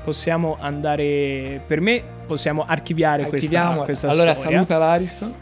possiamo 0.03 0.57
andare. 0.59 1.61
Per 1.65 1.81
me, 1.81 2.03
possiamo 2.27 2.65
archiviare 2.67 3.27
questa, 3.27 3.37
Archiviamo. 3.37 3.83
questa 3.85 4.09
allora 4.11 4.35
storia. 4.35 4.63
saluta 4.63 4.79
l'Ariston. 4.79 5.35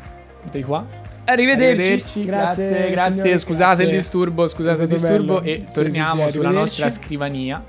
Di 0.50 0.62
qua. 0.62 0.84
Arrivederci. 1.24 2.24
Grazie, 2.26 2.90
grazie. 2.90 3.16
signore, 3.20 3.38
Scusate 3.38 3.66
grazie. 3.66 3.84
il 3.84 3.90
disturbo, 3.90 4.46
scusate 4.46 4.82
il 4.82 4.88
disturbo. 4.88 5.40
bello. 5.40 5.42
E 5.42 5.64
Sì, 5.66 5.74
torniamo 5.74 6.22
sì, 6.24 6.26
sì, 6.26 6.36
sulla 6.36 6.48
arrivederci. 6.48 6.82
nostra 6.82 6.90
scrivania. 6.90 7.64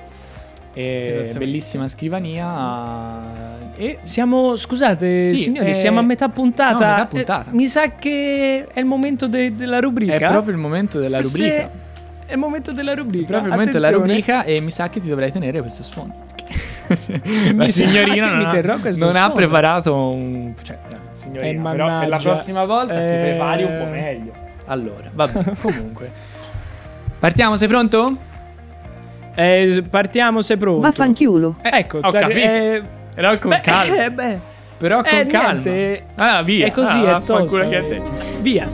Eh, 0.77 0.83
Esattamente. 1.07 1.37
bellissima 1.37 1.87
scrivania. 1.87 3.71
E 3.77 3.99
Siamo, 4.01 4.55
scusate, 4.57 5.29
Sì, 5.29 5.37
signori, 5.37 5.69
eh, 5.69 5.73
siamo 5.73 5.99
a 5.99 6.01
metà 6.01 6.27
puntata. 6.29 6.77
siamo 6.77 6.91
a 6.91 6.95
metà 6.97 7.05
puntata. 7.07 7.49
Eh, 7.51 7.53
mi 7.55 7.67
sa 7.67 7.89
che 7.95 8.67
è 8.73 8.79
il 8.79 8.85
momento 8.85 9.27
de- 9.27 9.55
della 9.55 9.79
rubrica. 9.79 10.13
è 10.13 10.27
proprio 10.27 10.53
il 10.53 10.59
momento 10.59 10.99
della 10.99 11.21
Forse 11.21 11.37
rubrica. 11.37 11.69
È 12.25 12.31
il 12.33 12.37
momento 12.39 12.71
della 12.73 12.93
rubrica. 12.93 13.23
È 13.23 13.27
proprio 13.27 13.47
il 13.47 13.53
momento 13.57 13.71
della 13.77 13.87
Attenzione. 13.87 14.13
rubrica 14.19 14.43
e 14.43 14.59
mi 14.61 14.69
sa 14.71 14.89
che 14.89 14.99
ti 14.99 15.07
dovrai 15.07 15.31
tenere 15.31 15.61
questo 15.61 15.83
sfondo. 15.83 16.23
Mi 17.53 17.55
La 17.57 17.67
signorina 17.67 18.35
non, 18.35 18.45
ha, 18.45 18.79
non 18.97 19.15
ha 19.15 19.31
preparato 19.31 19.95
un... 19.95 20.53
Cioè, 20.61 20.77
eh, 20.89 20.95
signorina, 21.13 21.69
Eh, 21.71 21.75
però 21.75 21.99
per 21.99 22.07
la 22.07 22.17
prossima 22.17 22.65
volta 22.65 23.01
si 23.01 23.13
Eh. 23.13 23.19
prepari 23.19 23.63
un 23.63 23.75
po' 23.77 23.85
meglio. 23.85 24.31
Allora, 24.65 25.09
vabbè, 25.13 25.43
comunque. 25.61 26.11
Partiamo, 27.19 27.55
sei 27.55 27.67
pronto? 27.67 28.17
Eh, 29.35 29.83
partiamo, 29.89 30.41
sei 30.41 30.57
pronto. 30.57 30.81
Vaffanchiulo. 30.81 31.55
Eh, 31.61 31.69
ecco, 31.79 31.97
Ho 31.97 32.09
tar- 32.11 32.21
capito. 32.21 32.39
eh, 32.39 32.83
Però 33.15 33.37
con 33.37 33.49
beh, 33.49 33.59
calma. 33.61 34.03
eh, 34.05 34.11
beh, 34.11 34.39
Però 34.77 35.01
con 35.01 35.13
eh, 35.19 35.25
calma. 35.25 35.51
niente. 35.51 36.03
Ah, 36.15 36.41
via. 36.41 36.65
È 36.67 36.71
così, 36.71 36.99
Ah, 36.99 37.21
è 37.21 37.75
a 37.75 37.83
te. 37.85 38.01
Via. 38.41 38.69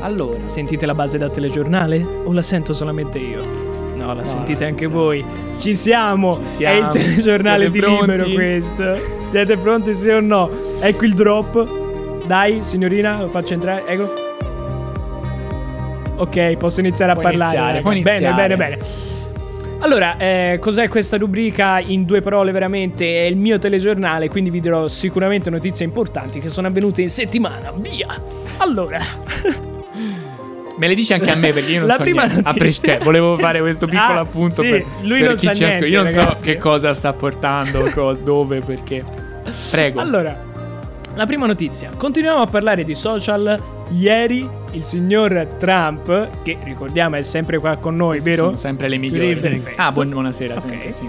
Allora, 0.00 0.40
Sentite 0.46 0.84
la 0.86 0.94
base 0.94 1.16
da 1.18 1.28
telegiornale? 1.30 2.02
O 2.24 2.32
la 2.32 2.42
sento 2.42 2.72
solamente 2.72 3.18
io? 3.18 3.83
No, 4.04 4.14
la 4.14 4.24
sentite 4.24 4.62
la 4.64 4.68
anche 4.68 4.84
sentiamo. 4.84 5.02
voi. 5.04 5.24
Ci 5.58 5.74
siamo. 5.74 6.40
Ci 6.42 6.48
siamo. 6.48 6.74
È 6.76 6.78
il 6.80 6.88
telegiornale 7.04 7.70
Siete 7.70 7.78
di 7.78 7.84
Libero 7.86 8.16
pronti? 8.16 8.34
questo. 8.34 8.98
Siete 9.18 9.56
pronti 9.56 9.94
sì 9.94 10.08
o 10.08 10.20
no? 10.20 10.50
Ecco 10.80 11.04
il 11.04 11.14
drop. 11.14 12.24
Dai, 12.26 12.62
signorina, 12.62 13.20
lo 13.20 13.28
faccio 13.28 13.54
entrare. 13.54 13.84
Ecco. 13.86 14.12
Ok, 16.16 16.56
posso 16.56 16.80
iniziare 16.80 17.10
a 17.12 17.14
Puoi 17.14 17.24
parlare. 17.26 17.50
iniziare, 17.56 17.72
raga. 17.72 17.82
puoi 17.82 18.00
Bene, 18.02 18.16
iniziare. 18.26 18.56
bene, 18.56 18.76
bene. 18.76 18.84
Allora, 19.80 20.16
eh, 20.16 20.58
cos'è 20.60 20.88
questa 20.88 21.16
rubrica? 21.18 21.78
In 21.80 22.04
due 22.04 22.20
parole, 22.22 22.52
veramente, 22.52 23.04
è 23.04 23.24
il 23.26 23.36
mio 23.36 23.58
telegiornale, 23.58 24.28
quindi 24.28 24.48
vi 24.48 24.60
dirò 24.60 24.88
sicuramente 24.88 25.50
notizie 25.50 25.84
importanti 25.84 26.40
che 26.40 26.48
sono 26.48 26.68
avvenute 26.68 27.02
in 27.02 27.10
settimana. 27.10 27.72
Via! 27.76 28.06
Allora, 28.58 28.98
me 30.76 30.88
le 30.88 30.94
dici 30.94 31.12
anche 31.12 31.30
a 31.30 31.36
me 31.36 31.52
perché 31.52 31.72
io 31.72 31.78
non 31.80 31.88
La 31.88 31.96
so 31.96 32.02
prima 32.02 32.24
niente. 32.24 32.40
A 32.48 32.52
notizia. 32.52 32.58
pres- 32.64 32.80
cioè, 32.84 32.98
volevo 33.04 33.36
fare 33.36 33.60
questo 33.60 33.86
piccolo 33.86 34.18
Ah, 34.18 34.20
appunto 34.20 34.62
sì, 34.62 34.68
per, 34.68 34.84
lui 35.02 35.18
per 35.18 35.28
non 35.28 35.36
chi 35.36 35.46
sa 35.46 35.52
ci 35.54 35.64
ascolta. 35.64 35.66
niente, 35.66 35.86
Io 35.86 36.02
non 36.02 36.12
ragazzi. 36.14 36.46
so 36.46 36.52
che 36.52 36.58
cosa 36.58 36.94
sta 36.94 37.12
portando, 37.12 37.88
dove, 38.22 38.60
perché. 38.60 39.04
Prego. 39.70 40.00
allora, 40.00 40.42
la 41.14 41.26
prima 41.26 41.46
notizia. 41.46 41.90
Continuiamo 41.96 42.40
a 42.42 42.46
parlare 42.46 42.82
di 42.84 42.94
social. 42.94 43.62
Ieri 43.90 44.48
il 44.72 44.82
signor 44.82 45.46
Trump, 45.58 46.42
che 46.42 46.56
ricordiamo 46.64 47.16
è 47.16 47.22
sempre 47.22 47.58
qua 47.58 47.76
con 47.76 47.94
noi, 47.96 48.12
Queste 48.12 48.30
vero? 48.30 48.42
Sono 48.44 48.56
sempre 48.56 48.88
le 48.88 48.96
migliori. 48.96 49.36
Perfetto. 49.36 49.80
Ah, 49.80 49.92
buon- 49.92 50.08
buonasera. 50.10 50.54
Ok. 50.54 50.60
sempre, 50.60 50.92
sì. 50.92 51.08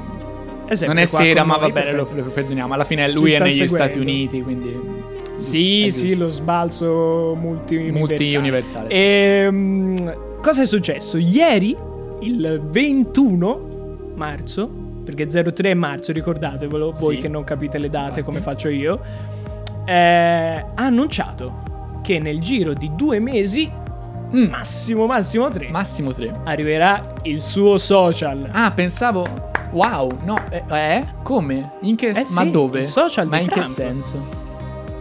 È 0.68 0.76
sempre 0.76 0.88
Non 0.95 0.97
è 1.03 1.05
sera, 1.05 1.43
ma 1.45 1.57
va 1.57 1.70
bene, 1.70 1.93
lo, 1.93 2.07
lo 2.13 2.24
perdoniamo. 2.24 2.74
Alla 2.74 2.84
fine 2.84 3.09
lui 3.11 3.32
è 3.32 3.39
negli 3.39 3.51
seguendo. 3.51 3.76
Stati 3.84 3.99
Uniti, 3.99 4.41
quindi. 4.43 5.05
Sì, 5.38 5.88
sì, 5.91 6.15
lo 6.17 6.29
sbalzo 6.29 7.36
multi 7.39 7.77
Multi-universale, 7.91 8.88
sì. 8.89 8.93
Ehm, 8.95 10.39
cosa 10.41 10.61
è 10.61 10.65
successo? 10.65 11.17
Ieri, 11.17 11.75
il 12.21 12.61
21 12.63 14.13
marzo, 14.15 14.67
perché 15.03 15.25
03 15.27 15.71
è 15.71 15.73
marzo, 15.73 16.11
ricordatevelo, 16.13 16.93
voi 16.97 17.15
Sì. 17.15 17.21
che 17.21 17.27
non 17.27 17.43
capite 17.43 17.77
le 17.77 17.89
date 17.89 18.07
Infatti. 18.19 18.23
come 18.23 18.41
faccio 18.41 18.69
io, 18.69 18.99
eh, 19.86 19.93
ha 19.93 20.83
annunciato 20.83 21.99
che 22.01 22.19
nel 22.19 22.39
giro 22.39 22.73
di 22.73 22.91
due 22.95 23.19
mesi, 23.19 23.83
Mm, 24.36 24.49
massimo 24.49 25.05
massimo 25.05 25.49
tre, 25.51 25.69
Massimo 25.69 26.11
3. 26.11 26.31
arriverà 26.45 26.99
il 27.23 27.39
suo 27.39 27.77
social. 27.77 28.49
Ah, 28.53 28.71
pensavo. 28.71 29.23
Wow, 29.71 30.11
no, 30.25 30.36
eh? 30.49 30.63
eh? 30.67 31.05
Come? 31.21 31.73
In 31.81 31.95
che 31.95 32.07
Eh 32.09 32.25
Ma 32.33 32.41
sì, 32.41 32.49
dove? 32.49 32.83
social 32.83 33.27
Ma 33.27 33.38
in 33.38 33.45
che 33.45 33.51
Trump. 33.51 33.67
senso? 33.67 34.43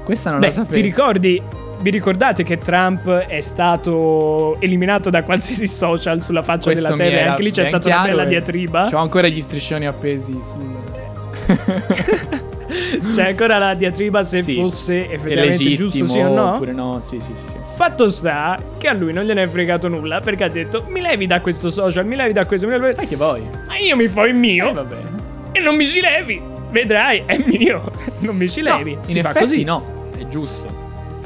Questa 0.04 0.30
non 0.30 0.40
Beh, 0.40 0.46
la 0.46 0.52
sapevo. 0.52 0.74
ti 0.74 0.80
ricordi? 0.80 1.42
Vi 1.80 1.90
ricordate 1.90 2.44
che 2.44 2.56
Trump 2.58 3.10
è 3.10 3.40
stato 3.40 4.56
eliminato 4.60 5.10
da 5.10 5.22
qualsiasi 5.22 5.66
social 5.66 6.22
sulla 6.22 6.42
faccia 6.42 6.70
Questo 6.70 6.94
della 6.94 7.10
terra? 7.10 7.30
Anche 7.30 7.42
lì 7.42 7.50
c'è 7.50 7.64
stata 7.64 7.88
una 7.88 8.02
bella 8.02 8.24
diatriba. 8.24 8.86
C'ho 8.90 8.96
ancora 8.98 9.26
gli 9.28 9.40
striscioni 9.40 9.86
appesi 9.86 10.32
sul. 10.32 10.72
C'è 13.12 13.28
ancora 13.28 13.58
la 13.58 13.74
diatriba 13.74 14.22
se 14.24 14.42
Sì. 14.42 14.54
fosse 14.56 15.08
effettivamente 15.10 15.72
giusto 15.74 16.06
sì 16.06 16.18
o 16.18 16.28
no. 16.32 16.54
oppure 16.54 16.72
no? 16.72 16.98
Sì, 17.00 17.20
sì, 17.20 17.32
sì. 17.34 17.46
sì. 17.46 17.54
Fatto 17.76 18.08
sta 18.08 18.58
che 18.78 18.88
a 18.88 18.92
lui 18.94 19.12
non 19.12 19.24
gliene 19.24 19.42
è 19.44 19.48
fregato 19.48 19.86
nulla 19.88 20.20
perché 20.20 20.44
ha 20.44 20.48
detto 20.48 20.86
mi 20.88 21.00
levi 21.00 21.26
da 21.26 21.40
questo 21.40 21.70
social, 21.70 22.06
mi 22.06 22.16
levi 22.16 22.32
da 22.32 22.46
questo, 22.46 22.66
mi 22.66 22.78
levi... 22.78 22.94
Fai 22.94 23.06
che 23.06 23.16
vuoi. 23.16 23.42
Ma 23.66 23.76
io 23.76 23.94
mi 23.96 24.08
fo 24.08 24.24
il 24.24 24.34
mio 24.34 24.70
Eh, 24.70 24.72
vabbè. 24.72 24.96
e 25.52 25.60
non 25.60 25.76
mi 25.76 25.86
ci 25.86 26.00
levi. 26.00 26.42
Vedrai, 26.74 27.22
è 27.24 27.38
mio. 27.38 27.90
Non 28.18 28.36
mi 28.36 28.48
ci 28.48 28.60
levi. 28.60 28.94
No, 28.96 29.00
si 29.04 29.16
in 29.18 29.22
fa 29.22 29.30
effetti 29.30 29.44
così. 29.46 29.64
no, 29.64 30.08
è 30.18 30.26
giusto. 30.26 30.82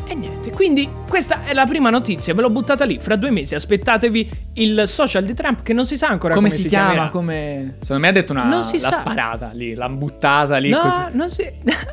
E 0.06 0.14
niente, 0.14 0.50
quindi 0.52 0.88
questa 1.08 1.44
è 1.44 1.52
la 1.54 1.64
prima 1.66 1.88
notizia, 1.90 2.32
ve 2.34 2.40
l'ho 2.42 2.50
buttata 2.50 2.84
lì. 2.84 2.98
Fra 2.98 3.16
due 3.16 3.30
mesi 3.30 3.54
aspettatevi 3.54 4.30
il 4.54 4.82
social 4.86 5.22
di 5.24 5.32
Trump 5.34 5.62
che 5.62 5.72
non 5.72 5.84
si 5.86 5.96
sa 5.96 6.08
ancora 6.08 6.34
Come, 6.34 6.48
come, 6.48 6.60
si, 6.60 6.68
chiama? 6.68 6.86
chiamerà. 6.90 7.10
Come... 7.10 7.76
Secondo 7.80 8.02
me 8.02 8.08
ha 8.08 8.12
detto 8.12 8.32
una... 8.32 8.44
Non 8.44 8.62
si 8.64 8.78
l'ha 8.78 8.88
sa. 8.90 9.00
sparata 9.00 9.50
lì, 9.54 9.74
l'ha 9.74 9.88
buttata 9.88 10.56
lì 10.58 10.68
No, 10.70 10.80
così. 10.80 11.02
non 11.12 11.30
si... 11.30 11.42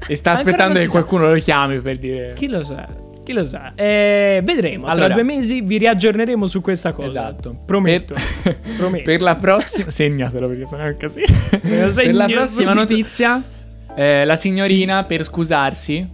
E 0.07 0.15
sta 0.15 0.31
aspettando 0.31 0.73
che 0.75 0.81
si 0.81 0.85
sa. 0.87 0.91
qualcuno 0.91 1.27
lo 1.29 1.35
chiami 1.39 1.79
per 1.81 1.97
dire... 1.97 2.33
Chi 2.35 2.47
lo 2.47 2.63
sa? 2.63 2.87
Chi 3.25 3.33
lo 3.33 3.43
sa? 3.43 3.73
Eh, 3.75 4.39
vedremo. 4.43 4.85
Allora- 4.85 5.05
Tra 5.07 5.15
due 5.15 5.23
mesi 5.23 5.61
vi 5.61 5.79
riaggiorneremo 5.79 6.45
su 6.45 6.61
questa 6.61 6.91
cosa. 6.91 7.07
Esatto. 7.07 7.57
Prometto. 7.65 8.13
Per, 8.43 8.57
Prometto. 8.77 9.03
per 9.03 9.21
la 9.21 9.35
prossima... 9.35 9.89
Segnatelo 9.91 10.47
perché 10.47 10.65
sennò 10.67 10.83
è 10.83 10.87
un 10.89 10.97
casino. 10.97 11.25
per 11.59 12.13
la 12.13 12.27
prossima 12.27 12.73
notizia, 12.73 13.41
eh, 13.95 14.25
la 14.25 14.35
signorina 14.35 15.03
per 15.05 15.23
scusarsi 15.23 16.07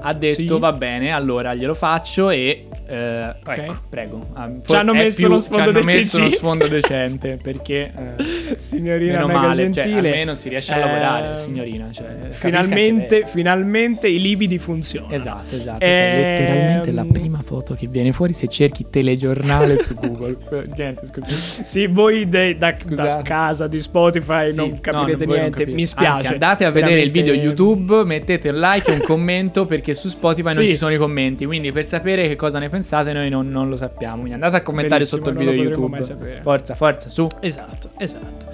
ha 0.00 0.12
detto 0.12 0.54
Sì. 0.54 0.58
va 0.58 0.72
bene, 0.72 1.10
allora 1.12 1.54
glielo 1.54 1.74
faccio 1.74 2.30
e... 2.30 2.64
eh, 2.86 3.34
ecco, 3.46 3.76
prego. 3.88 4.26
Ah, 4.34 4.50
Ci 4.66 4.74
hanno 4.74 4.92
messo 4.94 5.20
più- 5.20 5.28
lo 5.28 5.38
sfondo 5.38 5.62
ci 5.64 5.68
hanno 5.76 5.84
messo 5.84 6.18
uno 6.18 6.28
sfondo 6.28 6.66
decente 6.68 7.38
perché... 7.42 7.92
eh, 8.16 8.56
Signorina 8.56 9.26
Meno 9.26 9.38
male, 9.40 9.62
cioè, 9.72 9.84
gentile. 9.84 10.08
almeno 10.10 10.34
si 10.34 10.48
riesce 10.48 10.72
a 10.72 10.76
Eh, 10.76 10.80
lavorare, 10.80 11.38
signorina. 11.38 11.90
Cioè, 11.92 12.06
Finalmente, 12.30 13.24
finalmente 13.26 14.08
i 14.08 14.20
lividi 14.20 14.58
funzionano. 14.58 15.12
Esatto, 15.12 15.54
esatto. 15.54 15.84
Ehm, 15.84 15.90
è 15.90 16.16
letteralmente 16.36 16.92
la 16.92 17.04
prima 17.10 17.40
foto 17.42 17.74
che 17.74 17.86
viene 17.88 18.12
fuori 18.12 18.32
se 18.32 18.48
cerchi 18.48 18.86
telegiornale 18.90 19.76
su 19.76 19.94
Google. 19.94 20.36
Niente, 20.76 21.06
scusa. 21.06 21.62
Sì, 21.62 21.86
voi 21.86 22.28
de- 22.28 22.56
da, 22.56 22.70
da 22.72 22.78
Scusate. 22.78 23.22
casa 23.22 23.66
di 23.66 23.80
Spotify 23.80 24.50
Sì, 24.50 24.56
non 24.56 24.68
no, 24.70 24.78
capirete 24.80 25.24
voi 25.24 25.34
non 25.34 25.44
niente. 25.44 25.58
capite. 25.58 25.74
Mi 25.76 25.86
spiace. 25.86 26.10
Anzi, 26.10 26.26
andate 26.32 26.64
a 26.64 26.70
vedere 26.70 27.00
il 27.02 27.10
video 27.10 27.34
YouTube, 27.34 28.04
mettete 28.04 28.48
un 28.48 28.58
like 28.58 28.90
e 28.90 28.94
un 28.94 29.00
commento 29.02 29.66
perché 29.66 29.87
su 29.94 30.08
Spotify 30.08 30.54
non 30.54 30.64
Sì. 30.64 30.68
ci 30.70 30.76
sono 30.76 30.92
i 30.92 30.96
commenti. 30.98 31.44
Quindi 31.46 31.72
per 31.72 31.84
sapere 31.84 32.26
che 32.28 32.36
cosa 32.36 32.58
ne 32.58 32.68
pensate 32.68 33.12
noi 33.12 33.28
non, 33.28 33.48
non 33.48 33.68
lo 33.68 33.76
sappiamo. 33.76 34.16
Quindi 34.16 34.34
andate 34.34 34.56
a 34.56 34.62
commentare 34.62 35.04
sotto 35.04 35.30
il 35.30 35.36
non 35.36 35.44
video 35.46 35.62
lo 35.62 35.68
YouTube. 35.88 36.40
Forza, 36.42 36.74
forza, 36.74 37.10
su. 37.10 37.26
Esatto, 37.40 37.90
esatto. 37.98 38.46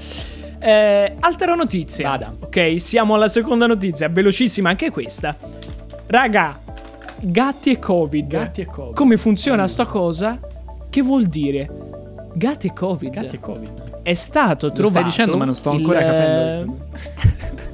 Eh, 0.58 1.14
altra 1.20 1.54
notizia. 1.54 2.08
Vada. 2.10 2.34
Ok, 2.40 2.74
siamo 2.80 3.14
alla 3.14 3.28
seconda 3.28 3.66
notizia, 3.66 4.08
velocissima 4.08 4.70
anche 4.70 4.90
questa. 4.90 5.36
Raga, 6.06 6.58
gatti 7.20 7.70
e 7.70 7.78
Covid. 7.78 8.26
Gatti 8.26 8.60
e 8.62 8.66
Covid. 8.66 8.94
Come 8.94 9.16
funziona 9.16 9.66
sta 9.66 9.84
cosa? 9.86 10.38
Che 10.88 11.02
vuol 11.02 11.26
dire? 11.26 11.68
Gatti 12.34 12.68
e 12.68 12.72
Covid. 12.72 13.10
Gatti 13.12 13.36
e 13.36 13.40
Covid. 13.40 13.82
È 14.02 14.14
stato 14.14 14.66
Lo 14.66 14.72
trovato. 14.72 14.88
stai 14.88 15.04
dicendo, 15.04 15.36
ma 15.36 15.44
non 15.44 15.54
sto 15.54 15.70
ancora 15.70 15.98
il- 16.00 16.04
capendo. 16.06 16.78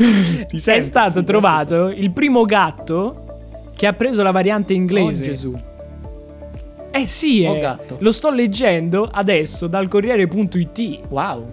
Ti 0.00 0.56
È 0.56 0.58
sento, 0.60 0.82
stato 0.84 1.22
trovato 1.22 1.88
il 1.88 2.10
primo 2.10 2.44
gatto 2.46 3.24
che 3.76 3.86
ha 3.86 3.92
preso 3.92 4.22
la 4.22 4.30
variante 4.30 4.72
Oh, 4.72 4.76
inglese. 4.76 5.24
Gesù. 5.24 5.54
Eh 6.92 7.06
sì, 7.06 7.44
Oh, 7.46 7.54
eh. 7.56 7.60
gatto. 7.60 7.96
lo 8.00 8.10
sto 8.10 8.30
leggendo 8.30 9.08
adesso 9.12 9.66
dal 9.66 9.88
Corriere.it. 9.88 11.00
Wow. 11.08 11.48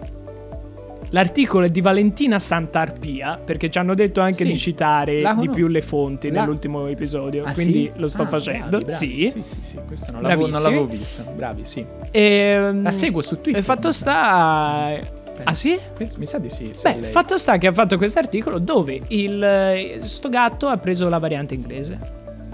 L'articolo 1.10 1.64
è 1.64 1.68
di 1.70 1.80
Valentina 1.80 2.38
Santarpia, 2.38 3.38
perché 3.42 3.70
ci 3.70 3.78
hanno 3.78 3.94
detto 3.94 4.20
anche 4.20 4.44
Sì, 4.44 4.50
di 4.52 4.58
citare 4.58 5.20
la 5.22 5.32
di 5.32 5.48
più 5.48 5.66
le 5.66 5.80
fonti 5.80 6.30
La- 6.30 6.40
nell'ultimo 6.40 6.86
episodio, 6.86 7.44
Ah, 7.44 7.52
quindi 7.52 7.90
sì? 7.94 8.00
lo 8.00 8.08
sto 8.08 8.22
Ah, 8.22 8.26
facendo. 8.26 8.68
bravi, 8.78 8.84
bravi. 8.84 8.92
Sì. 9.06 9.30
sì, 9.30 9.42
sì, 9.42 9.58
sì, 9.62 9.78
questo 9.86 10.12
non 10.12 10.20
l'avevo, 10.22 10.48
non 10.48 10.60
l'avevo 10.62 10.86
visto. 10.86 11.22
Bravi, 11.34 11.62
sì. 11.64 11.84
E, 12.10 12.70
La 12.82 12.90
seguo 12.90 13.22
su 13.22 13.36
Twitter. 13.40 13.60
E 13.60 13.64
fatto 13.64 13.90
sta... 13.90 14.98
Ah 15.44 15.54
sì? 15.54 15.78
Penso- 15.96 16.18
Mi 16.18 16.26
sa 16.26 16.38
di 16.38 16.50
sì. 16.50 16.72
Beh, 16.82 16.96
lei. 17.00 17.10
fatto 17.10 17.36
sta 17.38 17.58
che 17.58 17.66
ha 17.66 17.72
fatto 17.72 17.96
questo 17.96 18.18
articolo 18.18 18.58
dove 18.58 19.00
il, 19.08 19.42
eh, 19.42 20.00
sto 20.02 20.28
gatto 20.28 20.68
ha 20.68 20.76
preso 20.76 21.08
la 21.08 21.18
variante 21.18 21.54
inglese. 21.54 21.98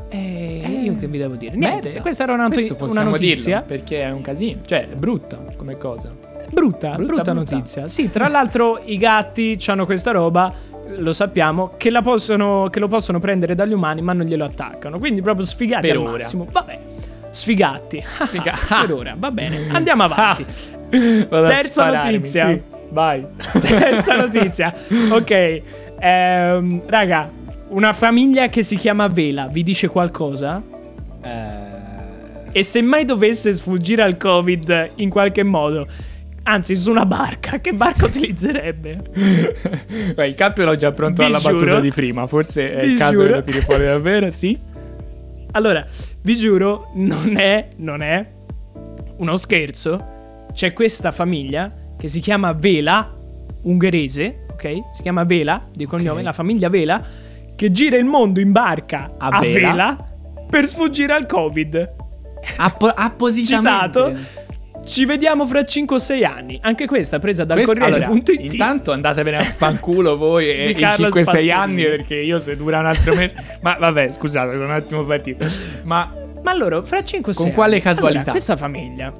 E 0.08 0.80
io 0.84 0.96
che 0.96 1.08
vi 1.08 1.18
devo 1.18 1.34
dire? 1.34 1.56
Niente, 1.56 1.88
Merda. 1.88 2.02
questa 2.02 2.22
era 2.22 2.34
una, 2.34 2.48
Questo 2.48 2.76
una 2.80 3.02
notizia. 3.02 3.62
perché 3.62 4.02
è 4.02 4.10
un 4.12 4.20
casino. 4.20 4.60
Cioè, 4.64 4.88
è 4.90 4.94
brutta 4.94 5.38
come 5.56 5.76
cosa. 5.76 6.08
Brutta, 6.50 6.90
brutta, 6.90 6.94
Brutta, 6.96 7.32
brutta. 7.32 7.32
notizia. 7.56 7.88
Sì, 7.88 8.10
tra 8.10 8.28
l'altro 8.28 8.80
i 8.84 8.96
gatti 8.96 9.58
hanno 9.66 9.84
questa 9.86 10.12
roba, 10.12 10.54
lo 10.98 11.12
sappiamo, 11.12 11.72
che, 11.76 11.90
la 11.90 12.00
possono, 12.02 12.68
che 12.70 12.78
lo 12.78 12.86
possono 12.86 13.18
prendere 13.18 13.56
dagli 13.56 13.72
umani 13.72 14.02
ma 14.02 14.12
non 14.12 14.26
glielo 14.26 14.44
attaccano. 14.44 15.00
Quindi 15.00 15.20
proprio 15.20 15.44
sfigati 15.46 15.88
Per 15.88 15.96
al 15.96 16.02
ora. 16.02 16.10
massimo. 16.12 16.46
Vabbè, 16.48 16.78
sfigati. 17.30 18.00
Sfiga- 18.06 18.54
per 18.86 18.92
ora, 18.92 19.16
va 19.18 19.30
bene. 19.32 19.68
Andiamo 19.72 20.04
avanti. 20.04 20.46
Terza 20.90 21.62
spararmi, 21.72 22.12
notizia. 22.12 22.46
sì. 22.50 22.62
Vai. 22.94 23.26
Terza 23.60 24.14
notizia. 24.16 24.72
Ok, 25.10 25.62
ehm, 25.98 26.82
raga, 26.86 27.28
una 27.70 27.92
famiglia 27.92 28.48
che 28.48 28.62
si 28.62 28.76
chiama 28.76 29.08
Vela 29.08 29.48
vi 29.48 29.64
dice 29.64 29.88
qualcosa? 29.88 30.62
Eh, 31.22 31.72
E 32.52 32.62
se 32.62 32.82
mai 32.82 33.04
dovesse 33.04 33.52
sfuggire 33.52 34.02
al 34.02 34.16
Covid 34.16 34.90
in 34.96 35.10
qualche 35.10 35.42
modo, 35.42 35.88
anzi 36.44 36.76
su 36.76 36.88
una 36.92 37.04
barca, 37.04 37.58
che 37.60 37.72
barca 37.72 38.04
utilizzerebbe? 38.06 39.10
Beh, 40.14 40.26
il 40.28 40.34
cappio 40.36 40.64
l'ho 40.64 40.76
già 40.76 40.92
pronto 40.92 41.22
Vi 41.22 41.28
alla 41.28 41.38
giuro. 41.38 41.54
battuta 41.56 41.80
di 41.80 41.90
prima. 41.90 42.28
Forse 42.28 42.76
è 42.76 42.84
il 42.84 42.96
caso 42.96 43.22
giuro. 43.22 43.26
che 43.26 43.34
lo 43.34 43.42
tiri 43.42 43.60
fuori 43.60 43.84
davvero, 43.86 44.30
sì? 44.30 44.56
Allora, 45.50 45.84
vi 46.22 46.36
giuro, 46.36 46.90
non 46.94 47.36
è, 47.36 47.70
non 47.78 48.02
è 48.02 48.24
uno 49.16 49.34
scherzo. 49.34 50.12
C'è 50.52 50.72
questa 50.72 51.10
famiglia 51.10 51.72
che 51.96 52.08
si 52.08 52.20
chiama 52.20 52.52
Vela, 52.52 53.12
ungherese, 53.62 54.46
ok? 54.52 54.70
Si 54.94 55.02
chiama 55.02 55.24
Vela, 55.24 55.66
di 55.72 55.86
cognome, 55.86 56.18
Ok. 56.20 56.24
la 56.26 56.32
famiglia 56.32 56.68
Vela, 56.68 57.02
che 57.54 57.70
gira 57.70 57.96
il 57.96 58.04
mondo 58.04 58.40
in 58.40 58.52
barca 58.52 59.14
A 59.18 59.28
a, 59.28 59.40
vela. 59.40 59.68
vela. 59.70 60.06
per 60.48 60.66
sfuggire 60.66 61.12
al 61.12 61.26
Covid. 61.26 61.92
Appo- 62.56 62.86
appositamente. 62.88 64.00
Citato. 64.00 64.42
Ci 64.84 65.06
vediamo 65.06 65.46
fra 65.46 65.64
5 65.64 65.96
o 65.96 65.98
6 65.98 66.24
anni. 66.24 66.58
Anche 66.60 66.86
questa 66.86 67.18
presa 67.18 67.44
dal 67.44 67.58
allora, 67.58 68.06
Corriere.it. 68.06 68.52
intanto 68.52 68.92
andatevene 68.92 69.38
a 69.38 69.42
fanculo 69.42 70.16
voi 70.18 70.46
e 70.50 70.70
in 70.72 70.76
Carlo 70.76 71.08
5-6 71.08 71.22
Spassini. 71.22 71.50
anni 71.50 71.82
perché 71.84 72.16
io 72.16 72.38
se 72.38 72.54
dura 72.54 72.80
un 72.80 72.86
altro 72.86 73.14
mese. 73.14 73.34
Ma 73.62 73.76
vabbè, 73.80 74.10
scusate, 74.10 74.52
sono 74.52 74.64
un 74.66 74.70
attimo 74.72 75.04
partito. 75.04 75.46
Ma 75.84 76.12
Ma 76.42 76.54
loro, 76.54 76.82
fra 76.82 77.02
5 77.02 77.32
o 77.32 77.34
6 77.34 77.44
Con 77.46 77.54
quale 77.54 77.74
anni, 77.76 77.82
casualità? 77.82 78.18
allora, 78.18 78.30
questa 78.32 78.56
famiglia 78.58 79.12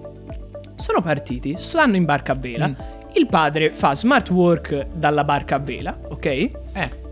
sono 0.76 1.00
partiti, 1.00 1.54
stanno 1.58 1.96
in 1.96 2.04
barca 2.04 2.32
a 2.32 2.36
vela. 2.36 2.68
Mm. 2.68 2.74
Il 3.14 3.26
padre 3.26 3.70
fa 3.70 3.94
smart 3.94 4.30
work 4.30 4.82
dalla 4.94 5.24
barca 5.24 5.56
a 5.56 5.58
vela, 5.58 5.96
ok? 6.08 6.26
eh, 6.26 6.50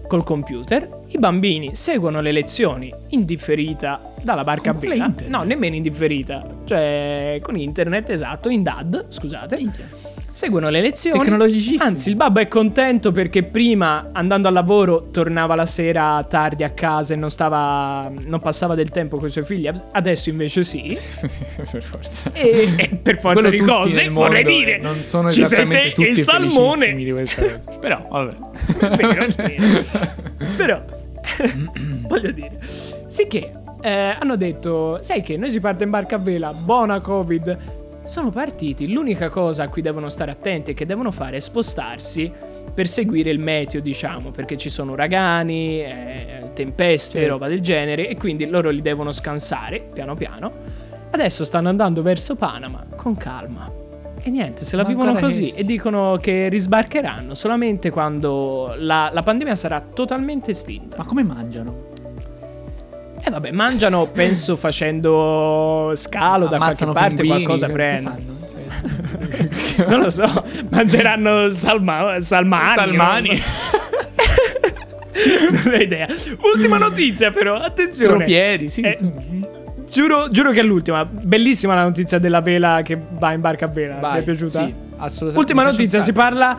Col 0.08 0.24
computer. 0.24 1.00
I 1.08 1.18
bambini 1.18 1.74
seguono 1.74 2.20
le 2.20 2.32
lezioni 2.32 2.92
in 3.10 3.24
differita 3.24 4.00
dalla 4.22 4.44
barca 4.44 4.72
Con 4.72 4.82
a 4.82 4.86
vela. 4.86 5.14
No, 5.28 5.42
nemmeno 5.42 5.74
in 5.74 5.82
differita. 5.82 6.44
Cioè, 6.64 7.38
con 7.40 7.56
internet, 7.56 8.10
esatto, 8.10 8.48
in 8.48 8.62
DAD, 8.62 9.06
scusate. 9.08 9.56
minchia. 9.56 10.11
Seguono 10.32 10.70
le 10.70 10.80
lezioni. 10.80 11.18
Tecnologicissimo. 11.18 11.84
Anzi, 11.84 12.08
il 12.08 12.16
babbo 12.16 12.40
è 12.40 12.48
contento 12.48 13.12
perché 13.12 13.42
prima, 13.42 14.08
andando 14.12 14.48
al 14.48 14.54
lavoro, 14.54 15.10
tornava 15.10 15.54
la 15.54 15.66
sera 15.66 16.24
tardi 16.28 16.64
a 16.64 16.70
casa 16.70 17.12
e 17.12 17.16
non 17.16 17.30
stava. 17.30 18.10
non 18.26 18.40
passava 18.40 18.74
del 18.74 18.88
tempo 18.88 19.18
con 19.18 19.28
i 19.28 19.30
suoi 19.30 19.44
figli. 19.44 19.70
Adesso 19.92 20.30
invece 20.30 20.64
sì. 20.64 20.98
per 21.70 21.82
forza. 21.82 22.32
E, 22.32 22.74
e 22.76 22.88
per 22.88 23.18
forza 23.18 23.40
Quello 23.40 23.56
di 23.56 23.62
cose, 23.62 24.08
vorrei 24.08 24.44
dire. 24.44 24.78
Non 24.78 25.04
sono 25.04 25.30
ci 25.30 25.42
esattamente 25.42 25.78
sente 25.78 25.92
tutti 25.92 26.08
il 26.08 26.20
salmone. 26.20 26.94
di 26.94 27.10
questa 27.10 27.42
cosa. 27.42 27.60
Però, 27.78 28.06
vabbè. 28.10 28.34
Vero, 28.96 29.26
vero. 29.36 29.84
Però, 30.56 30.82
voglio 32.08 32.30
dire, 32.30 32.58
sì 33.06 33.26
che 33.26 33.52
eh, 33.80 34.16
hanno 34.18 34.36
detto, 34.36 34.98
sai 35.02 35.22
che 35.22 35.36
noi 35.36 35.50
si 35.50 35.60
parte 35.60 35.84
in 35.84 35.90
barca 35.90 36.16
a 36.16 36.18
vela, 36.18 36.52
buona 36.52 37.00
Covid. 37.00 37.80
Sono 38.04 38.30
partiti, 38.30 38.92
l'unica 38.92 39.28
cosa 39.28 39.64
a 39.64 39.68
cui 39.68 39.80
devono 39.80 40.08
stare 40.08 40.30
attenti 40.30 40.72
e 40.72 40.74
che 40.74 40.84
devono 40.86 41.10
fare 41.10 41.36
è 41.36 41.40
spostarsi 41.40 42.30
per 42.74 42.88
seguire 42.88 43.30
il 43.30 43.38
meteo, 43.38 43.80
diciamo, 43.80 44.30
perché 44.30 44.56
ci 44.56 44.68
sono 44.70 44.92
uragani, 44.92 45.80
eh, 45.82 46.50
tempeste, 46.52 47.18
Certo. 47.20 47.32
roba 47.34 47.48
del 47.48 47.60
genere, 47.60 48.08
e 48.08 48.16
quindi 48.16 48.46
loro 48.46 48.70
li 48.70 48.80
devono 48.82 49.12
scansare 49.12 49.80
piano 49.92 50.14
piano. 50.14 50.52
Adesso 51.10 51.44
stanno 51.44 51.68
andando 51.68 52.02
verso 52.02 52.34
Panama 52.36 52.84
con 52.96 53.16
calma. 53.16 53.70
E 54.24 54.30
niente, 54.30 54.64
se 54.64 54.76
la 54.76 54.82
Ma 54.82 54.88
vivono 54.88 55.14
così 55.14 55.40
questi. 55.40 55.60
e 55.60 55.64
dicono 55.64 56.16
che 56.20 56.48
risbarcheranno 56.48 57.34
solamente 57.34 57.90
quando 57.90 58.74
la, 58.78 59.10
la 59.12 59.22
pandemia 59.22 59.54
sarà 59.54 59.80
totalmente 59.80 60.52
estinta. 60.52 60.96
Ma 60.98 61.04
come 61.04 61.22
mangiano? 61.22 61.90
E 63.24 63.30
vabbè, 63.30 63.52
mangiano, 63.52 64.06
penso, 64.06 64.56
facendo 64.56 65.92
scalo 65.94 66.46
da 66.46 66.56
qualche 66.56 66.82
Ammazzano 66.84 66.92
parte, 66.92 67.22
pinguini, 67.22 67.44
qualcosa 67.44 67.68
prendono. 67.68 68.40
Non 69.88 70.00
lo 70.00 70.10
so, 70.10 70.26
mangeranno 70.70 71.48
salma- 71.48 72.20
salmani. 72.20 72.74
Salmani. 72.74 73.36
so. 73.36 73.80
Non 75.50 75.72
ho 75.74 75.76
idea. 75.76 76.06
Ultima 76.54 76.78
notizia, 76.78 77.30
però, 77.30 77.56
attenzione. 77.56 78.16
Tropiedi, 78.16 78.68
sì. 78.68 78.80
Eh, 78.80 78.98
giuro, 79.88 80.28
giuro 80.30 80.50
che 80.50 80.60
è 80.60 80.62
l'ultima. 80.62 81.04
Bellissima 81.04 81.74
la 81.74 81.84
notizia 81.84 82.18
della 82.18 82.40
vela 82.40 82.80
che 82.82 82.98
va 83.10 83.32
in 83.32 83.40
barca 83.40 83.66
a 83.66 83.68
vela. 83.68 83.96
Vai, 83.96 84.14
Mi 84.14 84.18
è 84.20 84.22
piaciuta? 84.22 84.64
Sì, 84.64 84.74
assolutamente. 84.96 85.38
Ultima 85.38 85.62
notizia, 85.62 86.00
si 86.02 86.12
parla 86.12 86.56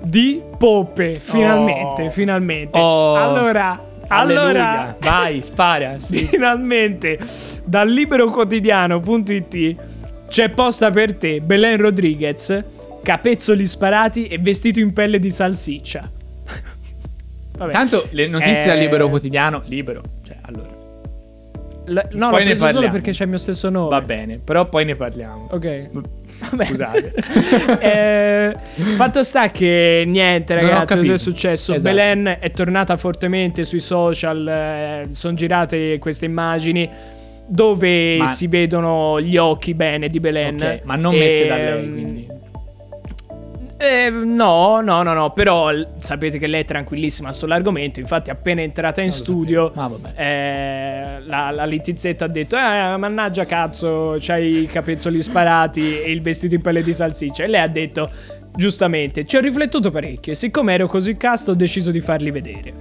di 0.00 0.40
poppe. 0.58 1.18
Finalmente, 1.18 2.04
Oh. 2.04 2.10
finalmente. 2.10 2.78
Oh. 2.78 3.14
Allora, 3.14 3.78
Alleluia. 4.08 4.40
allora, 4.48 4.96
vai, 5.00 5.42
spara. 5.42 5.98
Sì. 5.98 6.24
finalmente, 6.26 7.18
dal 7.64 7.88
liberoquotidiano.it 7.88 9.74
c'è 10.28 10.50
posta 10.50 10.90
per 10.90 11.14
te, 11.16 11.40
Belen 11.40 11.78
Rodriguez, 11.78 12.62
capezzoli 13.02 13.66
sparati 13.66 14.26
e 14.26 14.38
vestito 14.38 14.80
in 14.80 14.92
pelle 14.92 15.18
di 15.18 15.30
salsiccia. 15.30 16.10
Vabbè. 17.58 17.72
Tanto 17.72 18.06
le 18.10 18.26
notizie 18.26 18.66
Eh, 18.66 18.70
al 18.70 18.78
libero 18.78 19.08
quotidiano, 19.08 19.62
libero. 19.66 20.02
Cioè, 20.22 20.36
allora, 20.42 20.68
L- 21.88 22.08
no, 22.12 22.28
poi 22.28 22.38
l'ho 22.40 22.44
preso 22.50 22.68
solo 22.70 22.88
perché 22.90 23.10
c'è 23.12 23.22
il 23.24 23.28
mio 23.30 23.38
stesso 23.38 23.68
nome. 23.70 23.88
va 23.88 24.00
bene, 24.00 24.38
però 24.42 24.68
poi 24.68 24.84
ne 24.84 24.94
parliamo. 24.96 25.48
Ok. 25.50 25.90
Vabbè. 26.50 26.64
Scusate. 26.64 27.12
Eh, 27.80 28.56
fatto 28.96 29.22
sta 29.22 29.50
che 29.50 30.04
niente, 30.06 30.54
ragazzi, 30.54 30.96
cosa 30.96 31.12
è 31.14 31.18
successo? 31.18 31.74
Esatto. 31.74 31.94
Belen 31.94 32.36
è 32.40 32.50
tornata 32.50 32.96
fortemente 32.96 33.64
sui 33.64 33.80
social. 33.80 35.06
sono 35.10 35.34
girate 35.34 35.98
queste 35.98 36.26
immagini 36.26 36.88
dove 37.46 38.18
Ma- 38.18 38.26
si 38.26 38.46
vedono 38.46 39.20
gli 39.20 39.36
occhi 39.36 39.72
bene 39.74 40.08
di 40.08 40.20
Belen. 40.20 40.56
Ok, 40.60 40.80
ma 40.84 40.96
non 40.96 41.14
messe 41.16 41.46
da 41.46 41.56
lei, 41.56 41.84
Ehm, 41.84 41.92
quindi. 41.92 42.26
Eh, 43.78 44.10
no, 44.10 44.80
no, 44.80 45.02
no, 45.02 45.12
no. 45.14 45.30
Però 45.32 45.70
l- 45.70 45.88
sapete 45.98 46.38
che 46.38 46.46
lei 46.46 46.62
è 46.62 46.64
tranquillissima 46.64 47.32
sull'argomento. 47.32 48.00
Infatti, 48.00 48.30
appena 48.30 48.60
entrata 48.60 49.00
in 49.00 49.12
studio, 49.12 49.70
vabbè. 49.74 50.12
eh, 50.16 51.20
la, 51.24 51.50
la 51.50 51.64
Litizzetta 51.64 52.24
ha 52.26 52.28
detto: 52.28 52.56
Eh, 52.56 52.96
mannaggia 52.96 53.44
cazzo, 53.44 54.16
c'hai 54.18 54.62
i 54.62 54.66
capezzoli 54.66 55.22
sparati 55.22 56.00
e 56.02 56.10
il 56.10 56.20
vestito 56.22 56.54
in 56.54 56.60
pelle 56.60 56.82
di 56.82 56.92
salsiccia. 56.92 57.44
E 57.44 57.46
lei 57.46 57.60
ha 57.62 57.68
detto: 57.68 58.10
Giustamente, 58.54 59.24
ci 59.24 59.36
ho 59.36 59.40
riflettuto 59.40 59.90
parecchio. 59.90 60.32
E 60.32 60.34
siccome 60.34 60.74
ero 60.74 60.86
così 60.88 61.16
casto, 61.16 61.52
ho 61.52 61.54
deciso 61.54 61.90
di 61.90 62.00
farli 62.00 62.30
vedere. 62.30 62.74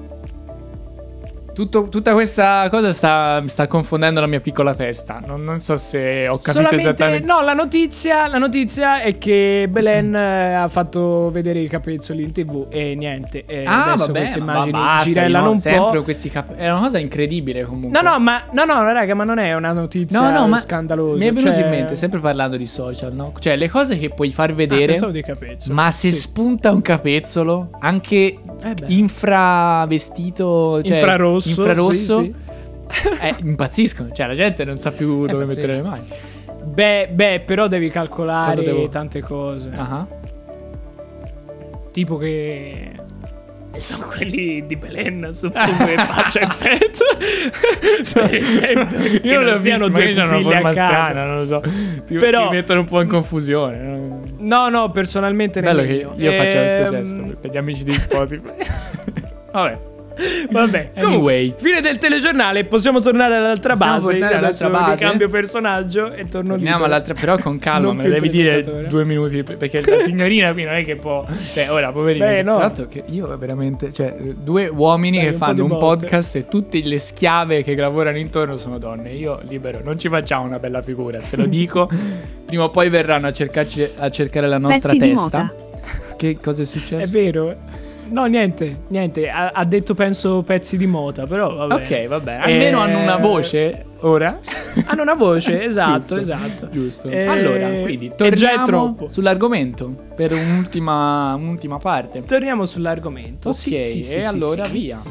Tutto- 1.57 1.87
tutta 1.89 2.13
questa 2.13 2.67
cosa 2.69 2.93
sta, 2.93 3.41
sta 3.47 3.65
confondendo 3.65 4.19
la 4.19 4.27
mia 4.27 4.39
piccola 4.39 4.75
testa. 4.75 5.19
Non, 5.25 5.43
non 5.43 5.57
so 5.57 5.75
se 5.75 6.27
ho 6.27 6.35
capito 6.35 6.51
Solamente, 6.51 6.75
esattamente. 6.83 7.25
no, 7.25 7.41
la 7.41 7.53
notizia, 7.53 8.27
la 8.27 8.37
notizia 8.37 9.01
è 9.01 9.17
che 9.17 9.65
Belen 9.67 10.13
eh, 10.15 10.53
ha 10.53 10.67
fatto 10.67 11.31
vedere 11.31 11.57
i 11.57 11.67
capezzoli 11.67 12.21
in 12.21 12.31
tv 12.31 12.67
e 12.69 12.93
niente. 12.93 13.43
E 13.47 13.63
Ah, 13.65 13.95
vabbè, 13.97 14.11
queste 14.19 14.37
ma 14.39 14.51
immagini 14.53 14.71
basta, 14.73 15.03
girellano 15.09 15.45
no, 15.45 15.51
un 15.53 15.57
sempre 15.57 15.97
po'. 15.97 16.03
questi 16.03 16.29
cap- 16.29 16.53
È 16.53 16.69
una 16.69 16.79
cosa 16.79 16.99
incredibile 16.99 17.63
comunque. 17.65 17.99
No, 17.99 18.07
no, 18.07 18.19
ma 18.19 18.43
no, 18.51 18.63
no, 18.63 18.83
raga, 18.93 19.15
ma 19.15 19.23
non 19.23 19.39
è 19.39 19.55
una 19.55 19.71
notizia 19.71 20.19
No, 20.19 20.29
no, 20.29 20.47
ma 20.47 20.57
scandalosa. 20.57 21.17
mi 21.17 21.25
è 21.27 21.33
venuto 21.33 21.51
cioè- 21.55 21.63
in 21.63 21.69
mente, 21.71 21.95
sempre 21.95 22.19
parlando 22.19 22.55
di 22.55 22.67
social, 22.67 23.13
no? 23.15 23.33
Cioè, 23.39 23.55
le 23.55 23.67
cose 23.67 23.97
che 23.97 24.09
puoi 24.11 24.31
far 24.31 24.51
Ah, 24.51 24.53
vedere, 24.53 24.85
pensavo 24.91 25.11
di 25.11 25.23
capezzoli. 25.23 25.73
ma 25.73 25.89
se 25.89 26.11
Sì. 26.11 26.19
spunta 26.19 26.71
un 26.71 26.81
capezzolo, 26.83 27.69
anche 27.79 28.37
Eh 28.59 28.75
infravestito, 28.87 30.81
cioè 30.83 30.95
Infrarosso, 30.97 31.46
infrarosso, 31.49 32.21
sì, 32.21 32.35
sì. 32.89 33.07
eh, 33.21 33.35
impazziscono. 33.43 34.09
Cioè, 34.11 34.27
la 34.27 34.35
gente 34.35 34.63
non 34.65 34.77
sa 34.77 34.91
più 34.91 35.25
dove 35.25 35.45
pazzesco. 35.45 35.67
mettere 35.67 35.81
le 35.81 35.87
mani. 35.89 36.07
Beh, 36.65 37.09
beh, 37.11 37.41
però 37.45 37.67
devi 37.67 37.89
calcolare 37.89 38.63
devo- 38.63 38.87
tante 38.87 39.21
cose. 39.21 39.69
Ah. 39.75 40.05
Tipo 41.91 42.17
che. 42.17 42.91
E 43.71 43.79
sono 43.81 44.05
quelli 44.07 44.65
di 44.65 44.75
Belen, 44.75 45.31
suppongo 45.35 45.71
che 45.85 45.95
faccia 45.97 46.41
effetto. 46.41 47.03
per 48.21 48.33
esempio, 48.35 48.97
Io 49.23 49.35
non 49.39 49.43
l'ho 49.51 49.57
siano 49.57 49.87
due 49.87 50.11
una 50.11 50.23
pupille 50.25 50.55
a 50.55 50.61
forma 50.61 50.71
strana, 50.71 51.25
non 51.25 51.37
lo 51.37 51.45
so. 51.45 51.61
Ti, 52.05 52.17
Però- 52.17 52.49
ti 52.49 52.55
mettono 52.55 52.79
un 52.81 52.85
po' 52.85 53.01
in 53.01 53.07
confusione. 53.07 54.21
no? 54.39 54.69
No, 54.69 54.89
personalmente 54.91 55.61
Bello 55.61 55.81
che 55.81 55.87
nemmeno. 55.87 56.13
io 56.15 56.31
faccia 56.31 56.59
questo 56.63 56.81
Ehm, 56.83 56.91
gesto 56.91 57.21
per- 57.21 57.37
per 57.37 57.51
gli 57.51 57.57
amici 57.57 57.83
di 57.83 57.93
Spotify. 57.93 58.51
Vabbè. 59.51 59.77
Vabbè, 60.49 60.91
Anyway. 60.95 61.53
Fine 61.57 61.79
del 61.81 61.97
telegiornale, 61.97 62.65
possiamo 62.65 62.99
tornare 62.99 63.35
all'altra 63.35 63.73
Possiamo 63.73 63.95
base. 63.97 64.07
tornare 64.11 64.35
all'altra 64.35 64.69
base? 64.69 65.03
Cambio 65.05 65.29
personaggio 65.29 66.11
e 66.13 66.27
torno 66.27 66.55
lì. 66.55 66.61
Torniamo 66.61 66.85
all'altra, 66.85 67.13
però 67.13 67.37
con 67.37 67.59
calma, 67.59 67.93
me 67.93 68.03
lo 68.03 68.09
devi 68.09 68.29
dire 68.29 68.85
due 68.87 69.05
minuti 69.05 69.43
perché 69.43 69.81
la 69.85 70.03
signorina 70.03 70.51
qui 70.53 70.63
non 70.63 70.73
è 70.75 70.83
che 70.83 70.95
può. 70.95 71.25
Cioè, 71.53 71.71
ora, 71.71 71.91
poverina. 71.91 72.25
Beh, 72.25 72.41
no. 72.43 72.53
Tra 72.55 72.61
l'altro, 72.63 72.85
che 72.87 73.03
io 73.07 73.37
veramente. 73.37 73.91
Cioè, 73.93 74.15
due 74.35 74.67
uomini 74.67 75.17
Dai, 75.17 75.25
che 75.27 75.31
un 75.33 75.37
fanno 75.37 75.61
un 75.63 75.67
botte. 75.69 76.05
podcast 76.07 76.35
e 76.37 76.45
tutte 76.47 76.81
le 76.83 76.99
schiave 76.99 77.63
che 77.63 77.75
lavorano 77.75 78.17
intorno 78.17 78.57
sono 78.57 78.77
donne. 78.77 79.11
Io 79.11 79.39
libero, 79.47 79.79
non 79.83 79.97
ci 79.99 80.09
facciamo 80.09 80.45
una 80.45 80.59
bella 80.59 80.81
figura, 80.81 81.19
te 81.19 81.35
lo 81.35 81.45
dico. 81.47 81.89
Prima 82.45 82.63
o 82.63 82.69
poi 82.69 82.89
verranno 82.89 83.27
a, 83.27 83.31
cercarci, 83.31 83.87
a 83.97 84.09
cercare 84.09 84.47
la 84.47 84.57
nostra 84.57 84.91
Pezzi 84.93 85.09
testa. 85.09 85.53
Che 86.17 86.37
cosa 86.41 86.61
è 86.61 86.63
È 86.63 86.67
successo? 86.67 87.11
vero. 87.11 87.55
No, 88.09 88.25
niente, 88.25 88.81
niente. 88.87 89.29
Ha, 89.29 89.51
ha 89.53 89.63
detto, 89.65 89.93
penso, 89.93 90.41
pezzi 90.43 90.77
di 90.77 90.87
mota, 90.87 91.25
però 91.25 91.53
vabbè. 91.55 91.73
Ok, 91.73 92.07
va 92.07 92.19
bene. 92.19 92.43
Almeno 92.43 92.79
Eh, 92.79 92.81
hanno 92.89 92.99
una 92.99 93.17
voce 93.17 93.85
ora. 94.01 94.39
Hanno 94.85 95.01
una 95.01 95.15
voce, 95.15 95.63
esatto, 95.65 95.97
Giusto, 95.97 96.15
esatto. 96.17 96.69
Giusto. 96.69 97.09
Eh, 97.09 97.25
allora, 97.25 97.67
quindi 97.81 98.07
e 98.17 98.31
già 98.33 98.51
è 98.51 98.55
torniamo 98.63 98.95
sull'argomento 99.07 99.95
per 100.15 100.31
un'ultima, 100.33 101.33
un'ultima 101.35 101.77
parte. 101.77 102.23
Torniamo 102.25 102.65
sull'argomento. 102.65 103.49
Ok, 103.49 103.55
Sì, 103.55 103.83
sì, 103.83 104.01
sì, 104.01 104.17
e 104.17 104.25
allora 104.25 104.65
via. 104.67 105.01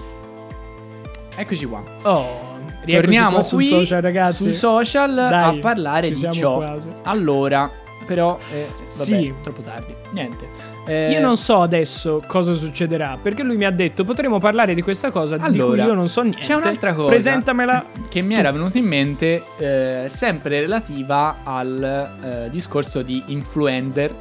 Eccoci 1.36 1.66
qua. 1.66 1.82
Oh, 2.02 2.54
Torniamo 2.86 3.40
qui 3.40 3.64
social, 3.66 4.00
ragazzi. 4.00 4.42
sui 4.44 4.52
social 4.52 5.12
Dai, 5.14 5.56
a 5.56 5.60
parlare 5.60 6.10
di 6.10 6.30
ciò. 6.30 6.56
quasi. 6.56 6.88
Allora, 7.02 7.68
però, 8.06 8.38
eh, 8.52 8.66
vabbè, 8.70 8.90
Sì. 8.90 9.34
troppo 9.42 9.60
tardi. 9.60 9.92
Niente. 10.12 10.46
Eh, 10.88 11.10
Io 11.10 11.20
non 11.20 11.36
so 11.36 11.60
adesso 11.62 12.22
cosa 12.26 12.54
succederà, 12.54 13.18
perché 13.20 13.42
lui 13.42 13.56
mi 13.56 13.64
ha 13.64 13.70
detto 13.72 14.04
potremo 14.04 14.38
parlare 14.38 14.72
di 14.72 14.82
questa 14.82 15.10
cosa 15.10 15.36
di 15.36 15.42
cui 15.42 15.52
Allora, 15.60 15.84
io 15.84 15.94
non 15.94 16.08
so 16.08 16.22
niente. 16.22 16.40
c'è 16.40 16.54
un'altra 16.54 16.94
cosa 16.94 17.08
Presentamela. 17.08 17.84
che 18.08 18.22
mi 18.22 18.34
era 18.34 18.52
venuta 18.52 18.78
in 18.78 18.86
mente, 18.86 19.42
eh, 19.58 20.04
sempre 20.08 20.60
relativa 20.60 21.38
al 21.42 22.46
eh, 22.46 22.50
discorso 22.50 23.02
di 23.02 23.20
influencer, 23.26 24.14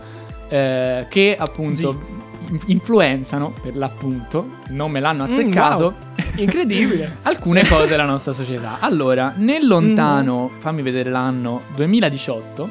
eh, 0.48 1.06
che 1.08 1.36
appunto 1.40 2.02
in- 2.50 2.60
influenzano, 2.68 3.54
per 3.62 3.76
l'appunto, 3.76 4.58
non 4.70 4.90
me 4.90 5.00
l'hanno 5.00 5.26
Mm, 5.26 5.30
azzeccato. 5.30 5.84
wow. 5.84 5.94
Incredibile. 6.38 7.18
alcune 7.24 7.64
cose 7.68 7.88
della 7.90 8.06
nostra 8.06 8.34
società. 8.34 8.78
Allora, 8.80 9.34
nel 9.38 9.68
lontano, 9.68 10.50
fammi 10.58 10.82
vedere 10.82 11.10
l'anno 11.12 11.62
2018, 11.76 12.70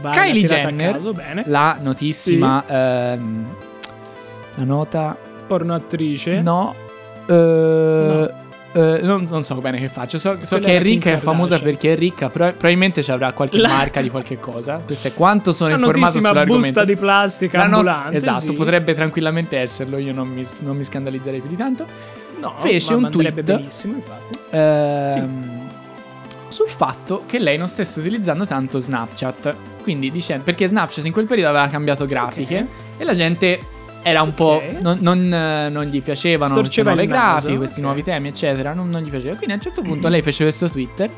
Vai, 0.00 0.12
Kylie 0.32 0.44
Jenner, 0.46 0.92
caso, 0.92 1.14
la 1.46 1.78
notissima 1.80 2.64
ehm, 2.66 3.46
la 4.56 4.64
nota 4.64 5.16
Porno 5.46 5.74
attrice. 5.74 6.40
no, 6.40 6.74
eh, 7.26 8.30
eh, 8.72 9.00
non, 9.02 9.26
non 9.30 9.42
so 9.42 9.54
bene 9.56 9.78
che 9.78 9.88
faccio. 9.88 10.18
So, 10.18 10.38
so 10.42 10.58
che 10.58 10.76
è 10.76 10.80
ricca, 10.82 11.10
è 11.10 11.16
famosa 11.16 11.58
perché 11.58 11.92
è 11.92 11.96
ricca. 11.96 12.28
Però 12.28 12.48
probabilmente 12.50 13.02
ci 13.02 13.10
avrà 13.10 13.32
qualche 13.32 13.58
La- 13.58 13.68
marca 13.68 14.00
di 14.02 14.10
qualche 14.10 14.38
cosa. 14.38 14.80
Questo 14.84 15.08
è 15.08 15.14
quanto 15.14 15.52
sono 15.52 15.74
Una 15.74 15.86
informato 15.86 16.18
sull'argomento. 16.18 16.54
busta 16.66 16.84
di 16.84 16.96
plastica 16.96 17.58
La 17.58 17.66
no- 17.66 17.76
ambulante. 17.76 18.16
esatto, 18.16 18.46
sì. 18.48 18.52
potrebbe 18.52 18.94
tranquillamente 18.94 19.56
esserlo. 19.58 19.96
Io 19.98 20.12
non 20.12 20.28
mi, 20.28 20.46
non 20.60 20.76
mi 20.76 20.84
scandalizzerei 20.84 21.40
più 21.40 21.48
di 21.48 21.56
tanto. 21.56 21.86
No, 22.38 22.54
fece 22.58 22.92
un 22.92 23.10
tweet. 23.10 23.40
benissimo, 23.40 23.94
infatti. 23.94 24.38
Ehm, 24.50 25.68
sul 26.48 26.68
fatto 26.68 27.22
che 27.26 27.38
lei 27.38 27.56
non 27.56 27.68
stesse 27.68 27.98
utilizzando 28.00 28.46
tanto 28.46 28.78
Snapchat. 28.78 29.54
Quindi 29.86 30.10
dicendo 30.10 30.42
perché 30.42 30.66
Snapchat 30.66 31.04
in 31.06 31.12
quel 31.12 31.26
periodo 31.26 31.50
aveva 31.50 31.68
cambiato 31.68 32.06
grafiche 32.06 32.58
Ok. 32.58 32.66
e 33.00 33.04
la 33.04 33.14
gente 33.14 33.60
era 34.02 34.22
un 34.22 34.34
po'. 34.34 34.60
Ok. 34.64 34.80
Non, 34.80 34.98
non, 35.00 35.32
eh, 35.32 35.68
non 35.68 35.84
gli 35.84 36.02
piacevano 36.02 36.54
queste 36.54 36.82
nuove 36.82 37.06
grafiche, 37.06 37.56
questi 37.56 37.78
ok. 37.78 37.84
nuovi 37.86 38.02
temi, 38.02 38.28
eccetera. 38.28 38.72
Non, 38.74 38.90
non 38.90 39.00
gli 39.02 39.10
piaceva. 39.10 39.34
Quindi 39.36 39.52
a 39.52 39.56
un 39.56 39.62
certo 39.62 39.82
punto 39.82 40.08
lei 40.08 40.22
fece 40.22 40.42
questo 40.42 40.68
Twitter. 40.68 41.08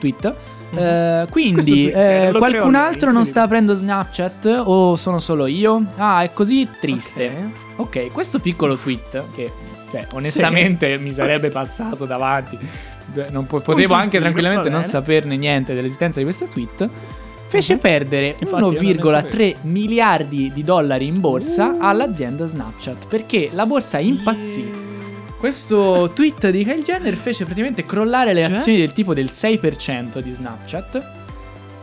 Tweet. 0.00 0.34
Eh, 0.76 1.26
quindi 1.30 1.52
Questo 1.54 1.70
Twitter 1.72 2.24
eh, 2.26 2.30
lo 2.32 2.38
qualcun 2.38 2.74
altro 2.74 3.04
non 3.06 3.12
quindi- 3.12 3.28
sta 3.28 3.42
aprendo 3.42 3.72
Snapchat 3.74 4.62
o 4.64 4.96
sono 4.96 5.20
solo 5.20 5.46
io? 5.46 5.84
Ah, 5.96 6.22
è 6.22 6.32
così 6.32 6.68
triste. 6.80 7.50
Ok. 7.76 8.10
Questo 8.10 8.40
piccolo 8.40 8.76
tweet 8.76 9.22
che 9.34 9.52
cioè, 9.90 10.06
onestamente 10.14 10.98
mi 10.98 11.12
sarebbe 11.12 11.48
passato 11.48 12.04
davanti. 12.04 12.58
Non 13.30 13.46
po- 13.46 13.60
potevo 13.60 13.94
anche 13.94 14.18
tranquillamente 14.18 14.68
non 14.68 14.82
saperne 14.82 15.36
niente 15.36 15.74
dell'esistenza 15.74 16.18
di 16.18 16.24
questo 16.24 16.46
tweet. 16.46 16.88
Fece 17.48 17.74
Mhm. 17.74 17.80
perdere 17.80 18.36
Infatti 18.40 18.46
io 18.46 18.58
non 18.58 18.72
ne 18.72 18.78
1,3 18.92 19.56
miliardi 19.62 20.50
di 20.52 20.62
dollari 20.62 21.06
in 21.06 21.20
borsa 21.20 21.68
Uh. 21.72 21.76
all'azienda 21.80 22.46
Snapchat 22.46 23.06
perché 23.06 23.50
la 23.52 23.64
borsa 23.66 23.98
Sì. 23.98 24.08
impazzì. 24.08 24.70
Questo 25.38 26.10
tweet 26.14 26.50
di 26.50 26.64
Kyle 26.64 26.82
Jenner 26.82 27.14
fece 27.14 27.44
praticamente 27.44 27.84
crollare 27.84 28.32
le 28.32 28.44
Cioè? 28.44 28.52
azioni 28.56 28.78
del 28.78 28.92
tipo 28.92 29.14
del 29.14 29.30
6% 29.30 30.20
di 30.20 30.30
Snapchat 30.30 31.10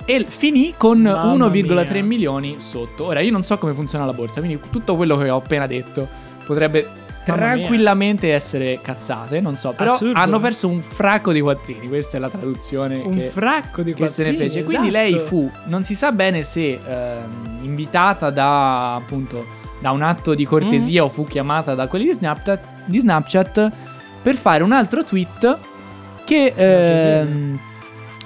e 0.06 0.26
finì 0.28 0.74
con 0.76 1.00
Mamma 1.02 1.32
1,3 1.34 1.94
mia. 2.02 2.04
milioni 2.04 2.56
sotto. 2.58 3.06
Ora 3.06 3.22
io 3.22 3.32
non 3.32 3.44
so 3.44 3.58
come 3.58 3.74
funziona 3.74 4.06
la 4.06 4.14
borsa, 4.14 4.40
quindi 4.42 4.60
tutto 4.70 4.96
quello 4.96 5.16
che 5.18 5.30
ho 5.30 5.38
appena 5.38 5.66
detto 5.68 6.08
potrebbe. 6.46 7.02
Tranquillamente 7.24 8.34
essere 8.34 8.80
cazzate, 8.82 9.40
non 9.40 9.56
so, 9.56 9.72
però 9.74 9.94
Assurdo. 9.94 10.20
hanno 10.20 10.40
perso 10.40 10.68
un 10.68 10.82
fracco 10.82 11.32
di 11.32 11.42
quattrini, 11.42 11.88
questa 11.88 12.18
è 12.18 12.20
la 12.20 12.30
traduzione 12.30 13.02
Un 13.04 13.16
che 13.16 13.24
fracco 13.24 13.82
di 13.82 13.94
che 13.94 14.08
se 14.08 14.24
ne 14.24 14.34
fece. 14.36 14.64
Quindi 14.64 14.90
esatto. 14.90 15.04
lei 15.04 15.20
fu, 15.20 15.50
non 15.66 15.84
si 15.84 15.96
sa 15.96 16.12
bene 16.12 16.44
se 16.44 16.80
ehm, 16.86 17.60
invitata 17.62 18.30
da 18.30 18.96
appunto 18.96 19.46
da 19.80 19.92
un 19.92 20.02
atto 20.02 20.34
di 20.34 20.46
cortesia 20.46 21.02
Mm. 21.02 21.06
o 21.06 21.10
fu 21.10 21.26
chiamata 21.26 21.76
da 21.76 21.88
quelli 21.88 22.06
di 22.06 22.14
Snapchat, 22.14 22.60
di 22.86 23.00
Snapchat 23.00 23.72
per 24.22 24.36
fare 24.36 24.64
un 24.64 24.72
altro 24.72 25.04
tweet 25.04 25.58
che 26.24 26.54
ehm, 26.56 27.60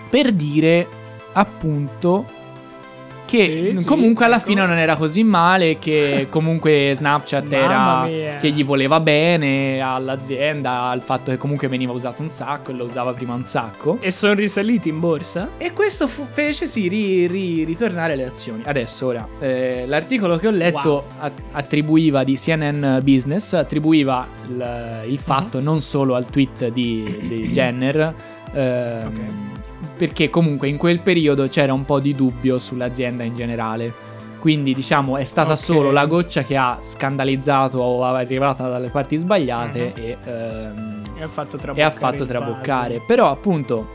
per 0.10 0.32
dire 0.34 0.88
appunto 1.34 2.26
che 3.28 3.71
Sì, 3.75 3.82
sì, 3.82 3.86
comunque 3.86 4.25
alla 4.25 4.38
ecco. 4.38 4.45
fine 4.45 4.65
non 4.65 4.78
era 4.78 4.95
così 4.95 5.23
male 5.23 5.78
che 5.78 6.28
comunque 6.32 6.93
Snapchat 6.95 7.51
era 7.51 8.07
che 8.39 8.49
gli 8.51 8.63
voleva 8.63 8.99
bene 8.99 9.80
all'azienda 9.82 10.84
al 10.89 11.01
fatto 11.01 11.30
che 11.32 11.38
comunque 11.38 11.67
veniva 11.67 11.91
usato 11.91 12.21
un 12.21 12.30
sacco 12.30 12.71
e 12.71 12.73
lo 12.73 12.86
usava 12.86 13.11
prima 13.13 13.34
un 13.34 13.43
sacco 13.43 13.97
E 14.01 14.11
sono 14.11 14.34
risaliti 14.34 14.89
in 14.89 14.99
borsa? 14.99 15.49
e 15.57 15.73
questo 15.73 16.07
fu- 16.07 16.25
fece 16.32 16.67
sì 16.67 16.88
ri- 16.88 17.28
ri- 17.28 17.63
ritornare 17.65 18.15
le 18.15 18.23
azioni. 18.25 18.63
Adesso 18.65 19.05
ora, 19.07 19.28
eh, 19.39 19.84
l'articolo 19.88 20.38
che 20.38 20.47
ho 20.47 20.51
letto 20.51 20.89
Wow. 20.89 21.03
a- 21.19 21.32
attribuiva 21.51 22.23
di 22.23 22.36
CNN 22.38 22.99
Business, 23.03 23.53
attribuiva 23.53 24.25
il, 24.47 25.03
il 25.09 25.17
fatto 25.17 25.59
non 25.59 25.82
solo 25.82 26.15
al 26.15 26.30
tweet 26.30 26.69
di, 26.69 27.19
di 27.28 27.49
Jenner, 27.51 28.13
ehm, 28.53 29.05
Ok. 29.07 29.47
Perché 29.98 30.30
comunque 30.30 30.68
in 30.70 30.78
quel 30.78 31.02
periodo 31.02 31.48
c'era 31.48 31.74
un 31.74 31.84
po' 31.84 32.00
di 32.00 32.14
dubbio 32.14 32.60
sull'azienda 32.60 33.24
in 33.24 33.36
generale. 33.36 34.06
Quindi 34.39 34.74
diciamo 34.76 35.18
è 35.18 35.24
stata 35.24 35.54
Ok. 35.54 35.58
solo 35.58 35.91
la 35.91 36.06
goccia 36.06 36.43
che 36.43 36.56
ha 36.56 36.78
scandalizzato 36.82 37.80
o 37.80 38.06
è 38.16 38.20
arrivata 38.22 38.70
dalle 38.70 38.89
parti 38.89 39.18
sbagliate 39.18 39.93
Mhm. 39.95 40.04
e... 40.04 40.18
ehm, 40.26 41.02
E 41.20 41.24
ha 41.24 41.28
fatto 41.28 41.58
traboccare. 41.58 41.88
ha 41.88 41.91
fatto 41.98 42.26
traboccare. 42.26 43.02
Però, 43.06 43.30
appunto, 43.32 43.88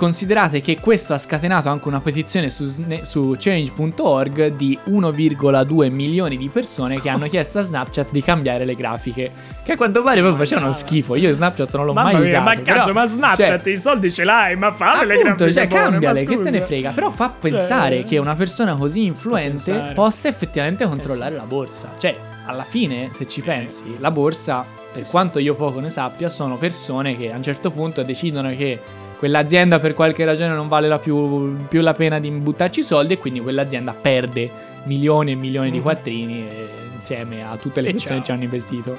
considerate 0.00 0.62
che 0.62 0.80
questo 0.80 1.12
ha 1.12 1.18
scatenato 1.18 1.68
anche 1.68 1.86
una 1.86 2.00
petizione 2.00 2.48
su, 2.48 2.66
su 3.02 3.34
change.org 3.38 4.46
di 4.56 4.78
1,2 4.88 5.90
milioni 5.90 6.38
di 6.38 6.48
persone 6.48 7.02
che 7.02 7.10
hanno 7.10 7.26
chiesto 7.28 7.58
a 7.58 7.62
Snapchat 7.62 8.10
di 8.10 8.22
cambiare 8.22 8.64
le 8.64 8.74
grafiche. 8.74 9.30
Che 9.62 9.72
a 9.72 9.76
quanto 9.76 10.02
pare 10.02 10.22
poi 10.22 10.34
facevano 10.34 10.72
schifo. 10.72 11.16
Io 11.16 11.30
Snapchat 11.30 11.74
non 11.76 11.84
l'ho 11.84 11.92
Mamma 11.92 12.12
mai 12.12 12.20
mia, 12.22 12.28
usato. 12.30 12.44
ma 12.44 12.54
cazzo, 12.54 12.64
però- 12.86 12.92
ma 12.94 13.06
Snapchat 13.06 13.62
cioè, 13.62 13.72
i 13.72 13.76
soldi 13.76 14.10
ce 14.10 14.24
l'hai, 14.24 14.56
ma 14.56 14.72
fai 14.72 15.06
le 15.06 15.18
grafiche 15.18 15.52
cioè, 15.52 15.66
buone, 15.66 15.82
cambiale, 15.90 16.24
che 16.24 16.40
te 16.40 16.50
ne 16.50 16.60
frega. 16.62 16.90
Però 16.92 17.10
fa 17.10 17.28
pensare 17.28 17.96
Cioè, 18.00 18.04
che 18.06 18.16
una 18.16 18.34
persona 18.34 18.76
così 18.76 19.04
influente 19.04 19.92
possa 19.94 20.28
effettivamente 20.28 20.86
controllare 20.86 21.32
sì. 21.34 21.40
la 21.40 21.46
borsa. 21.46 21.90
Cioè, 21.98 22.16
alla 22.46 22.64
fine, 22.64 23.10
se 23.12 23.26
ci 23.26 23.40
Eh. 23.40 23.44
pensi, 23.44 23.96
la 23.98 24.10
borsa, 24.10 24.64
per 24.90 25.06
quanto 25.06 25.38
io 25.38 25.54
poco 25.54 25.78
ne 25.78 25.90
sappia, 25.90 26.30
sono 26.30 26.56
persone 26.56 27.18
che 27.18 27.30
a 27.30 27.36
un 27.36 27.42
certo 27.42 27.70
punto 27.70 28.02
decidono 28.02 28.48
che 28.56 28.80
quell'azienda 29.20 29.78
per 29.78 29.92
qualche 29.92 30.24
ragione 30.24 30.54
non 30.54 30.66
vale 30.66 30.88
la 30.88 30.98
più, 30.98 31.54
più 31.68 31.82
la 31.82 31.92
pena 31.92 32.18
di 32.18 32.30
buttarci 32.30 32.82
soldi 32.82 33.12
e 33.12 33.18
quindi 33.18 33.40
quell'azienda 33.40 33.92
perde 33.92 34.50
milioni 34.84 35.32
e 35.32 35.34
milioni 35.34 35.70
di 35.70 35.76
Mhm. 35.76 35.82
quattrini 35.82 36.48
eh, 36.48 36.68
insieme 36.94 37.44
a 37.46 37.54
tutte 37.58 37.82
le 37.82 37.90
E 37.90 37.92
persone 37.92 38.20
che 38.20 38.24
ci 38.24 38.30
hanno 38.32 38.44
investito. 38.44 38.96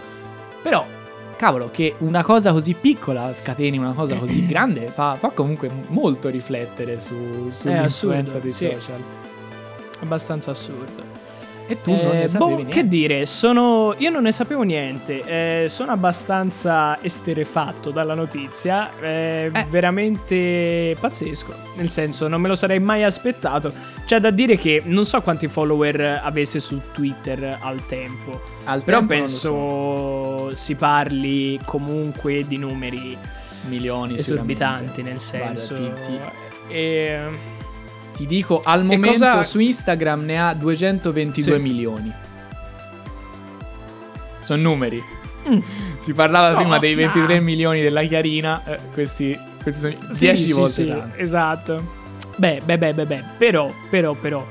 Però 0.62 0.86
cavolo, 1.36 1.72
che 1.72 1.96
una 1.98 2.22
cosa 2.22 2.52
così 2.52 2.76
piccola 2.80 3.34
scateni 3.34 3.80
una 3.80 3.94
cosa 3.94 4.16
così 4.18 4.46
grande 4.46 4.82
fa, 4.94 5.16
fa 5.16 5.30
comunque 5.30 5.72
molto 5.88 6.30
riflettere 6.30 7.00
su, 7.00 7.50
sull'influenza 7.50 8.38
assurdo, 8.38 8.40
dei 8.40 8.52
sì. 8.52 8.70
social. 8.80 9.04
Abbastanza 10.02 10.52
assurdo. 10.52 11.11
E 11.72 11.82
tu 11.82 11.92
non 11.92 12.12
ne 12.12 12.24
Eh, 12.24 12.28
sapevi 12.28 12.50
boh, 12.52 12.56
niente. 12.58 12.74
che 12.82 12.88
dire, 12.88 13.26
sono. 13.26 13.94
Io 13.98 14.10
non 14.10 14.24
ne 14.24 14.32
sapevo 14.32 14.64
niente. 14.64 15.24
eh, 15.64 15.70
sono 15.70 15.92
abbastanza 15.94 17.02
esterefatto 17.02 17.92
dalla 17.92 18.14
notizia. 18.14 18.90
eh, 19.00 19.50
Eh. 19.54 19.66
Veramente 19.70 20.96
pazzesco. 21.00 21.54
Nel 21.76 21.90
senso, 21.90 22.28
non 22.28 22.42
me 22.42 22.48
lo 22.50 22.56
sarei 22.56 22.80
mai 22.80 23.04
aspettato. 23.04 23.72
C'è 24.06 24.20
da 24.20 24.32
dire 24.32 24.58
che 24.58 24.82
non 24.86 25.06
so 25.06 25.22
quanti 25.22 25.48
follower 25.48 26.20
avesse 26.24 26.60
su 26.60 26.82
Twitter 26.92 27.58
al 27.62 27.86
tempo. 27.86 28.42
Al 28.66 28.84
Però 28.84 28.98
tempo 29.00 29.14
penso 29.14 29.40
so. 30.50 30.56
si 30.56 30.76
parli 30.76 31.60
comunque 31.66 32.46
di 32.46 32.58
numeri 32.58 33.18
Milioni 33.70 34.16
esorbitanti, 34.16 35.04
nel 35.04 35.18
Guarda, 35.30 35.56
senso. 35.58 35.74
ti- 35.76 35.92
ti- 36.02 36.20
E, 36.74 37.20
Ti 38.16 38.26
dico, 38.26 38.62
al 38.64 38.84
momento 38.84 39.08
cosa- 39.08 39.44
su 39.44 39.60
Instagram 39.60 40.24
ne 40.26 40.42
ha 40.42 40.54
222 40.54 41.56
Sì. 41.56 41.62
milioni. 41.62 42.14
Sono 44.40 44.62
numeri. 44.62 45.02
Mm. 45.50 45.60
Si 45.98 46.14
parlava 46.14 46.52
No, 46.52 46.58
prima 46.58 46.78
dei 46.78 46.94
23 46.96 47.38
no. 47.38 47.42
milioni 47.44 47.82
della 47.82 48.04
Chiarina. 48.04 48.64
eh, 48.66 48.80
questi, 48.94 49.38
questi 49.62 49.80
sono 49.98 50.14
Sì, 50.14 50.28
10 50.28 50.48
sì, 50.48 50.52
volte 50.54 50.72
sì, 50.74 50.88
tanto. 50.88 51.24
Esatto. 51.24 52.00
Beh, 52.38 52.62
beh, 52.64 52.78
beh, 52.78 52.94
beh, 52.94 53.06
beh. 53.06 53.24
Però, 53.38 53.72
però, 53.90 54.14
però. 54.14 54.46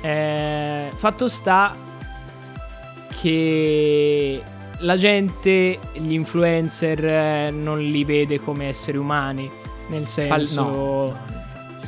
eh, 0.00 0.90
fatto 0.94 1.26
sta 1.28 1.74
che 3.20 4.42
la 4.78 4.96
gente, 4.96 5.78
gli 5.94 6.12
influencer, 6.12 7.04
eh, 7.04 7.50
non 7.50 7.80
li 7.80 8.04
vede 8.04 8.40
come 8.40 8.68
esseri 8.68 8.96
umani. 8.96 9.50
Nel 9.88 10.00
Pal- 10.28 10.44
senso, 10.44 10.62
no. 10.62 11.18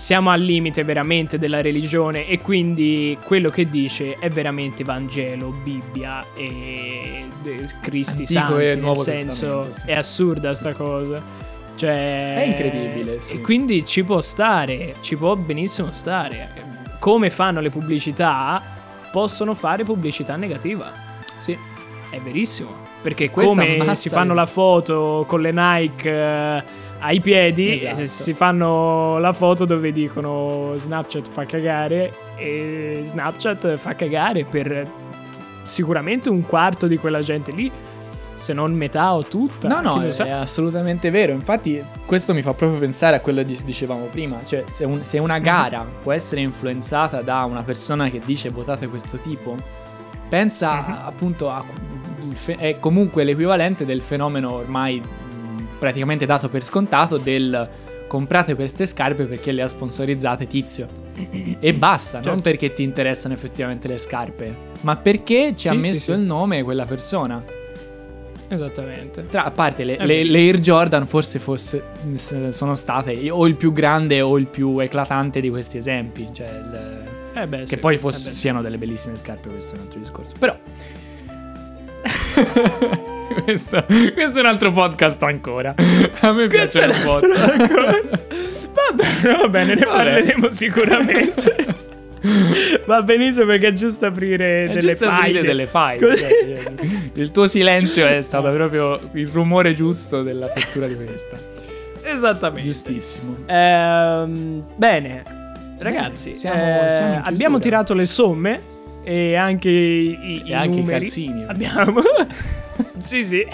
Siamo 0.01 0.31
al 0.31 0.41
limite 0.41 0.83
veramente 0.83 1.37
della 1.37 1.61
religione 1.61 2.27
e 2.27 2.41
quindi 2.41 3.19
quello 3.23 3.51
che 3.51 3.69
dice 3.69 4.17
è 4.19 4.31
veramente 4.31 4.83
Vangelo, 4.83 5.51
Bibbia 5.51 6.25
e 6.35 7.27
Cristi 7.83 8.23
Antico 8.23 8.59
Santi. 8.59 8.65
e 8.65 8.75
nel 8.77 8.97
senso, 8.97 9.67
sì. 9.71 9.87
è 9.89 9.93
assurda 9.93 10.55
sta 10.55 10.73
cosa. 10.73 11.23
Cioè, 11.77 12.35
È 12.35 12.45
incredibile, 12.47 13.21
sì. 13.21 13.35
E 13.35 13.41
quindi 13.43 13.85
ci 13.85 14.03
può 14.03 14.23
stare, 14.23 14.95
ci 15.03 15.17
può 15.17 15.37
benissimo 15.37 15.93
stare. 15.93 16.49
Come 16.99 17.29
fanno 17.29 17.61
le 17.61 17.69
pubblicità, 17.69 18.63
possono 19.13 19.53
fare 19.53 19.85
pubblicità 19.85 20.35
negativa. 20.37 20.91
Sì. 21.37 21.57
È 22.09 22.19
verissimo. 22.21 22.71
Perché 23.03 23.29
Questa 23.31 23.55
come 23.55 23.95
si 23.97 24.09
fanno 24.09 24.33
di- 24.33 24.39
la 24.39 24.47
foto 24.47 25.25
con 25.29 25.43
le 25.43 25.53
Nike 25.53 26.65
ai 27.01 27.21
piedi, 27.21 27.73
Esatto. 27.75 28.01
eh, 28.01 28.07
si 28.07 28.33
fanno 28.35 29.19
la 29.19 29.33
foto 29.33 29.65
dove 29.65 29.91
dicono 29.93 30.75
Snapchat 30.77 31.29
fa 31.29 31.45
cagare 31.47 32.13
e 32.37 33.03
Snapchat 33.07 33.77
fa 33.77 33.95
cagare 33.95 34.45
per 34.45 34.87
sicuramente 35.63 36.29
un 36.29 36.45
quarto 36.47 36.87
di 36.87 36.97
quella 36.99 37.21
gente 37.21 37.53
lì, 37.53 37.71
se 38.35 38.53
non 38.53 38.73
metà 38.73 39.15
o 39.15 39.23
tutta. 39.25 39.69
No, 39.69 39.81
no, 39.81 40.01
è, 40.03 40.09
è 40.15 40.31
assolutamente 40.31 41.11
vero. 41.11 41.33
Infatti, 41.33 41.83
questo 42.07 42.33
mi 42.35 42.43
fa 42.43 42.55
proprio 42.55 42.79
pensare 42.79 43.17
a 43.17 43.21
quello 43.21 43.45
che 43.45 43.57
dicevamo 43.65 44.07
prima. 44.07 44.43
Cioè, 44.45 44.65
se, 44.67 44.85
un- 44.85 45.05
se 45.05 45.19
una 45.19 45.39
gara 45.39 45.85
può 46.03 46.13
essere 46.13 46.41
influenzata 46.41 47.21
da 47.21 47.45
una 47.45 47.63
persona 47.63 48.09
che 48.09 48.21
dice 48.25 48.49
votate 48.51 48.89
questo 48.89 49.19
tipo, 49.19 49.57
pensa 50.29 50.85
Mhm. 50.87 50.97
appunto 51.05 51.51
a. 51.51 51.65
è 52.59 52.79
comunque 52.79 53.25
l'equivalente 53.25 53.85
del 53.85 54.01
fenomeno 54.03 54.53
ormai 54.53 55.03
praticamente 55.81 56.25
dato 56.27 56.49
per 56.49 56.63
scontato 56.63 57.17
del 57.17 57.69
comprate 58.07 58.55
queste 58.55 58.87
scarpe 58.87 59.25
perché 59.25 59.51
le 59.51 59.63
ha 59.63 59.67
sponsorizzate 59.67 60.47
tizio. 60.47 60.87
E 61.61 61.75
basta, 61.75 62.15
non 62.19 62.23
Certo. 62.25 62.41
perché 62.43 62.73
ti 62.73 62.83
interessano 62.85 63.35
effettivamente 63.35 63.89
le 63.89 63.99
scarpe, 63.99 64.57
ma 64.83 64.97
perché 64.97 65.55
ci 65.57 65.67
ha 65.69 65.73
Sì, 65.73 65.79
sì, 65.79 65.89
messo 65.89 66.13
sì. 66.13 66.19
il 66.19 66.25
nome 66.25 66.63
quella 66.63 66.87
persona. 66.87 67.43
Esattamente. 68.49 69.27
Tra, 69.27 69.45
a 69.45 69.51
parte 69.53 69.85
le, 69.85 69.97
È 69.97 70.05
le- 70.07 70.25
le 70.25 70.39
Air 70.39 70.59
Jordan 70.59 71.07
forse 71.07 71.39
fosse- 71.39 71.83
sono 72.51 72.75
state 72.75 73.31
o 73.31 73.47
il 73.47 73.55
più 73.57 73.73
grande 73.73 74.21
o 74.23 74.37
il 74.39 74.47
più 74.47 74.79
eclatante 74.81 75.41
di 75.41 75.51
questi 75.51 75.77
esempi. 75.77 76.29
Cioè 76.33 76.49
il- 76.49 77.03
Eh 77.35 77.47
beh, 77.47 77.59
che 77.61 77.67
sì, 77.67 77.77
poi 77.77 77.95
eh 77.95 77.99
fosse- 77.99 78.31
beh. 78.31 78.35
siano 78.35 78.61
delle 78.63 78.77
bellissime 78.79 79.15
scarpe, 79.17 79.49
questo 79.51 79.75
è 79.75 79.79
un 79.79 79.85
altro 79.85 80.01
discorso. 80.01 80.35
Però... 80.39 80.57
questo, 83.45 83.85
questo 84.15 84.39
è 84.39 84.41
un 84.41 84.47
altro 84.47 84.73
podcast 84.73 85.23
ancora. 85.23 85.75
A 86.21 86.33
me 86.33 86.47
Questo 86.49 86.79
piace 86.81 86.93
un 86.93 86.97
un 86.97 87.03
po'. 87.05 87.15
altro 87.15 87.53
ancora. 87.53 88.01
Va 88.73 88.93
bene, 88.95 89.37
va 89.37 89.49
bene, 89.49 89.75
ne 89.75 89.81
Vabbè. 89.85 89.97
parleremo 89.97 90.51
sicuramente. 90.51 91.57
Va 92.85 93.03
benissimo 93.03 93.47
perché 93.47 93.69
è 93.69 93.73
giusto 93.73 94.05
aprire 94.07 94.65
È 94.65 94.73
delle 94.75 94.91
giusto 94.91 95.09
aprire 95.09 95.39
file. 95.39 95.43
delle 95.43 95.67
file. 95.67 95.99
Così- 95.99 96.19
cioè, 96.23 96.61
il 97.15 97.31
tuo 97.31 97.47
silenzio 97.47 98.07
è 98.07 98.21
stato 98.21 98.51
proprio 98.53 99.01
il 99.15 99.27
rumore 99.29 99.73
giusto 99.73 100.23
della 100.23 100.49
fattura 100.55 100.87
di 100.87 100.97
questa. 100.97 101.37
Esattamente. 102.03 102.69
Giustissimo. 102.69 103.37
Ehm, 103.47 104.65
bene, 104.77 105.23
ragazzi, 105.79 106.29
Bene, 106.31 106.39
siamo- 106.39 106.87
eh, 106.87 106.91
siamo 106.91 107.21
abbiamo 107.25 107.59
tirato 107.59 107.95
le 107.95 108.05
somme 108.07 108.61
e 109.03 109.35
anche 109.37 109.71
i, 109.71 110.19
i- 110.21 110.43
E 110.45 110.49
i 110.49 110.53
anche 110.53 110.77
i 110.77 110.81
numeri. 110.81 111.01
calzini. 111.07 111.45
Abbiamo. 111.47 112.03
Sì, 113.01 113.25
sì, 113.25 113.47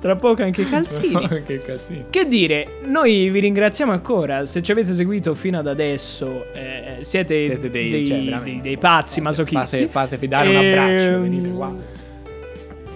tra 0.00 0.16
poco 0.16 0.42
anche 0.42 0.62
i 0.62 0.68
calzini. 0.70 1.42
che 1.44 1.58
calzini. 1.58 2.04
Che 2.10 2.26
dire, 2.26 2.80
noi 2.84 3.28
vi 3.30 3.40
ringraziamo 3.40 3.92
ancora. 3.92 4.44
Se 4.44 4.62
ci 4.62 4.70
avete 4.72 4.92
seguito 4.92 5.34
fino 5.34 5.58
ad 5.58 5.66
adesso, 5.66 6.46
eh, 6.54 6.98
siete, 7.00 7.44
Siete 7.44 7.70
dei, 7.70 7.90
dei, 7.90 8.06
cioè, 8.06 8.40
dei- 8.42 8.60
dei 8.60 8.78
pazzi 8.78 9.20
masochisti. 9.20 9.78
Fate, 9.86 9.88
fatevi 9.88 10.28
dare 10.28 10.48
un 10.48 10.56
abbraccio, 10.56 11.04
Ehm, 11.10 11.22
venite 11.22 11.48
qua. 11.50 11.74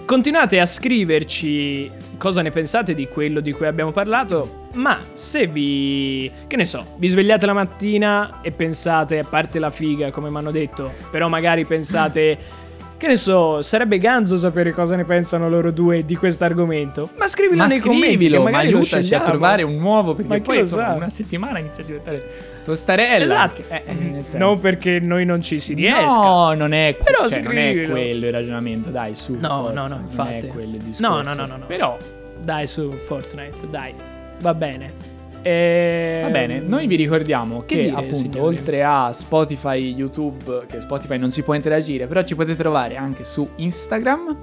Continuate 0.05 0.59
a 0.59 0.65
scriverci 0.67 1.89
cosa 2.17 2.41
ne 2.43 2.51
pensate 2.51 2.93
di 2.93 3.07
quello 3.07 3.39
di 3.39 3.51
cui 3.53 3.65
abbiamo 3.65 3.91
parlato, 3.91 4.67
ma 4.73 4.99
se 5.13 5.47
vi, 5.47 6.31
che 6.47 6.55
ne 6.55 6.65
so, 6.65 6.93
vi 6.97 7.07
svegliate 7.07 7.45
la 7.47 7.53
mattina 7.53 8.41
e 8.41 8.51
pensate, 8.51 9.17
a 9.17 9.23
parte 9.23 9.57
la 9.57 9.71
figa 9.71 10.11
come 10.11 10.29
mi 10.29 10.37
hanno 10.37 10.51
detto, 10.51 10.93
però 11.09 11.27
magari 11.27 11.65
pensate, 11.65 12.37
che 13.05 13.11
ne 13.11 13.17
so, 13.17 13.61
sarebbe 13.61 13.97
ganzo 13.99 14.35
sapere 14.35 14.71
cosa 14.71 14.95
ne 14.95 15.03
pensano 15.05 15.47
loro 15.47 15.71
due 15.71 16.03
di 16.05 16.15
questo 16.15 16.43
argomento, 16.43 17.09
ma 17.17 17.27
scrivilo 17.27 17.57
Ma 17.57 17.67
nei 17.67 17.79
commenti, 17.79 18.07
scrivilo, 18.07 18.41
ma 18.41 18.49
magari 18.49 18.71
lo 18.71 18.77
aiutaci 18.79 19.13
a 19.13 19.21
trovare 19.21 19.63
un 19.63 19.75
nuovo, 19.75 20.15
perché 20.15 20.29
Ma 20.37 20.41
poi 20.41 20.59
insomma, 20.59 20.93
una 20.93 21.09
settimana 21.09 21.59
inizia 21.59 21.83
a 21.83 21.85
diventare 21.85 22.23
tostarella. 22.63 23.23
Esatto, 23.23 23.63
Eh, 23.67 23.83
eh, 23.85 24.37
non 24.37 24.59
perché 24.59 24.99
noi 24.99 25.23
non 25.25 25.41
ci 25.41 25.59
si 25.59 25.73
riesca. 25.75 26.15
No, 26.15 26.53
non 26.53 26.73
è, 26.73 26.97
Però 27.01 27.27
cioè, 27.27 27.41
non 27.41 27.57
è 27.57 27.87
quello 27.87 28.25
il 28.25 28.31
ragionamento, 28.31 28.89
dai, 28.89 29.15
su. 29.15 29.37
No, 29.39 29.47
forza, 29.65 29.71
no, 29.73 29.81
no, 29.87 29.87
Non 29.95 30.03
infatti. 30.05 30.47
è 30.47 30.47
quello 30.47 30.75
il 30.75 30.81
discorso. 30.81 31.07
No, 31.07 31.21
no, 31.21 31.33
no, 31.33 31.45
no, 31.45 31.57
no. 31.57 31.65
Però, 31.67 31.97
Dai 32.41 32.67
su 32.67 32.91
Fortnite, 32.91 33.69
dai, 33.69 33.93
va 34.39 34.53
bene. 34.53 35.13
Ehm, 35.47 36.23
va 36.23 36.29
bene, 36.29 36.59
noi 36.59 36.87
vi 36.87 36.95
ricordiamo 36.95 37.65
che 37.65 37.75
che, 37.75 37.81
dire, 37.83 37.95
appunto, 37.95 38.15
signori? 38.15 38.39
oltre 38.39 38.83
a 38.83 39.13
Spotify, 39.13 39.93
YouTube, 39.93 40.63
che 40.67 40.81
Spotify 40.81 41.19
non 41.19 41.29
si 41.29 41.43
può 41.43 41.53
interagire, 41.53 42.07
però 42.07 42.23
ci 42.23 42.33
potete 42.35 42.55
trovare 42.57 42.95
anche 42.95 43.23
su 43.23 43.47
Instagram. 43.57 44.35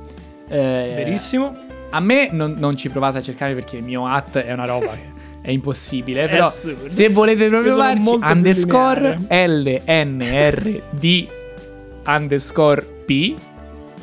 Eh, 0.49 0.93
Verissimo. 0.95 1.57
A 1.91 1.99
me 1.99 2.29
non, 2.31 2.55
non 2.57 2.77
ci 2.77 2.89
provate 2.89 3.19
a 3.19 3.21
cercare 3.21 3.53
perché 3.55 3.77
il 3.77 3.83
mio 3.83 4.07
at 4.07 4.39
è 4.39 4.53
una 4.53 4.65
roba 4.65 4.93
che 4.93 5.11
è 5.41 5.51
impossibile. 5.51 6.27
Però 6.31 6.45
assurdo. 6.45 6.89
se 6.89 7.09
volete 7.09 7.49
proprio 7.49 7.75
più 7.75 8.19
underscore 8.23 9.19
LNRD 9.29 11.27
underscore 12.07 12.83
P. 13.05 13.35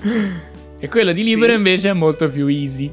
E 0.82 0.88
quello 0.88 1.12
di 1.12 1.24
libero 1.26 1.52
Sì. 1.52 1.58
invece 1.58 1.90
è 1.90 1.94
molto 1.94 2.30
più 2.30 2.48
easy. 2.48 2.90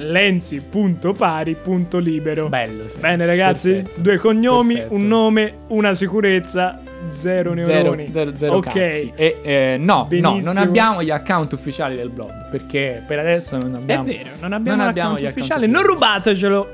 Lenzi.pari.libero. 0.00 2.48
Bello, 2.48 2.88
sì. 2.88 2.98
Bene 2.98 3.26
ragazzi, 3.26 3.72
Perfetto. 3.72 4.00
due 4.00 4.16
cognomi, 4.18 4.74
Perfetto. 4.74 4.94
un 4.94 5.06
nome, 5.06 5.54
una 5.68 5.94
sicurezza, 5.94 6.80
zero 7.08 7.54
Zero, 7.54 7.72
neuroni. 7.72 8.10
zero, 8.12 8.36
zero 8.36 8.56
ok. 8.56 8.64
cazzi. 8.64 9.12
E, 9.14 9.36
eh, 9.42 9.76
no, 9.78 10.06
no, 10.10 10.38
non 10.42 10.56
abbiamo 10.56 11.02
gli 11.02 11.10
account 11.10 11.52
ufficiali 11.52 11.96
del 11.96 12.10
blog. 12.10 12.48
Perché 12.50 13.02
per 13.06 13.18
adesso 13.18 13.56
non 13.58 13.74
È 13.74 13.78
abbiamo. 13.78 14.04
vero, 14.04 14.28
non 14.40 14.52
abbiamo, 14.52 14.78
non 14.78 14.86
abbiamo 14.88 15.12
gli 15.14 15.18
account 15.26 15.36
ufficiale. 15.38 15.66
Non 15.66 15.82
rubatecelo 15.82 16.68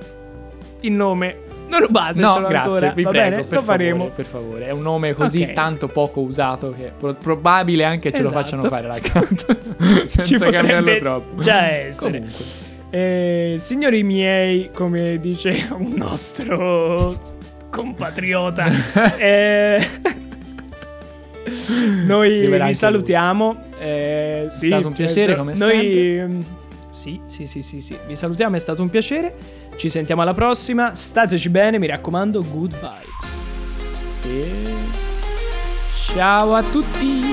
il 0.81 0.93
nome. 0.93 1.37
Non 1.69 1.81
rubatecelo 1.81 2.27
No, 2.39 2.47
grazie, 2.47 2.57
ancora. 2.59 2.91
vi 2.93 3.03
Va 3.03 3.11
prego, 3.11 3.29
bene, 3.31 3.43
per 3.45 3.59
lo 3.59 3.65
faremo. 3.65 3.97
favore, 3.97 4.13
per 4.15 4.25
favore. 4.25 4.67
È 4.67 4.71
un 4.71 4.83
nome 4.83 5.13
così 5.15 5.43
Ok. 5.43 5.53
tanto 5.53 5.89
poco 5.89 6.21
usato 6.21 6.71
che 6.73 6.93
pro- 6.97 7.15
probabile 7.15 7.83
anche 7.83 8.13
ce 8.13 8.23
lo 8.23 8.29
Esatto. 8.29 8.43
facciano 8.45 8.63
fare 8.69 8.87
l'account. 8.87 10.07
Ci 10.07 10.23
senza 10.39 10.49
cambiarlo 10.51 10.97
troppo. 10.99 11.43
già 11.43 11.69
essere. 11.73 12.19
Comunque. 12.19 12.45
Eh, 12.97 13.57
signori 13.59 14.03
miei, 14.03 14.71
come 14.73 15.21
dice 15.21 15.69
un 15.77 15.93
nostro 15.97 17.35
compatriota, 17.69 18.69
eh, 19.19 19.87
noi 22.07 22.49
vi 22.49 22.73
salutiamo. 22.75 23.65
eh, 23.79 24.47
sì, 24.49 24.69
stato 24.69 24.87
un 24.87 24.95
piacere, 24.95 25.35
eh, 25.35 25.37
come 25.37 25.53
noi, 25.57 25.71
sempre. 25.73 26.17
ehm, 26.17 26.45
Sì, 26.89 27.21
sì, 27.27 27.47
sì, 27.47 27.61
sì, 27.61 27.83
sì. 27.83 27.99
Vi 28.07 28.15
salutiamo, 28.15 28.57
è 28.57 28.61
stato 28.61 28.81
un 28.81 28.89
piacere. 28.89 29.35
Ci 29.77 29.91
sentiamo 29.91 30.23
alla 30.23 30.33
prossima. 30.33 30.95
Stateci 30.95 31.51
bene, 31.51 31.79
mi 31.79 31.87
raccomando, 31.87 32.43
good 32.51 32.73
vibes. 32.73 33.33
E... 34.25 34.73
Ciao 36.15 36.55
a 36.55 36.63
tutti. 36.63 37.26